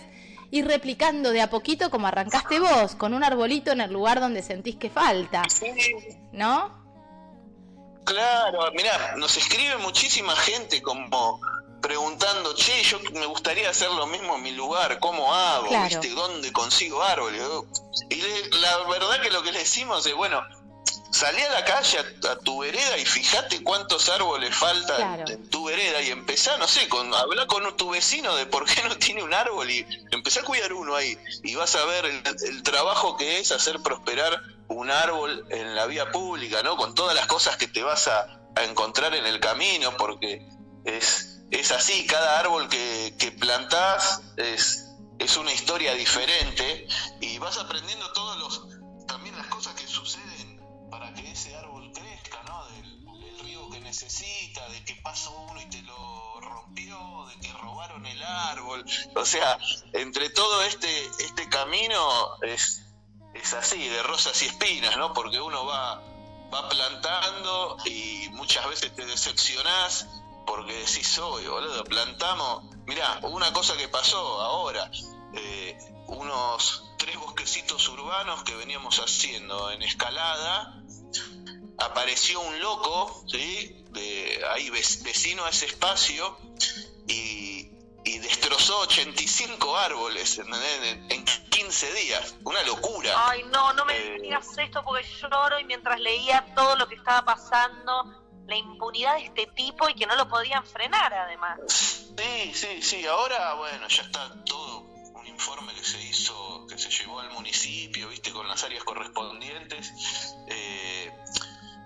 ir 0.55 0.69
replicando 0.69 1.33
de 1.33 1.43
a 1.43 1.51
poquito 1.51 1.91
como 1.91 2.07
arrancaste 2.07 2.61
vos, 2.61 2.95
con 2.95 3.13
un 3.13 3.25
arbolito 3.25 3.73
en 3.73 3.81
el 3.81 3.93
lugar 3.93 4.21
donde 4.21 4.41
sentís 4.41 4.77
que 4.77 4.89
falta, 4.89 5.43
¿no? 6.31 6.71
Claro, 8.05 8.71
mira, 8.73 9.17
nos 9.17 9.37
escribe 9.37 9.79
muchísima 9.79 10.37
gente 10.37 10.81
como 10.81 11.41
preguntando, 11.83 12.55
che, 12.55 12.85
yo 12.85 13.01
me 13.15 13.27
gustaría 13.27 13.69
hacer 13.69 13.91
lo 13.91 14.07
mismo 14.07 14.37
en 14.37 14.43
mi 14.43 14.53
lugar, 14.53 15.01
¿cómo 15.01 15.35
hago? 15.35 15.67
¿Viste? 15.85 16.11
¿Dónde 16.11 16.53
consigo 16.53 17.03
árboles? 17.03 17.43
Y 18.11 18.23
la 18.61 18.79
verdad 18.89 19.21
que 19.23 19.31
lo 19.31 19.43
que 19.43 19.51
le 19.51 19.59
decimos 19.59 20.07
es, 20.07 20.15
bueno, 20.15 20.41
salí 21.15 21.41
a 21.41 21.51
la 21.53 21.65
calle 21.65 21.99
a, 22.29 22.37
tu 22.41 22.59
vereda 22.59 22.99
y 22.99 23.05
fíjate 23.05 23.63
cuántos 23.63 24.09
árboles 24.09 24.55
faltan 24.55 25.25
en 25.29 25.49
tu 25.49 25.65
vereda 25.65 26.03
y 26.03 26.11
empezá, 26.11 26.57
no 26.59 26.67
sé, 26.67 26.89
con 26.89 27.15
hablar 27.15 27.47
con 27.47 27.77
tu 27.77 27.91
vecino 27.91 28.35
de 28.35 28.47
por 28.47 28.67
qué 28.67 28.83
no 28.83 28.97
tiene 28.99 29.23
un 29.23 29.33
árbol 29.33 29.71
y 29.71 29.87
empezá 30.11 30.41
a 30.41 30.45
cuidar 30.45 30.73
uno 30.73 30.97
ahí. 30.97 31.17
Y 31.45 31.55
vas 31.55 31.75
a 31.77 31.85
ver 31.85 32.05
el, 32.07 32.63
trabajo 32.65 33.17
que 33.17 33.39
es 33.39 33.53
hacer 33.53 33.81
prosperar 33.81 34.43
un 34.69 34.91
árbol 34.91 35.47
en 35.51 35.77
la 35.77 35.87
vía 35.87 36.11
pública, 36.11 36.63
¿no? 36.63 36.77
Con 36.77 36.95
todas 36.95 37.15
las 37.15 37.27
cosas 37.29 37.57
que 37.57 37.69
te 37.69 37.83
vas 37.83 38.09
a, 38.09 38.41
a 38.57 38.65
encontrar 38.65 39.15
en 39.15 39.27
el 39.27 39.39
camino, 39.39 39.97
porque 39.97 40.45
es 40.85 41.31
es 41.51 41.71
así, 41.71 42.05
cada 42.07 42.41
árbol 42.41 42.69
que, 42.69 43.15
que 43.17 43.31
plantás 43.31 44.23
es, 44.37 44.87
es 45.19 45.37
una 45.37 45.53
historia 45.53 45.95
diferente 45.95 46.89
y 47.21 47.39
vas 47.39 47.59
aprendiendo 47.59 48.13
todos 48.13 48.39
los, 48.39 48.64
árbol, 58.35 58.85
o 59.15 59.25
sea, 59.25 59.59
entre 59.93 60.31
todo 60.31 60.63
este, 60.63 61.07
este 61.19 61.49
camino 61.49 62.37
es, 62.43 62.83
es 63.35 63.53
así, 63.55 63.89
de 63.89 64.03
rosas 64.03 64.41
y 64.43 64.47
espinas, 64.47 64.97
¿no? 64.97 65.13
Porque 65.13 65.41
uno 65.41 65.65
va, 65.67 66.03
va 66.53 66.69
plantando 66.69 67.77
y 67.85 68.29
muchas 68.33 68.69
veces 68.69 68.95
te 68.95 69.07
decepcionás 69.07 70.07
porque 70.47 70.75
decís, 70.75 71.19
hoy, 71.19 71.47
boludo, 71.47 71.85
plantamos. 71.85 72.65
Mirá, 72.87 73.21
una 73.23 73.53
cosa 73.53 73.77
que 73.77 73.89
pasó 73.89 74.19
ahora, 74.41 74.91
eh, 75.33 75.79
unos 76.07 76.85
tres 76.99 77.17
bosquecitos 77.19 77.89
urbanos 77.89 78.43
que 78.45 78.55
veníamos 78.55 78.99
haciendo 78.99 79.71
en 79.71 79.83
escalada, 79.83 80.83
apareció 81.79 82.41
un 82.41 82.61
loco, 82.61 83.25
¿sí? 83.29 83.85
De, 83.91 84.43
ahí 84.53 84.71
vecino 84.71 85.45
a 85.45 85.51
ese 85.51 85.67
espacio, 85.67 86.39
y, 87.09 87.71
y 88.05 88.19
destrozó 88.19 88.81
85 88.81 89.77
árboles 89.77 90.39
en, 90.39 90.53
en, 91.11 91.25
15 91.25 91.93
días. 91.95 92.35
Una 92.45 92.63
locura. 92.65 93.15
Ay, 93.17 93.45
no, 93.53 93.73
no 93.73 93.85
me 93.85 93.97
eh, 93.97 94.19
digas 94.21 94.47
esto 94.59 94.85
porque 94.85 95.05
lloro 95.21 95.59
y 95.59 95.65
mientras 95.65 95.99
leía 96.01 96.45
todo 96.55 96.77
lo 96.77 96.87
que 96.89 96.97
estaba 96.97 97.25
pasando 97.25 98.25
la 98.47 98.57
impunidad 98.57 99.15
de 99.15 99.25
este 99.25 99.47
tipo 99.47 99.89
y 99.89 99.95
que 99.95 100.07
no 100.07 100.17
lo 100.17 100.29
podían 100.29 100.67
frenar 100.67 101.15
además. 101.15 101.59
Sí, 101.69 102.53
sí, 102.55 102.83
sí, 102.83 103.07
ahora 103.07 103.55
bueno, 103.55 103.89
ya 103.89 104.03
está 104.03 104.45
todo 104.45 104.81
un 105.15 105.27
informe 105.27 105.73
que 105.75 105.85
se 105.85 106.03
hizo, 106.03 106.67
que 106.69 106.77
se 106.77 106.91
llevó 106.91 107.21
al 107.21 107.31
municipio, 107.31 108.09
viste, 108.09 108.33
con 108.33 108.47
las 108.47 108.63
áreas 108.65 108.85
correspondientes. 108.85 109.93
Eh, 110.49 111.13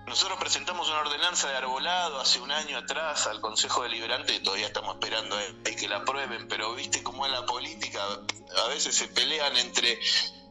nosotros 0.09 0.39
presentamos 0.39 0.89
una 0.89 1.01
ordenanza 1.01 1.49
de 1.49 1.57
arbolado 1.57 2.19
hace 2.19 2.39
un 2.41 2.51
año 2.51 2.79
atrás 2.79 3.27
al 3.27 3.39
Consejo 3.39 3.83
Deliberante 3.83 4.33
y 4.33 4.39
todavía 4.39 4.65
estamos 4.65 4.95
esperando 4.95 5.37
que 5.63 5.87
la 5.87 5.97
aprueben, 5.97 6.47
pero 6.47 6.73
viste 6.73 7.03
cómo 7.03 7.27
es 7.27 7.31
la 7.31 7.45
política, 7.45 8.01
a 8.65 8.67
veces 8.69 8.95
se 8.95 9.07
pelean 9.07 9.55
entre 9.55 9.99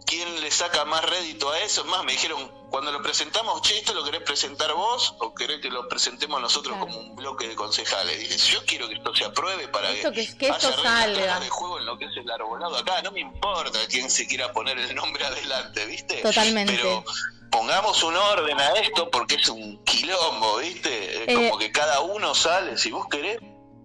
quién 0.07 0.41
le 0.41 0.51
saca 0.51 0.85
más 0.85 1.05
rédito 1.05 1.51
a 1.51 1.59
eso. 1.59 1.85
Más 1.85 2.05
me 2.05 2.13
dijeron, 2.13 2.51
cuando 2.71 2.93
lo 2.93 3.03
presentamos, 3.03 3.61
che, 3.63 3.77
¿esto 3.79 3.93
lo 3.95 4.05
querés 4.05 4.23
presentar 4.23 4.73
vos 4.75 5.17
o 5.19 5.35
querés 5.35 5.61
que 5.61 5.71
lo 5.71 5.89
presentemos 5.89 6.41
nosotros 6.41 6.79
como 6.79 6.97
un 6.97 7.17
bloque 7.17 7.49
de 7.49 7.57
concejales? 7.57 8.19
Dije, 8.19 8.39
yo 8.39 8.65
quiero 8.65 8.89
que 8.89 8.95
esto 8.95 9.15
se 9.15 9.25
apruebe 9.25 9.69
para 9.69 9.93
que, 9.93 10.13
que, 10.13 10.49
esto 10.49 10.73
salga. 10.83 11.41
de 11.41 11.49
juego 11.51 11.79
en 11.79 11.87
lo 11.87 11.99
que 11.99 12.07
es 12.07 12.17
el 12.17 12.31
arbolado 12.31 12.77
acá. 12.77 13.03
No 13.03 13.11
me 13.11 13.21
importa 13.21 13.81
quién 13.89 14.09
se 14.09 14.27
quiera 14.27 14.53
poner 14.53 14.79
el 14.79 14.95
nombre 14.95 15.25
adelante, 15.27 15.85
¿viste? 15.87 16.23
Totalmente. 16.23 16.75
Pero 16.75 17.05
pongamos 17.51 18.03
un 18.03 18.17
orden 18.17 18.61
a 18.61 18.73
esto 18.75 19.11
porque 19.11 19.37
es 19.37 19.49
un 19.49 19.83
quilombo, 19.85 20.59
¿viste? 20.59 21.25
Es 21.25 21.35
como 21.35 21.57
eh, 21.57 21.59
que 21.59 21.73
cada 21.73 22.01
uno 22.01 22.35
sale, 22.35 22.77
si 22.79 22.91
vos 22.91 23.07
querés, 23.09 23.39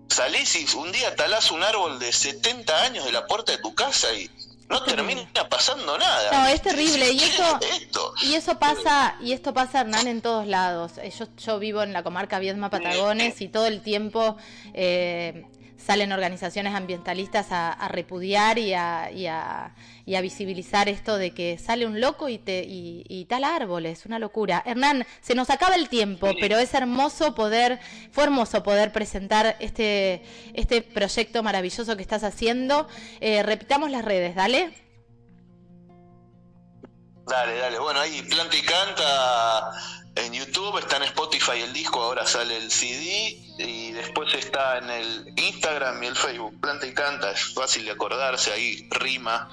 salís 0.09 0.55
y 0.55 0.75
un 0.75 0.91
día 0.91 1.15
talás 1.15 1.51
un 1.51 1.63
árbol 1.63 1.99
de 1.99 2.11
70 2.11 2.83
años 2.83 3.05
de 3.05 3.11
la 3.11 3.25
puerta 3.27 3.51
de 3.51 3.57
tu 3.59 3.73
casa 3.73 4.13
y 4.13 4.29
no 4.69 4.83
termina 4.83 5.49
pasando 5.49 5.97
nada. 5.97 6.31
No, 6.31 6.47
es 6.47 6.61
terrible 6.61 7.11
y 7.11 7.19
eso 7.19 7.59
y 8.23 8.33
eso 8.33 8.57
pasa 8.57 9.15
y 9.21 9.33
esto 9.33 9.53
pasa 9.53 9.81
Hernán 9.81 10.07
en 10.07 10.21
todos 10.21 10.47
lados. 10.47 10.93
Eh, 10.97 11.11
yo, 11.17 11.27
yo 11.37 11.59
vivo 11.59 11.83
en 11.83 11.93
la 11.93 12.03
comarca 12.03 12.39
Viedma 12.39 12.69
Patagones 12.69 13.41
y 13.41 13.49
todo 13.49 13.67
el 13.67 13.81
tiempo 13.81 14.37
eh, 14.73 15.45
salen 15.85 16.11
organizaciones 16.11 16.73
ambientalistas 16.75 17.47
a, 17.51 17.87
repudiar 17.89 18.57
y 18.57 18.73
a, 18.73 19.11
y, 19.11 19.27
a, 19.27 19.75
y 20.05 20.15
a, 20.15 20.21
visibilizar 20.21 20.87
esto 20.87 21.17
de 21.17 21.31
que 21.31 21.57
sale 21.57 21.85
un 21.85 21.99
loco 21.99 22.29
y, 22.29 22.37
te, 22.37 22.63
y, 22.65 23.25
tal 23.25 23.43
árbol, 23.43 23.85
es 23.85 24.05
una 24.05 24.19
locura. 24.19 24.63
Hernán, 24.65 25.05
se 25.21 25.35
nos 25.35 25.49
acaba 25.49 25.75
el 25.75 25.89
tiempo, 25.89 26.31
pero 26.39 26.57
es 26.57 26.73
hermoso 26.73 27.35
poder, 27.35 27.79
fue 28.11 28.23
hermoso 28.25 28.63
poder 28.63 28.91
presentar 28.91 29.57
este, 29.59 30.23
este 30.53 30.81
proyecto 30.81 31.43
maravilloso 31.43 31.95
que 31.95 32.01
estás 32.01 32.23
haciendo. 32.23 32.87
Eh, 33.19 33.43
repitamos 33.43 33.91
las 33.91 34.05
redes, 34.05 34.35
dale. 34.35 34.73
Dale, 37.25 37.57
dale. 37.57 37.79
Bueno, 37.79 37.99
ahí 38.01 38.21
Planta 38.23 38.55
y 38.55 38.61
Canta 38.61 40.02
en 40.15 40.33
YouTube, 40.33 40.77
está 40.77 40.97
en 40.97 41.03
Spotify 41.03 41.61
el 41.61 41.73
disco, 41.73 42.01
ahora 42.01 42.25
sale 42.25 42.57
el 42.57 42.71
CD 42.71 43.37
y 43.57 43.91
después 43.91 44.33
está 44.33 44.77
en 44.77 44.89
el 44.89 45.33
Instagram 45.37 46.01
y 46.03 46.07
el 46.07 46.15
Facebook. 46.15 46.59
Planta 46.61 46.85
y 46.85 46.93
Canta, 46.93 47.31
es 47.31 47.53
fácil 47.53 47.85
de 47.85 47.91
acordarse, 47.91 48.51
ahí 48.51 48.87
rima. 48.91 49.49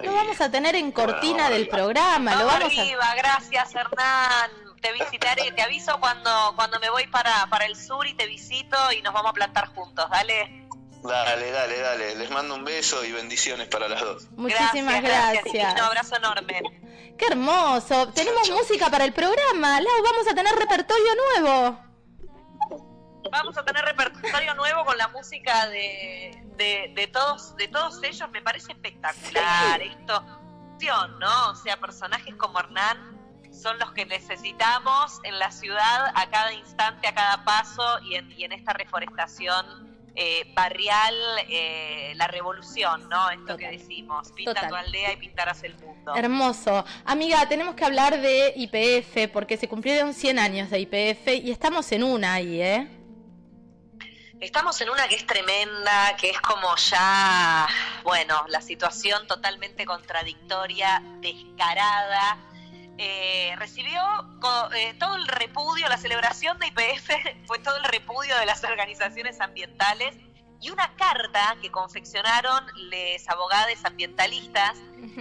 Lo 0.00 0.12
vamos 0.12 0.40
a 0.40 0.50
tener 0.50 0.74
en 0.74 0.92
cortina 0.92 1.48
del 1.48 1.68
programa. 1.68 2.32
Vamos 2.32 2.44
lo 2.44 2.58
vamos 2.58 2.78
arriba, 2.78 3.14
gracias 3.16 3.74
Hernán. 3.74 4.50
Te 4.80 4.92
visitaré, 4.92 5.52
te 5.52 5.62
aviso 5.62 5.98
cuando, 6.00 6.52
cuando 6.56 6.80
me 6.80 6.90
voy 6.90 7.06
para, 7.06 7.46
para 7.46 7.66
el 7.66 7.76
sur 7.76 8.06
y 8.06 8.14
te 8.14 8.26
visito 8.26 8.76
y 8.96 9.00
nos 9.00 9.14
vamos 9.14 9.30
a 9.30 9.34
plantar 9.34 9.68
juntos, 9.68 10.10
dale. 10.10 10.66
Dale, 11.04 11.50
dale, 11.50 11.78
dale. 11.78 12.14
Les 12.16 12.30
mando 12.30 12.54
un 12.54 12.64
beso 12.64 13.04
y 13.04 13.12
bendiciones 13.12 13.68
para 13.68 13.88
las 13.88 14.00
dos. 14.00 14.28
Muchísimas 14.32 15.02
gracias. 15.02 15.74
Un 15.74 15.80
abrazo 15.80 16.16
enorme. 16.16 16.62
Qué 17.22 17.28
hermoso. 17.28 18.08
Tenemos 18.08 18.50
música 18.50 18.90
para 18.90 19.04
el 19.04 19.12
programa. 19.12 19.80
Lau, 19.80 20.02
vamos 20.02 20.26
a 20.28 20.34
tener 20.34 20.52
repertorio 20.56 21.12
nuevo. 21.14 21.78
Vamos 23.30 23.56
a 23.56 23.64
tener 23.64 23.84
repertorio 23.84 24.54
nuevo 24.56 24.84
con 24.84 24.98
la 24.98 25.06
música 25.06 25.68
de, 25.68 26.36
de, 26.56 27.06
todos 27.12 27.54
de 27.54 27.68
todos 27.68 28.02
ellos. 28.02 28.28
Me 28.32 28.42
parece 28.42 28.72
espectacular 28.72 29.80
esto. 29.82 30.20
¿no? 31.20 31.50
O 31.50 31.54
sea, 31.54 31.76
personajes 31.76 32.34
como 32.34 32.58
Hernán 32.58 33.16
son 33.52 33.78
los 33.78 33.92
que 33.92 34.04
necesitamos 34.04 35.20
en 35.22 35.38
la 35.38 35.52
ciudad 35.52 36.12
a 36.16 36.28
cada 36.28 36.52
instante, 36.52 37.06
a 37.06 37.14
cada 37.14 37.44
paso 37.44 38.00
y 38.00 38.16
en, 38.16 38.32
y 38.32 38.42
en 38.42 38.50
esta 38.50 38.72
reforestación 38.72 39.96
eh, 40.14 40.52
barrial, 40.54 41.14
eh, 41.48 42.12
la 42.16 42.26
revolución, 42.26 43.08
¿no? 43.08 43.30
Esto 43.30 43.56
que 43.56 43.68
decimos, 43.68 44.30
pinta 44.32 44.68
tu 44.68 44.74
aldea 44.74 45.12
y 45.12 45.16
pintarás 45.16 45.62
el 45.62 45.74
mundo. 45.78 46.14
Hermoso. 46.14 46.84
Amiga, 47.04 47.48
tenemos 47.48 47.74
que 47.74 47.84
hablar 47.84 48.20
de 48.20 48.52
IPF 48.56 49.32
porque 49.32 49.56
se 49.56 49.68
cumplieron 49.68 50.12
100 50.12 50.38
años 50.38 50.70
de 50.70 50.80
IPF 50.80 51.28
y 51.28 51.50
estamos 51.50 51.90
en 51.92 52.04
una 52.04 52.34
ahí, 52.34 52.60
¿eh? 52.60 52.88
Estamos 54.40 54.80
en 54.80 54.90
una 54.90 55.06
que 55.06 55.14
es 55.14 55.24
tremenda, 55.24 56.16
que 56.16 56.30
es 56.30 56.40
como 56.40 56.74
ya, 56.76 57.68
bueno, 58.02 58.44
la 58.48 58.60
situación 58.60 59.26
totalmente 59.28 59.86
contradictoria, 59.86 61.00
descarada. 61.20 62.38
Eh, 62.98 63.54
recibió 63.56 64.00
eh, 64.74 64.94
todo 64.98 65.16
el 65.16 65.26
repudio, 65.26 65.88
la 65.88 65.96
celebración 65.96 66.58
de 66.58 66.66
IPF 66.68 67.10
fue 67.46 67.58
todo 67.58 67.76
el 67.76 67.84
repudio 67.84 68.36
de 68.36 68.46
las 68.46 68.62
organizaciones 68.64 69.40
ambientales 69.40 70.14
y 70.60 70.70
una 70.70 70.94
carta 70.94 71.56
que 71.60 71.70
confeccionaron 71.70 72.64
los 72.76 73.28
abogados 73.28 73.84
ambientalistas 73.84 74.78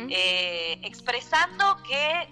eh, 0.09 0.79
expresando 0.83 1.81
que 1.83 2.29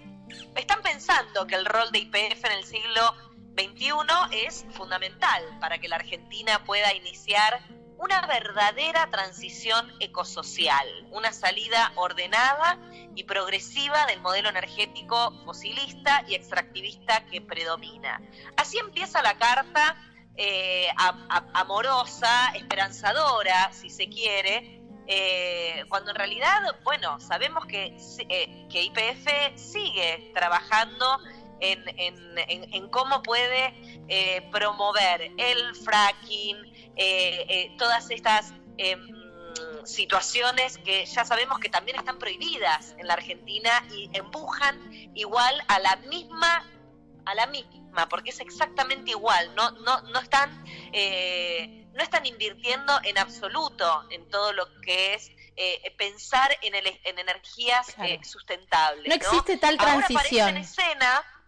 están 0.54 0.80
pensando 0.82 1.46
que 1.48 1.56
el 1.56 1.66
rol 1.66 1.90
de 1.90 1.98
IPF 2.00 2.44
en 2.44 2.52
el 2.52 2.64
siglo 2.64 3.14
21 3.54 4.06
es 4.30 4.64
fundamental 4.70 5.42
para 5.60 5.78
que 5.78 5.88
la 5.88 5.96
Argentina 5.96 6.62
pueda 6.64 6.94
iniciar 6.94 7.60
una 8.00 8.22
verdadera 8.22 9.08
transición 9.10 9.92
ecosocial, 10.00 10.86
una 11.10 11.32
salida 11.32 11.92
ordenada 11.96 12.78
y 13.14 13.24
progresiva 13.24 14.06
del 14.06 14.20
modelo 14.22 14.48
energético 14.48 15.32
fosilista 15.44 16.24
y 16.26 16.34
extractivista 16.34 17.26
que 17.26 17.42
predomina. 17.42 18.22
Así 18.56 18.78
empieza 18.78 19.20
la 19.20 19.36
carta 19.36 19.96
eh, 20.36 20.88
amorosa, 21.52 22.52
esperanzadora, 22.54 23.70
si 23.72 23.90
se 23.90 24.08
quiere, 24.08 24.80
eh, 25.06 25.84
cuando 25.90 26.12
en 26.12 26.16
realidad, 26.16 26.78
bueno, 26.82 27.20
sabemos 27.20 27.66
que, 27.66 27.96
eh, 28.30 28.66
IPF 28.70 29.58
sigue 29.58 30.30
trabajando 30.34 31.18
en, 31.60 32.88
cómo 32.88 33.22
puede 33.22 33.74
eh, 34.08 34.48
promover 34.50 35.30
el 35.36 35.74
fracking, 35.74 36.56
eh, 36.56 36.70
eh, 36.72 36.79
todas 37.78 38.10
estas 38.10 38.52
em, 38.76 39.00
situaciones 39.84 40.78
que 40.78 41.06
ya 41.06 41.24
sabemos 41.24 41.58
que 41.58 41.68
también 41.68 41.98
están 41.98 42.18
prohibidas 42.18 42.94
en 42.98 43.06
la 43.06 43.14
Argentina 43.14 43.70
y 43.90 44.10
empujan 44.12 44.78
igual 45.14 45.62
a 45.68 45.78
la 45.78 45.96
misma 45.96 46.64
a 47.24 47.34
la 47.34 47.46
misma 47.46 48.08
porque 48.08 48.30
es 48.30 48.40
exactamente 48.40 49.10
igual 49.10 49.54
no 49.54 49.70
no 49.72 50.02
no 50.02 50.20
están 50.20 50.50
no 50.62 52.02
están 52.02 52.26
invirtiendo 52.26 52.98
en 53.04 53.18
absoluto 53.18 54.04
en 54.10 54.28
todo 54.28 54.52
lo 54.52 54.66
que 54.82 55.14
es 55.14 55.32
pensar 55.96 56.56
en, 56.62 56.74
el, 56.74 56.86
en 57.04 57.18
energías 57.18 57.94
sustentables 58.22 59.08
no 59.08 59.14
existe 59.14 59.56
tal 59.56 59.76
transición 59.76 60.40
Ahora 60.40 60.50
en 60.50 60.56
escena 60.58 61.39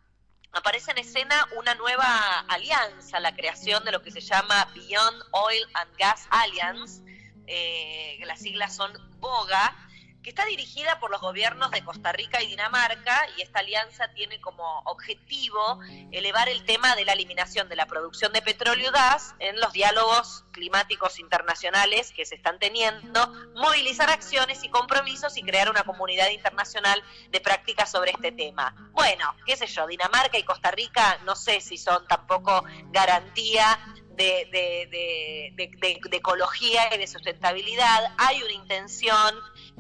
aparece 0.53 0.91
en 0.91 0.99
escena 0.99 1.49
una 1.57 1.75
nueva 1.75 2.41
alianza, 2.49 3.21
la 3.21 3.35
creación 3.35 3.85
de 3.85 3.93
lo 3.93 4.03
que 4.03 4.11
se 4.11 4.21
llama 4.21 4.69
Beyond 4.75 5.23
Oil 5.33 5.63
and 5.75 5.97
Gas 5.97 6.27
Alliance, 6.31 7.03
eh, 7.47 8.19
las 8.25 8.41
siglas 8.41 8.75
son 8.75 8.93
BOGA, 9.21 9.75
que 10.23 10.31
está 10.31 10.45
dirigida 10.47 11.01
por 11.01 11.11
los 11.11 11.21
gobiernos 11.21 11.71
de 11.71 11.85
Costa 11.85 12.13
Rica 12.13 12.43
y 12.43 12.47
Dinamarca 12.47 13.27
y 13.37 13.43
esta 13.43 13.61
alianza 13.61 14.09
tiene 14.15 14.41
como 14.41 14.81
objetivo 14.85 15.81
elevar 16.13 16.49
el 16.49 16.65
tema 16.65 16.95
de 16.95 17.05
la 17.05 17.13
eliminación 17.13 17.69
de 17.69 17.77
la 17.77 17.87
producción 17.87 18.33
de 18.33 18.41
petróleo 18.41 18.89
y 18.89 18.93
gas 18.93 19.35
en 19.41 19.59
los 19.61 19.73
diálogos 19.73 20.45
climáticos 20.53 21.19
internacionales 21.19 22.13
que 22.13 22.25
se 22.25 22.37
están 22.37 22.59
teniendo, 22.59 23.27
movilizar 23.55 24.11
acciones 24.11 24.63
y 24.63 24.69
compromisos 24.69 25.37
y 25.37 25.43
crear 25.43 25.69
una 25.69 25.83
comunidad 25.83 26.31
internacional 26.31 27.03
de 27.31 27.41
prácticas 27.41 27.91
sobre 27.91 28.13
este 28.13 28.33
tema. 28.33 28.75
Bueno, 28.93 29.35
qué 29.45 29.57
sé 29.57 29.67
yo, 29.67 29.87
Dinamarca 29.87 30.39
y 30.39 30.45
Costa 30.45 30.71
Rica 30.71 31.19
no 31.25 31.35
sé 31.35 31.61
si 31.61 31.77
son 31.79 32.07
tampoco 32.07 32.65
garantía 32.91 33.79
de, 34.17 35.55
de, 35.57 36.17
ecología 36.17 36.95
y 36.95 36.99
de 36.99 37.07
sustentabilidad. 37.07 38.15
Hay 38.19 38.43
una 38.43 38.53
intención 38.53 39.35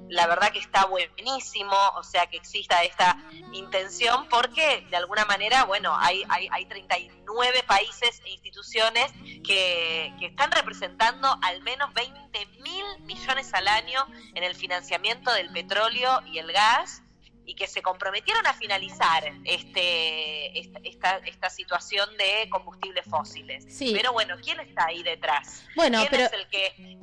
la 0.08 0.26
verdad 0.26 0.52
que 0.52 0.58
está 0.58 0.86
buenísimo, 0.86 1.74
o 1.96 2.02
sea, 2.02 2.26
que 2.26 2.36
exista 2.36 2.82
esta 2.82 3.16
intención, 3.52 4.28
porque 4.28 4.86
de 4.90 4.96
alguna 4.96 5.24
manera, 5.24 5.64
bueno, 5.64 5.96
hay, 5.96 6.22
hay, 6.28 6.48
hay 6.50 6.66
39 6.66 7.62
países 7.66 8.20
e 8.24 8.30
instituciones 8.30 9.10
que, 9.44 10.12
que 10.18 10.26
están 10.26 10.50
representando 10.52 11.38
al 11.42 11.62
menos 11.62 11.92
20 11.94 12.46
mil 12.60 12.84
millones 13.04 13.54
al 13.54 13.68
año 13.68 14.06
en 14.34 14.44
el 14.44 14.54
financiamiento 14.54 15.32
del 15.32 15.50
petróleo 15.50 16.20
y 16.26 16.38
el 16.38 16.52
gas 16.52 17.01
y 17.45 17.55
que 17.55 17.66
se 17.66 17.82
comprometieron 17.82 18.47
a 18.47 18.55
finalizar 18.55 19.24
este 19.45 20.59
esta, 20.59 21.18
esta, 21.18 21.51
situación 21.51 22.09
de 22.16 22.49
combustibles 22.51 23.05
fósiles. 23.07 23.64
Sí. 23.68 23.93
Pero 23.95 24.12
bueno, 24.12 24.36
¿quién 24.43 24.61
está 24.61 24.86
ahí 24.86 25.03
detrás? 25.03 25.64
Bueno, 25.74 25.99
¿Quién 25.99 26.11
pero... 26.11 26.24
es 26.24 26.32
el 26.32 26.47
que 26.49 26.99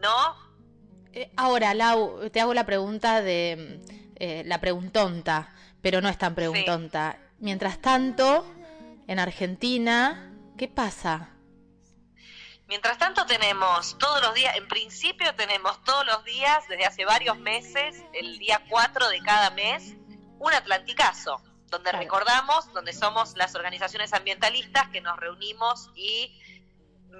no 0.00 0.50
eh, 1.12 1.30
ahora, 1.36 1.74
Lau, 1.74 2.30
te 2.30 2.40
hago 2.40 2.54
la 2.54 2.66
pregunta 2.66 3.20
de 3.20 3.80
eh, 4.16 4.42
la 4.46 4.60
preguntonta, 4.60 5.52
pero 5.80 6.00
no 6.00 6.08
es 6.08 6.18
tan 6.18 6.34
preguntonta. 6.34 7.18
Mientras 7.38 7.80
tanto, 7.80 8.46
en 9.08 9.18
Argentina, 9.18 10.32
¿qué 10.56 10.68
pasa? 10.68 11.30
Mientras 12.70 12.98
tanto 12.98 13.26
tenemos 13.26 13.98
todos 13.98 14.22
los 14.22 14.32
días, 14.32 14.56
en 14.56 14.68
principio 14.68 15.34
tenemos 15.34 15.82
todos 15.82 16.06
los 16.06 16.24
días, 16.24 16.68
desde 16.68 16.86
hace 16.86 17.04
varios 17.04 17.36
meses, 17.36 18.04
el 18.12 18.38
día 18.38 18.62
4 18.68 19.08
de 19.08 19.18
cada 19.22 19.50
mes, 19.50 19.96
un 20.38 20.52
Atlanticazo, 20.52 21.42
donde 21.66 21.90
recordamos, 21.90 22.72
donde 22.72 22.92
somos 22.92 23.36
las 23.36 23.56
organizaciones 23.56 24.12
ambientalistas 24.12 24.88
que 24.90 25.00
nos 25.00 25.18
reunimos 25.18 25.90
y 25.96 26.40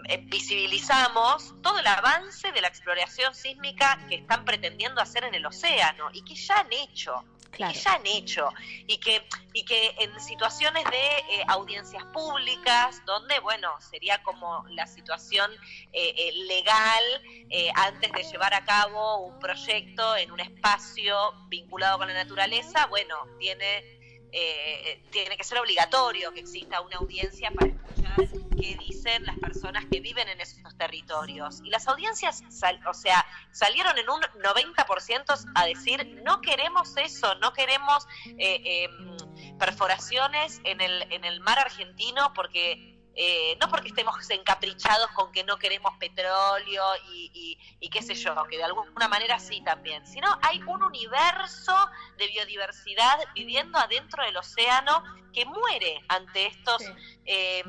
eh, 0.08 0.22
visibilizamos 0.26 1.60
todo 1.62 1.80
el 1.80 1.86
avance 1.88 2.52
de 2.52 2.60
la 2.60 2.68
exploración 2.68 3.34
sísmica 3.34 4.06
que 4.08 4.14
están 4.14 4.44
pretendiendo 4.44 5.00
hacer 5.00 5.24
en 5.24 5.34
el 5.34 5.44
océano 5.44 6.10
y 6.12 6.22
que 6.22 6.36
ya 6.36 6.60
han 6.60 6.72
hecho. 6.72 7.24
Que 7.50 7.72
ya 7.72 7.94
han 7.94 8.06
hecho 8.06 8.48
y 8.86 8.98
que 8.98 9.22
y 9.52 9.64
que 9.64 9.94
en 9.98 10.20
situaciones 10.20 10.84
de 10.84 11.36
eh, 11.36 11.44
audiencias 11.48 12.04
públicas 12.06 13.02
donde 13.04 13.38
bueno 13.40 13.80
sería 13.80 14.22
como 14.22 14.64
la 14.70 14.86
situación 14.86 15.50
eh, 15.92 16.30
legal 16.46 17.04
antes 17.74 18.12
de 18.12 18.22
llevar 18.22 18.54
a 18.54 18.64
cabo 18.64 19.26
un 19.26 19.38
proyecto 19.40 20.16
en 20.16 20.30
un 20.30 20.40
espacio 20.40 21.16
vinculado 21.48 21.98
con 21.98 22.08
la 22.08 22.14
naturaleza 22.14 22.86
bueno 22.86 23.16
tiene 23.38 23.99
tiene 25.10 25.36
que 25.36 25.44
ser 25.44 25.58
obligatorio 25.58 26.32
que 26.32 26.40
exista 26.40 26.80
una 26.80 26.96
audiencia 26.96 27.50
para 27.50 27.72
escuchar 27.72 28.28
qué 28.60 28.76
dicen 28.76 29.24
las 29.24 29.38
personas 29.38 29.84
que 29.90 30.00
viven 30.00 30.28
en 30.28 30.40
esos 30.40 30.76
territorios. 30.76 31.60
Y 31.64 31.70
las 31.70 31.88
audiencias, 31.88 32.42
o 32.86 32.94
sea, 32.94 33.26
salieron 33.52 33.96
en 33.98 34.08
un 34.08 34.20
90% 34.20 35.50
a 35.54 35.66
decir, 35.66 36.20
no 36.24 36.40
queremos 36.40 36.96
eso, 36.96 37.34
no 37.36 37.52
queremos 37.52 38.06
eh, 38.38 38.84
em, 38.84 39.58
perforaciones 39.58 40.60
en 40.64 40.80
el, 40.80 41.10
en 41.10 41.24
el 41.24 41.40
mar 41.40 41.58
argentino 41.58 42.32
porque 42.34 42.99
eh, 43.16 43.56
no 43.60 43.68
porque 43.68 43.88
estemos 43.88 44.14
encaprichados 44.30 45.10
con 45.12 45.32
que 45.32 45.42
no 45.42 45.58
queremos 45.58 45.92
petróleo 45.98 46.84
y, 47.10 47.58
qué 47.90 48.02
sé 48.02 48.14
yo, 48.14 48.34
que 48.48 48.56
de 48.56 48.64
alguna 48.64 49.08
manera 49.08 49.38
sí 49.40 49.62
también, 49.62 50.06
sino 50.06 50.28
hay 50.42 50.62
un 50.62 50.82
universo 50.82 51.74
de 52.16 52.28
biodiversidad 52.28 53.18
viviendo 53.34 53.78
adentro 53.78 54.22
del 54.24 54.36
océano 54.36 55.02
que 55.32 55.44
muere 55.44 56.00
ante 56.08 56.46
estos 56.46 56.82
eh, 57.24 57.64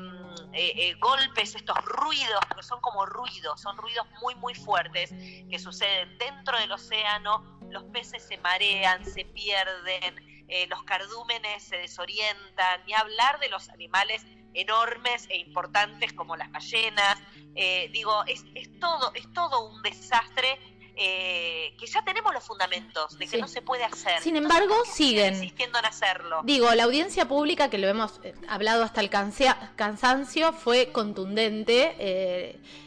eh, 0.52 0.94
golpes, 1.00 1.56
estos 1.56 1.76
ruidos, 1.84 2.40
porque 2.48 2.62
son 2.62 2.80
como 2.80 3.04
ruidos, 3.04 3.60
son 3.60 3.76
ruidos 3.76 4.06
muy, 4.20 4.34
muy 4.36 4.54
fuertes 4.54 5.10
que 5.10 5.58
suceden 5.58 6.16
dentro 6.18 6.56
del 6.58 6.70
océano, 6.70 7.58
los 7.70 7.82
peces 7.84 8.26
se 8.26 8.38
marean, 8.38 9.04
se 9.04 9.24
pierden, 9.24 10.46
los 10.68 10.82
cardúmenes 10.84 11.64
se 11.64 11.78
desorientan, 11.78 12.84
ni 12.84 12.92
hablar 12.92 13.40
de 13.40 13.48
los 13.48 13.68
animales 13.70 14.24
enormes 14.54 15.26
e 15.30 15.38
importantes 15.38 16.12
como 16.12 16.36
las 16.36 16.50
ballenas. 16.50 17.18
Eh, 17.54 17.90
digo, 17.92 18.24
es, 18.26 18.44
es, 18.54 18.68
todo, 18.78 19.12
es 19.14 19.30
todo 19.32 19.68
un 19.68 19.82
desastre 19.82 20.58
eh, 20.94 21.74
que 21.78 21.86
ya 21.86 22.04
tenemos 22.04 22.34
los 22.34 22.44
fundamentos 22.44 23.18
de 23.18 23.26
que 23.26 23.38
no 23.38 23.48
se 23.48 23.62
puede 23.62 23.84
hacer. 23.84 24.20
Sin 24.20 24.36
embargo, 24.36 24.74
siguen 24.84 25.34
insistiendo 25.34 25.78
en 25.78 25.86
hacerlo. 25.86 26.40
Digo, 26.44 26.72
la 26.74 26.84
audiencia 26.84 27.26
pública, 27.26 27.70
que 27.70 27.78
lo 27.78 27.88
hemos 27.88 28.20
eh, 28.22 28.34
hablado 28.48 28.84
hasta 28.84 29.00
el 29.00 29.10
cansancio, 29.10 30.52
fue 30.52 30.92
contundente. 30.92 31.96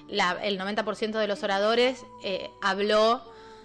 el 0.07 0.59
90% 0.59 1.11
de 1.17 1.27
los 1.27 1.43
oradores 1.43 2.05
habló 2.61 3.23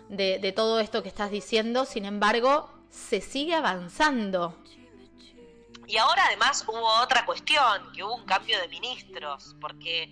de, 0.08 0.38
de 0.38 0.52
todo 0.52 0.80
esto 0.80 1.02
que 1.02 1.08
estás 1.08 1.30
diciendo. 1.30 1.84
Sin 1.84 2.06
embargo, 2.06 2.70
se 2.90 3.20
sigue 3.20 3.54
avanzando. 3.54 4.56
Y 5.90 5.96
ahora 5.98 6.24
además 6.26 6.64
hubo 6.68 7.02
otra 7.02 7.26
cuestión, 7.26 7.92
que 7.92 8.04
hubo 8.04 8.14
un 8.14 8.24
cambio 8.24 8.60
de 8.60 8.68
ministros, 8.68 9.56
porque 9.60 10.08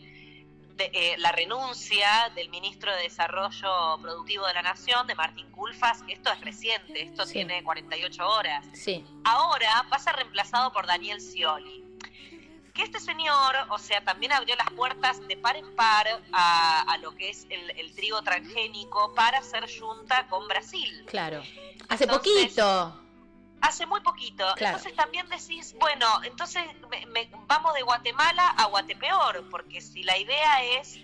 eh, 0.77 1.15
la 1.19 1.31
renuncia 1.31 2.33
del 2.35 2.49
ministro 2.49 2.93
de 2.97 3.03
Desarrollo 3.03 3.97
Productivo 4.03 4.45
de 4.49 4.55
la 4.55 4.63
Nación, 4.63 5.07
de 5.07 5.15
Martín 5.15 5.49
Culfas, 5.53 6.03
esto 6.09 6.33
es 6.33 6.41
reciente, 6.41 7.01
esto 7.03 7.25
tiene 7.27 7.63
48 7.63 8.29
horas. 8.29 8.67
Sí. 8.75 9.07
Ahora 9.25 9.87
va 9.93 9.97
a 9.97 10.01
ser 10.01 10.17
reemplazado 10.17 10.73
por 10.73 10.87
Daniel 10.87 11.21
Scioli 11.21 11.85
que 12.75 12.85
este 12.85 13.01
señor, 13.01 13.57
o 13.71 13.79
sea, 13.79 14.05
también 14.05 14.31
abrió 14.31 14.55
las 14.55 14.71
puertas 14.71 15.27
de 15.27 15.37
par 15.37 15.57
en 15.57 15.75
par 15.75 16.07
a, 16.33 16.97
lo 17.03 17.13
que 17.17 17.31
es 17.31 17.45
el, 17.51 17.93
trigo 17.93 18.23
transgénico 18.23 19.13
para 19.15 19.39
hacer 19.39 19.69
junta 19.81 20.29
con 20.29 20.47
Brasil. 20.47 21.05
Claro. 21.09 21.43
Hace 21.89 22.07
poquito. 22.07 23.08
Hace 23.61 23.87
muy 23.87 24.01
poquito. 24.01 24.45
Entonces 24.57 24.95
también 24.95 25.29
decís, 25.29 25.75
bueno, 25.79 26.07
entonces 26.25 26.63
vamos 27.47 27.75
de 27.75 27.83
Guatemala 27.83 28.49
a 28.57 28.67
Guatepeor, 28.67 29.49
porque 29.51 29.81
si 29.81 30.03
la 30.03 30.17
idea 30.17 30.63
es 30.81 30.97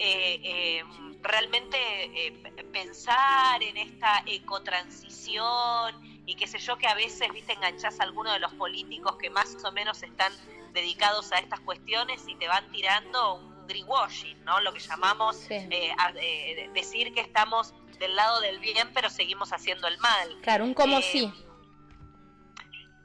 eh, 0.00 0.40
eh, 0.44 0.84
realmente 1.22 1.76
eh, 2.14 2.32
pensar 2.72 3.62
en 3.62 3.76
esta 3.76 4.22
ecotransición 4.26 5.94
y 6.24 6.34
qué 6.36 6.46
sé 6.46 6.58
yo, 6.58 6.78
que 6.78 6.86
a 6.86 6.94
veces, 6.94 7.32
viste, 7.32 7.52
enganchás 7.52 8.00
a 8.00 8.04
alguno 8.04 8.32
de 8.32 8.38
los 8.38 8.52
políticos 8.54 9.16
que 9.16 9.28
más 9.28 9.56
o 9.64 9.72
menos 9.72 10.02
están 10.02 10.32
dedicados 10.72 11.32
a 11.32 11.38
estas 11.38 11.60
cuestiones 11.60 12.22
y 12.28 12.36
te 12.36 12.46
van 12.46 12.70
tirando 12.70 13.34
un 13.36 13.66
greenwashing, 13.66 14.44
¿no? 14.44 14.60
Lo 14.60 14.72
que 14.72 14.80
llamamos 14.80 15.48
decir 15.48 17.12
que 17.12 17.20
estamos 17.20 17.74
del 17.98 18.14
lado 18.14 18.40
del 18.40 18.60
bien, 18.60 18.90
pero 18.94 19.10
seguimos 19.10 19.52
haciendo 19.52 19.88
el 19.88 19.98
mal. 19.98 20.38
Claro, 20.42 20.64
un 20.64 20.74
como 20.74 21.00
sí 21.02 21.32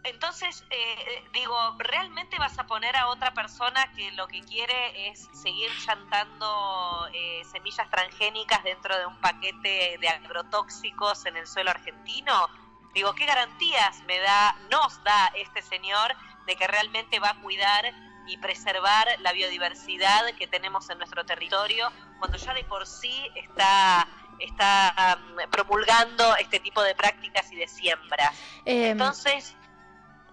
entonces, 0.04 0.66
eh, 0.70 1.24
digo, 1.34 1.56
¿realmente 1.80 2.38
vas 2.38 2.58
a 2.60 2.68
poner 2.68 2.96
a 2.96 3.08
otra 3.08 3.34
persona 3.34 3.92
que 3.94 4.12
lo 4.12 4.28
que 4.28 4.42
quiere 4.42 5.10
es 5.10 5.30
seguir 5.34 5.72
chantando 5.86 7.08
eh, 7.14 7.42
semillas 7.52 7.90
transgénicas 7.90 8.64
dentro 8.64 8.98
de 8.98 9.06
un 9.06 9.16
paquete 9.22 9.98
de 10.00 10.10
agrotóxicos 10.10 11.26
en 11.26 11.38
el 11.38 11.48
suelo 11.48 11.72
argentino? 11.72 12.50
Digo, 12.94 13.16
¿qué 13.16 13.26
garantías 13.26 14.02
me 14.04 14.20
da, 14.20 14.56
nos 14.70 15.02
da 15.04 15.28
este 15.36 15.62
señor 15.62 16.16
de 16.46 16.56
que 16.56 16.68
realmente 16.68 17.20
va 17.20 17.30
a 17.30 17.42
cuidar 17.42 17.94
y 18.28 18.38
preservar 18.38 19.08
la 19.20 19.32
biodiversidad 19.32 20.26
que 20.38 20.48
tenemos 20.48 20.90
en 20.90 20.98
nuestro 20.98 21.26
territorio 21.26 21.92
cuando 22.20 22.38
ya 22.38 22.54
de 22.54 22.64
por 22.64 22.88
sí 22.88 23.30
está 23.36 24.08
está 24.40 25.20
promulgando 25.52 26.36
este 26.38 26.60
tipo 26.60 26.82
de 26.82 26.96
prácticas 26.96 27.52
y 27.52 27.56
de 27.56 27.68
siembras. 27.68 28.36
Em, 28.66 28.92
Entonces, 28.92 29.56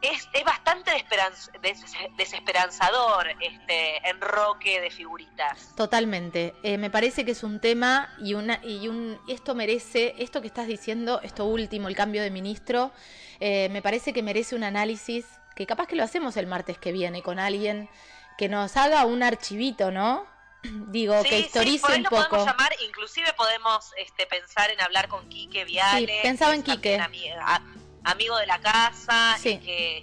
es, 0.03 0.28
es 0.32 0.44
bastante 0.44 0.90
desesperanzador 2.16 3.28
este 3.40 4.09
enroque 4.09 4.80
de 4.80 4.90
figuritas. 4.90 5.74
Totalmente. 5.76 6.55
Eh, 6.62 6.78
me 6.78 6.90
parece 6.90 7.24
que 7.24 7.32
es 7.32 7.42
un 7.42 7.61
tema 7.61 8.14
y 8.18 8.34
una 8.34 8.61
y 8.64 8.88
un 8.88 9.20
esto 9.28 9.55
merece 9.55 10.14
esto 10.18 10.40
que 10.40 10.46
estás 10.46 10.66
diciendo, 10.66 11.20
esto 11.22 11.44
último, 11.44 11.88
el 11.88 11.96
cambio 11.96 12.22
de 12.22 12.30
ministro, 12.30 12.92
eh, 13.40 13.68
me 13.70 13.82
parece 13.82 14.12
que 14.12 14.22
merece 14.22 14.55
un 14.55 14.64
análisis 14.64 15.26
que 15.55 15.66
capaz 15.66 15.86
que 15.86 15.96
lo 15.96 16.05
hacemos 16.05 16.36
el 16.36 16.46
martes 16.46 16.78
que 16.78 16.92
viene 16.92 17.22
con 17.22 17.38
alguien 17.38 17.88
que 18.38 18.48
nos 18.48 18.76
haga 18.76 19.05
un 19.05 19.22
archivito, 19.22 19.90
¿no? 19.90 20.26
Digo, 20.62 21.22
que 21.22 21.40
historice 21.40 21.94
un 21.94 22.05
poco. 22.05 22.28
podemos 22.28 22.46
llamar, 22.46 22.72
inclusive 22.86 23.32
podemos 23.34 23.92
este, 23.98 24.26
pensar 24.26 24.70
en 24.70 24.80
hablar 24.80 25.09
con 25.09 25.28
Quique 25.28 25.64
Viale. 25.64 26.07
Sí, 26.07 26.22
pensaba 26.22 26.55
en 26.55 26.62
Quique 26.62 26.98
amigo 28.05 28.36
de 28.38 28.46
la 28.46 28.61
casa 28.61 29.36
y, 29.42 29.59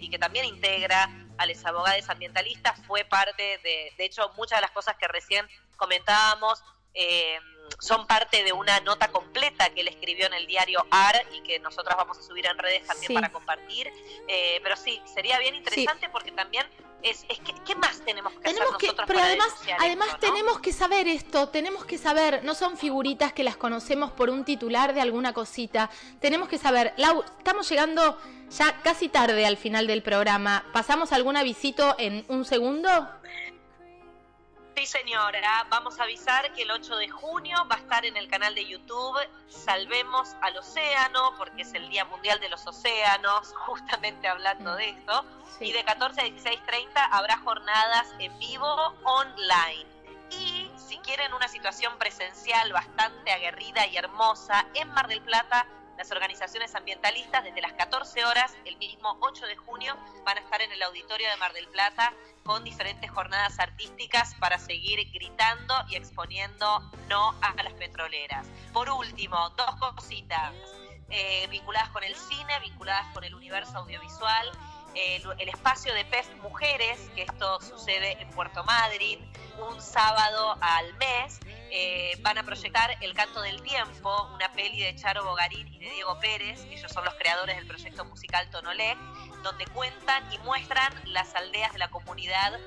que, 0.10 0.18
también 0.20 0.46
integra 0.46 1.10
a 1.38 1.46
los 1.46 1.64
abogados 1.66 2.10
ambientalistas, 2.10 2.80
fue 2.86 3.06
parte 3.06 3.60
de, 3.64 3.94
de 3.98 4.06
hecho, 4.06 4.32
muchas 4.38 4.58
de 4.58 4.62
las 4.62 4.72
cosas 4.72 4.96
que 4.98 5.08
recién 5.08 5.48
comentábamos 5.78 6.64
eh, 6.94 7.40
son 7.80 8.08
parte 8.08 8.44
de 8.44 8.54
una 8.54 8.80
nota 8.82 9.10
completa 9.10 9.70
que 9.70 9.82
él 9.82 9.88
escribió 9.88 10.28
en 10.28 10.34
el 10.34 10.48
diario 10.48 10.86
AR 10.90 11.26
y 11.34 11.42
que 11.42 11.60
nosotros 11.60 11.96
vamos 11.98 12.18
a 12.18 12.24
subir 12.24 12.46
en 12.46 12.58
redes 12.58 12.86
también 12.86 13.14
para 13.14 13.32
compartir. 13.32 13.92
Eh, 14.28 14.60
pero 14.64 14.76
sí, 14.76 15.02
sería 15.06 15.40
bien 15.40 15.56
interesante 15.56 16.10
porque 16.10 16.32
también 16.32 16.66
es, 17.04 17.26
es 17.30 17.40
que, 17.40 17.54
¿qué 17.66 17.76
más 17.76 18.02
tenemos 18.02 18.34
que 18.34 18.50
hacer 18.50 18.60
nosotros 18.60 19.06
Pero 19.08 19.20
además, 19.20 19.54
además 19.80 20.20
tenemos 20.20 20.60
que 20.60 20.74
saber 20.74 21.08
esto, 21.08 21.50
tenemos 21.50 21.86
que 21.86 21.98
saber, 21.98 22.44
no 22.44 22.56
son 22.56 22.78
figuritas 22.78 23.34
que 23.34 23.44
las 23.44 23.58
conocemos 23.58 24.12
por 24.12 24.30
un 24.30 24.44
titular 24.44 24.94
de 24.94 25.02
alguna 25.02 25.34
cosita, 25.34 25.90
tenemos 26.20 26.50
que 26.50 26.58
saber, 26.58 26.94
Lau, 26.98 27.24
estamos 27.38 27.70
llegando 27.70 28.20
ya 28.50 28.82
casi 28.82 29.10
tarde 29.10 29.46
al 29.46 29.58
final 29.58 29.88
del 29.88 30.02
programa, 30.02 30.66
¿pasamos 30.74 31.12
algún 31.12 31.38
avisito 31.38 31.96
en 32.00 32.26
un 32.30 32.46
segundo? 32.46 33.10
Sí, 34.78 34.86
señora. 34.86 35.66
Vamos 35.72 36.00
a 36.00 36.04
avisar 36.04 36.54
que 36.54 36.62
el 36.62 36.70
8 36.70 36.98
de 36.98 37.10
junio 37.10 37.58
va 37.68 37.78
a 37.78 37.80
estar 37.80 38.06
en 38.06 38.16
el 38.16 38.28
canal 38.28 38.54
de 38.54 38.64
YouTube 38.64 39.18
Salvemos 39.50 40.36
al 40.42 40.56
Océano, 40.56 41.34
porque 41.36 41.64
es 41.64 41.74
el 41.74 41.90
Día 41.90 42.06
Mundial 42.06 42.40
de 42.40 42.48
los 42.50 42.68
Océanos, 42.68 43.54
justamente 43.66 44.28
hablando 44.28 44.76
de 44.76 44.90
esto. 44.90 45.26
Y 45.60 45.72
de 45.72 45.84
14 45.84 46.22
a 46.22 46.26
16.30 46.26 46.90
habrá 47.10 47.40
jornadas 47.40 48.14
en 48.20 48.38
vivo 48.38 48.96
online. 49.04 49.88
Y 50.30 50.70
si 50.78 51.00
quieren 51.00 51.34
una 51.34 51.48
situación 51.48 51.98
presencial 51.98 52.72
bastante 52.72 53.32
aguerrida 53.32 53.88
y 53.88 53.98
hermosa 53.98 54.64
en 54.76 54.90
Mar 54.90 55.08
del 55.08 55.22
Plata, 55.22 55.66
las 55.98 56.12
organizaciones 56.12 56.76
ambientalistas 56.76 57.44
desde 57.44 57.62
las 57.62 57.74
14 57.74 58.26
horas, 58.26 58.56
el 58.66 58.78
mismo 58.78 59.18
8 59.22 59.46
de 59.46 59.56
junio, 59.56 59.96
van 60.24 60.38
a 60.38 60.42
estar 60.42 60.62
en 60.62 60.72
el 60.72 60.82
auditorio 60.84 61.30
de 61.30 61.38
Mar 61.38 61.54
del 61.54 61.68
Plata 61.68 62.14
con 62.44 62.64
diferentes 62.64 63.10
jornadas 63.12 63.60
artísticas 63.60 64.36
para 64.36 64.58
seguir 64.60 65.00
gritando 65.12 65.74
y 65.90 65.96
exponiendo 65.96 66.80
no 67.10 67.36
a 67.42 67.64
las 67.64 67.74
petroleras. 67.74 68.48
Por 68.74 68.90
último, 68.90 69.50
dos 69.52 69.76
cositas 69.96 70.54
eh, 71.10 71.48
vinculadas 71.50 71.90
con 71.90 72.04
el 72.04 72.16
cine, 72.16 72.60
vinculadas 72.62 73.14
con 73.14 73.24
el 73.24 73.34
universo 73.34 73.78
audiovisual 73.78 74.52
el, 74.98 75.50
espacio 75.50 75.94
de 75.94 76.06
PEF 76.06 76.28
Mujeres, 76.42 77.00
que 77.16 77.24
esto 77.24 77.62
sucede 77.62 78.22
en 78.22 78.30
Puerto 78.32 78.64
Madryn, 78.64 79.20
un 79.70 79.82
sábado 79.82 80.58
al 80.62 80.94
mes. 80.96 81.40
Eh, 81.72 82.18
van 82.22 82.38
a 82.38 82.44
proyectar 82.44 82.98
El 83.02 83.14
Canto 83.14 83.42
del 83.42 83.62
Tiempo, 83.62 84.30
una 84.34 84.52
peli 84.52 84.82
de 84.82 84.96
Charo 84.96 85.24
Bogarín 85.26 85.68
y 85.68 85.80
de 85.80 85.90
Diego 85.90 86.18
Pérez, 86.20 86.66
ellos 86.72 86.92
son 86.92 87.04
los 87.04 87.14
creadores 87.16 87.56
del 87.58 87.68
proyecto 87.68 88.06
musical 88.06 88.50
Tonolé, 88.50 88.96
donde 89.44 89.66
cuentan 89.68 90.24
y 90.32 90.38
muestran 90.40 90.94
las 91.06 91.36
aldeas 91.36 91.74
de 91.74 91.80
la 91.80 91.90
comunidad 91.90 92.60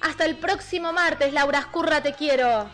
Hasta 0.00 0.24
el 0.24 0.36
próximo 0.38 0.92
martes, 0.92 1.32
Laura 1.32 1.60
Escurra, 1.60 2.02
te 2.02 2.14
quiero. 2.14 2.68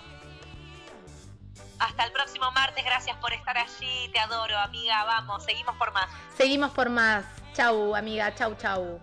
Hasta 1.79 2.05
el 2.05 2.13
próximo 2.13 2.51
martes, 2.53 2.85
gracias 2.85 3.17
por 3.19 3.33
estar 3.33 3.57
allí, 3.57 4.11
te 4.13 4.19
adoro, 4.19 4.59
amiga, 4.59 5.05
vamos, 5.05 5.45
seguimos 5.45 5.77
por 5.77 5.93
más. 5.93 6.09
Seguimos 6.37 6.71
por 6.73 6.89
más. 6.89 7.25
Chau, 7.55 7.95
amiga, 7.95 8.35
chau, 8.35 8.57
chau. 8.57 9.01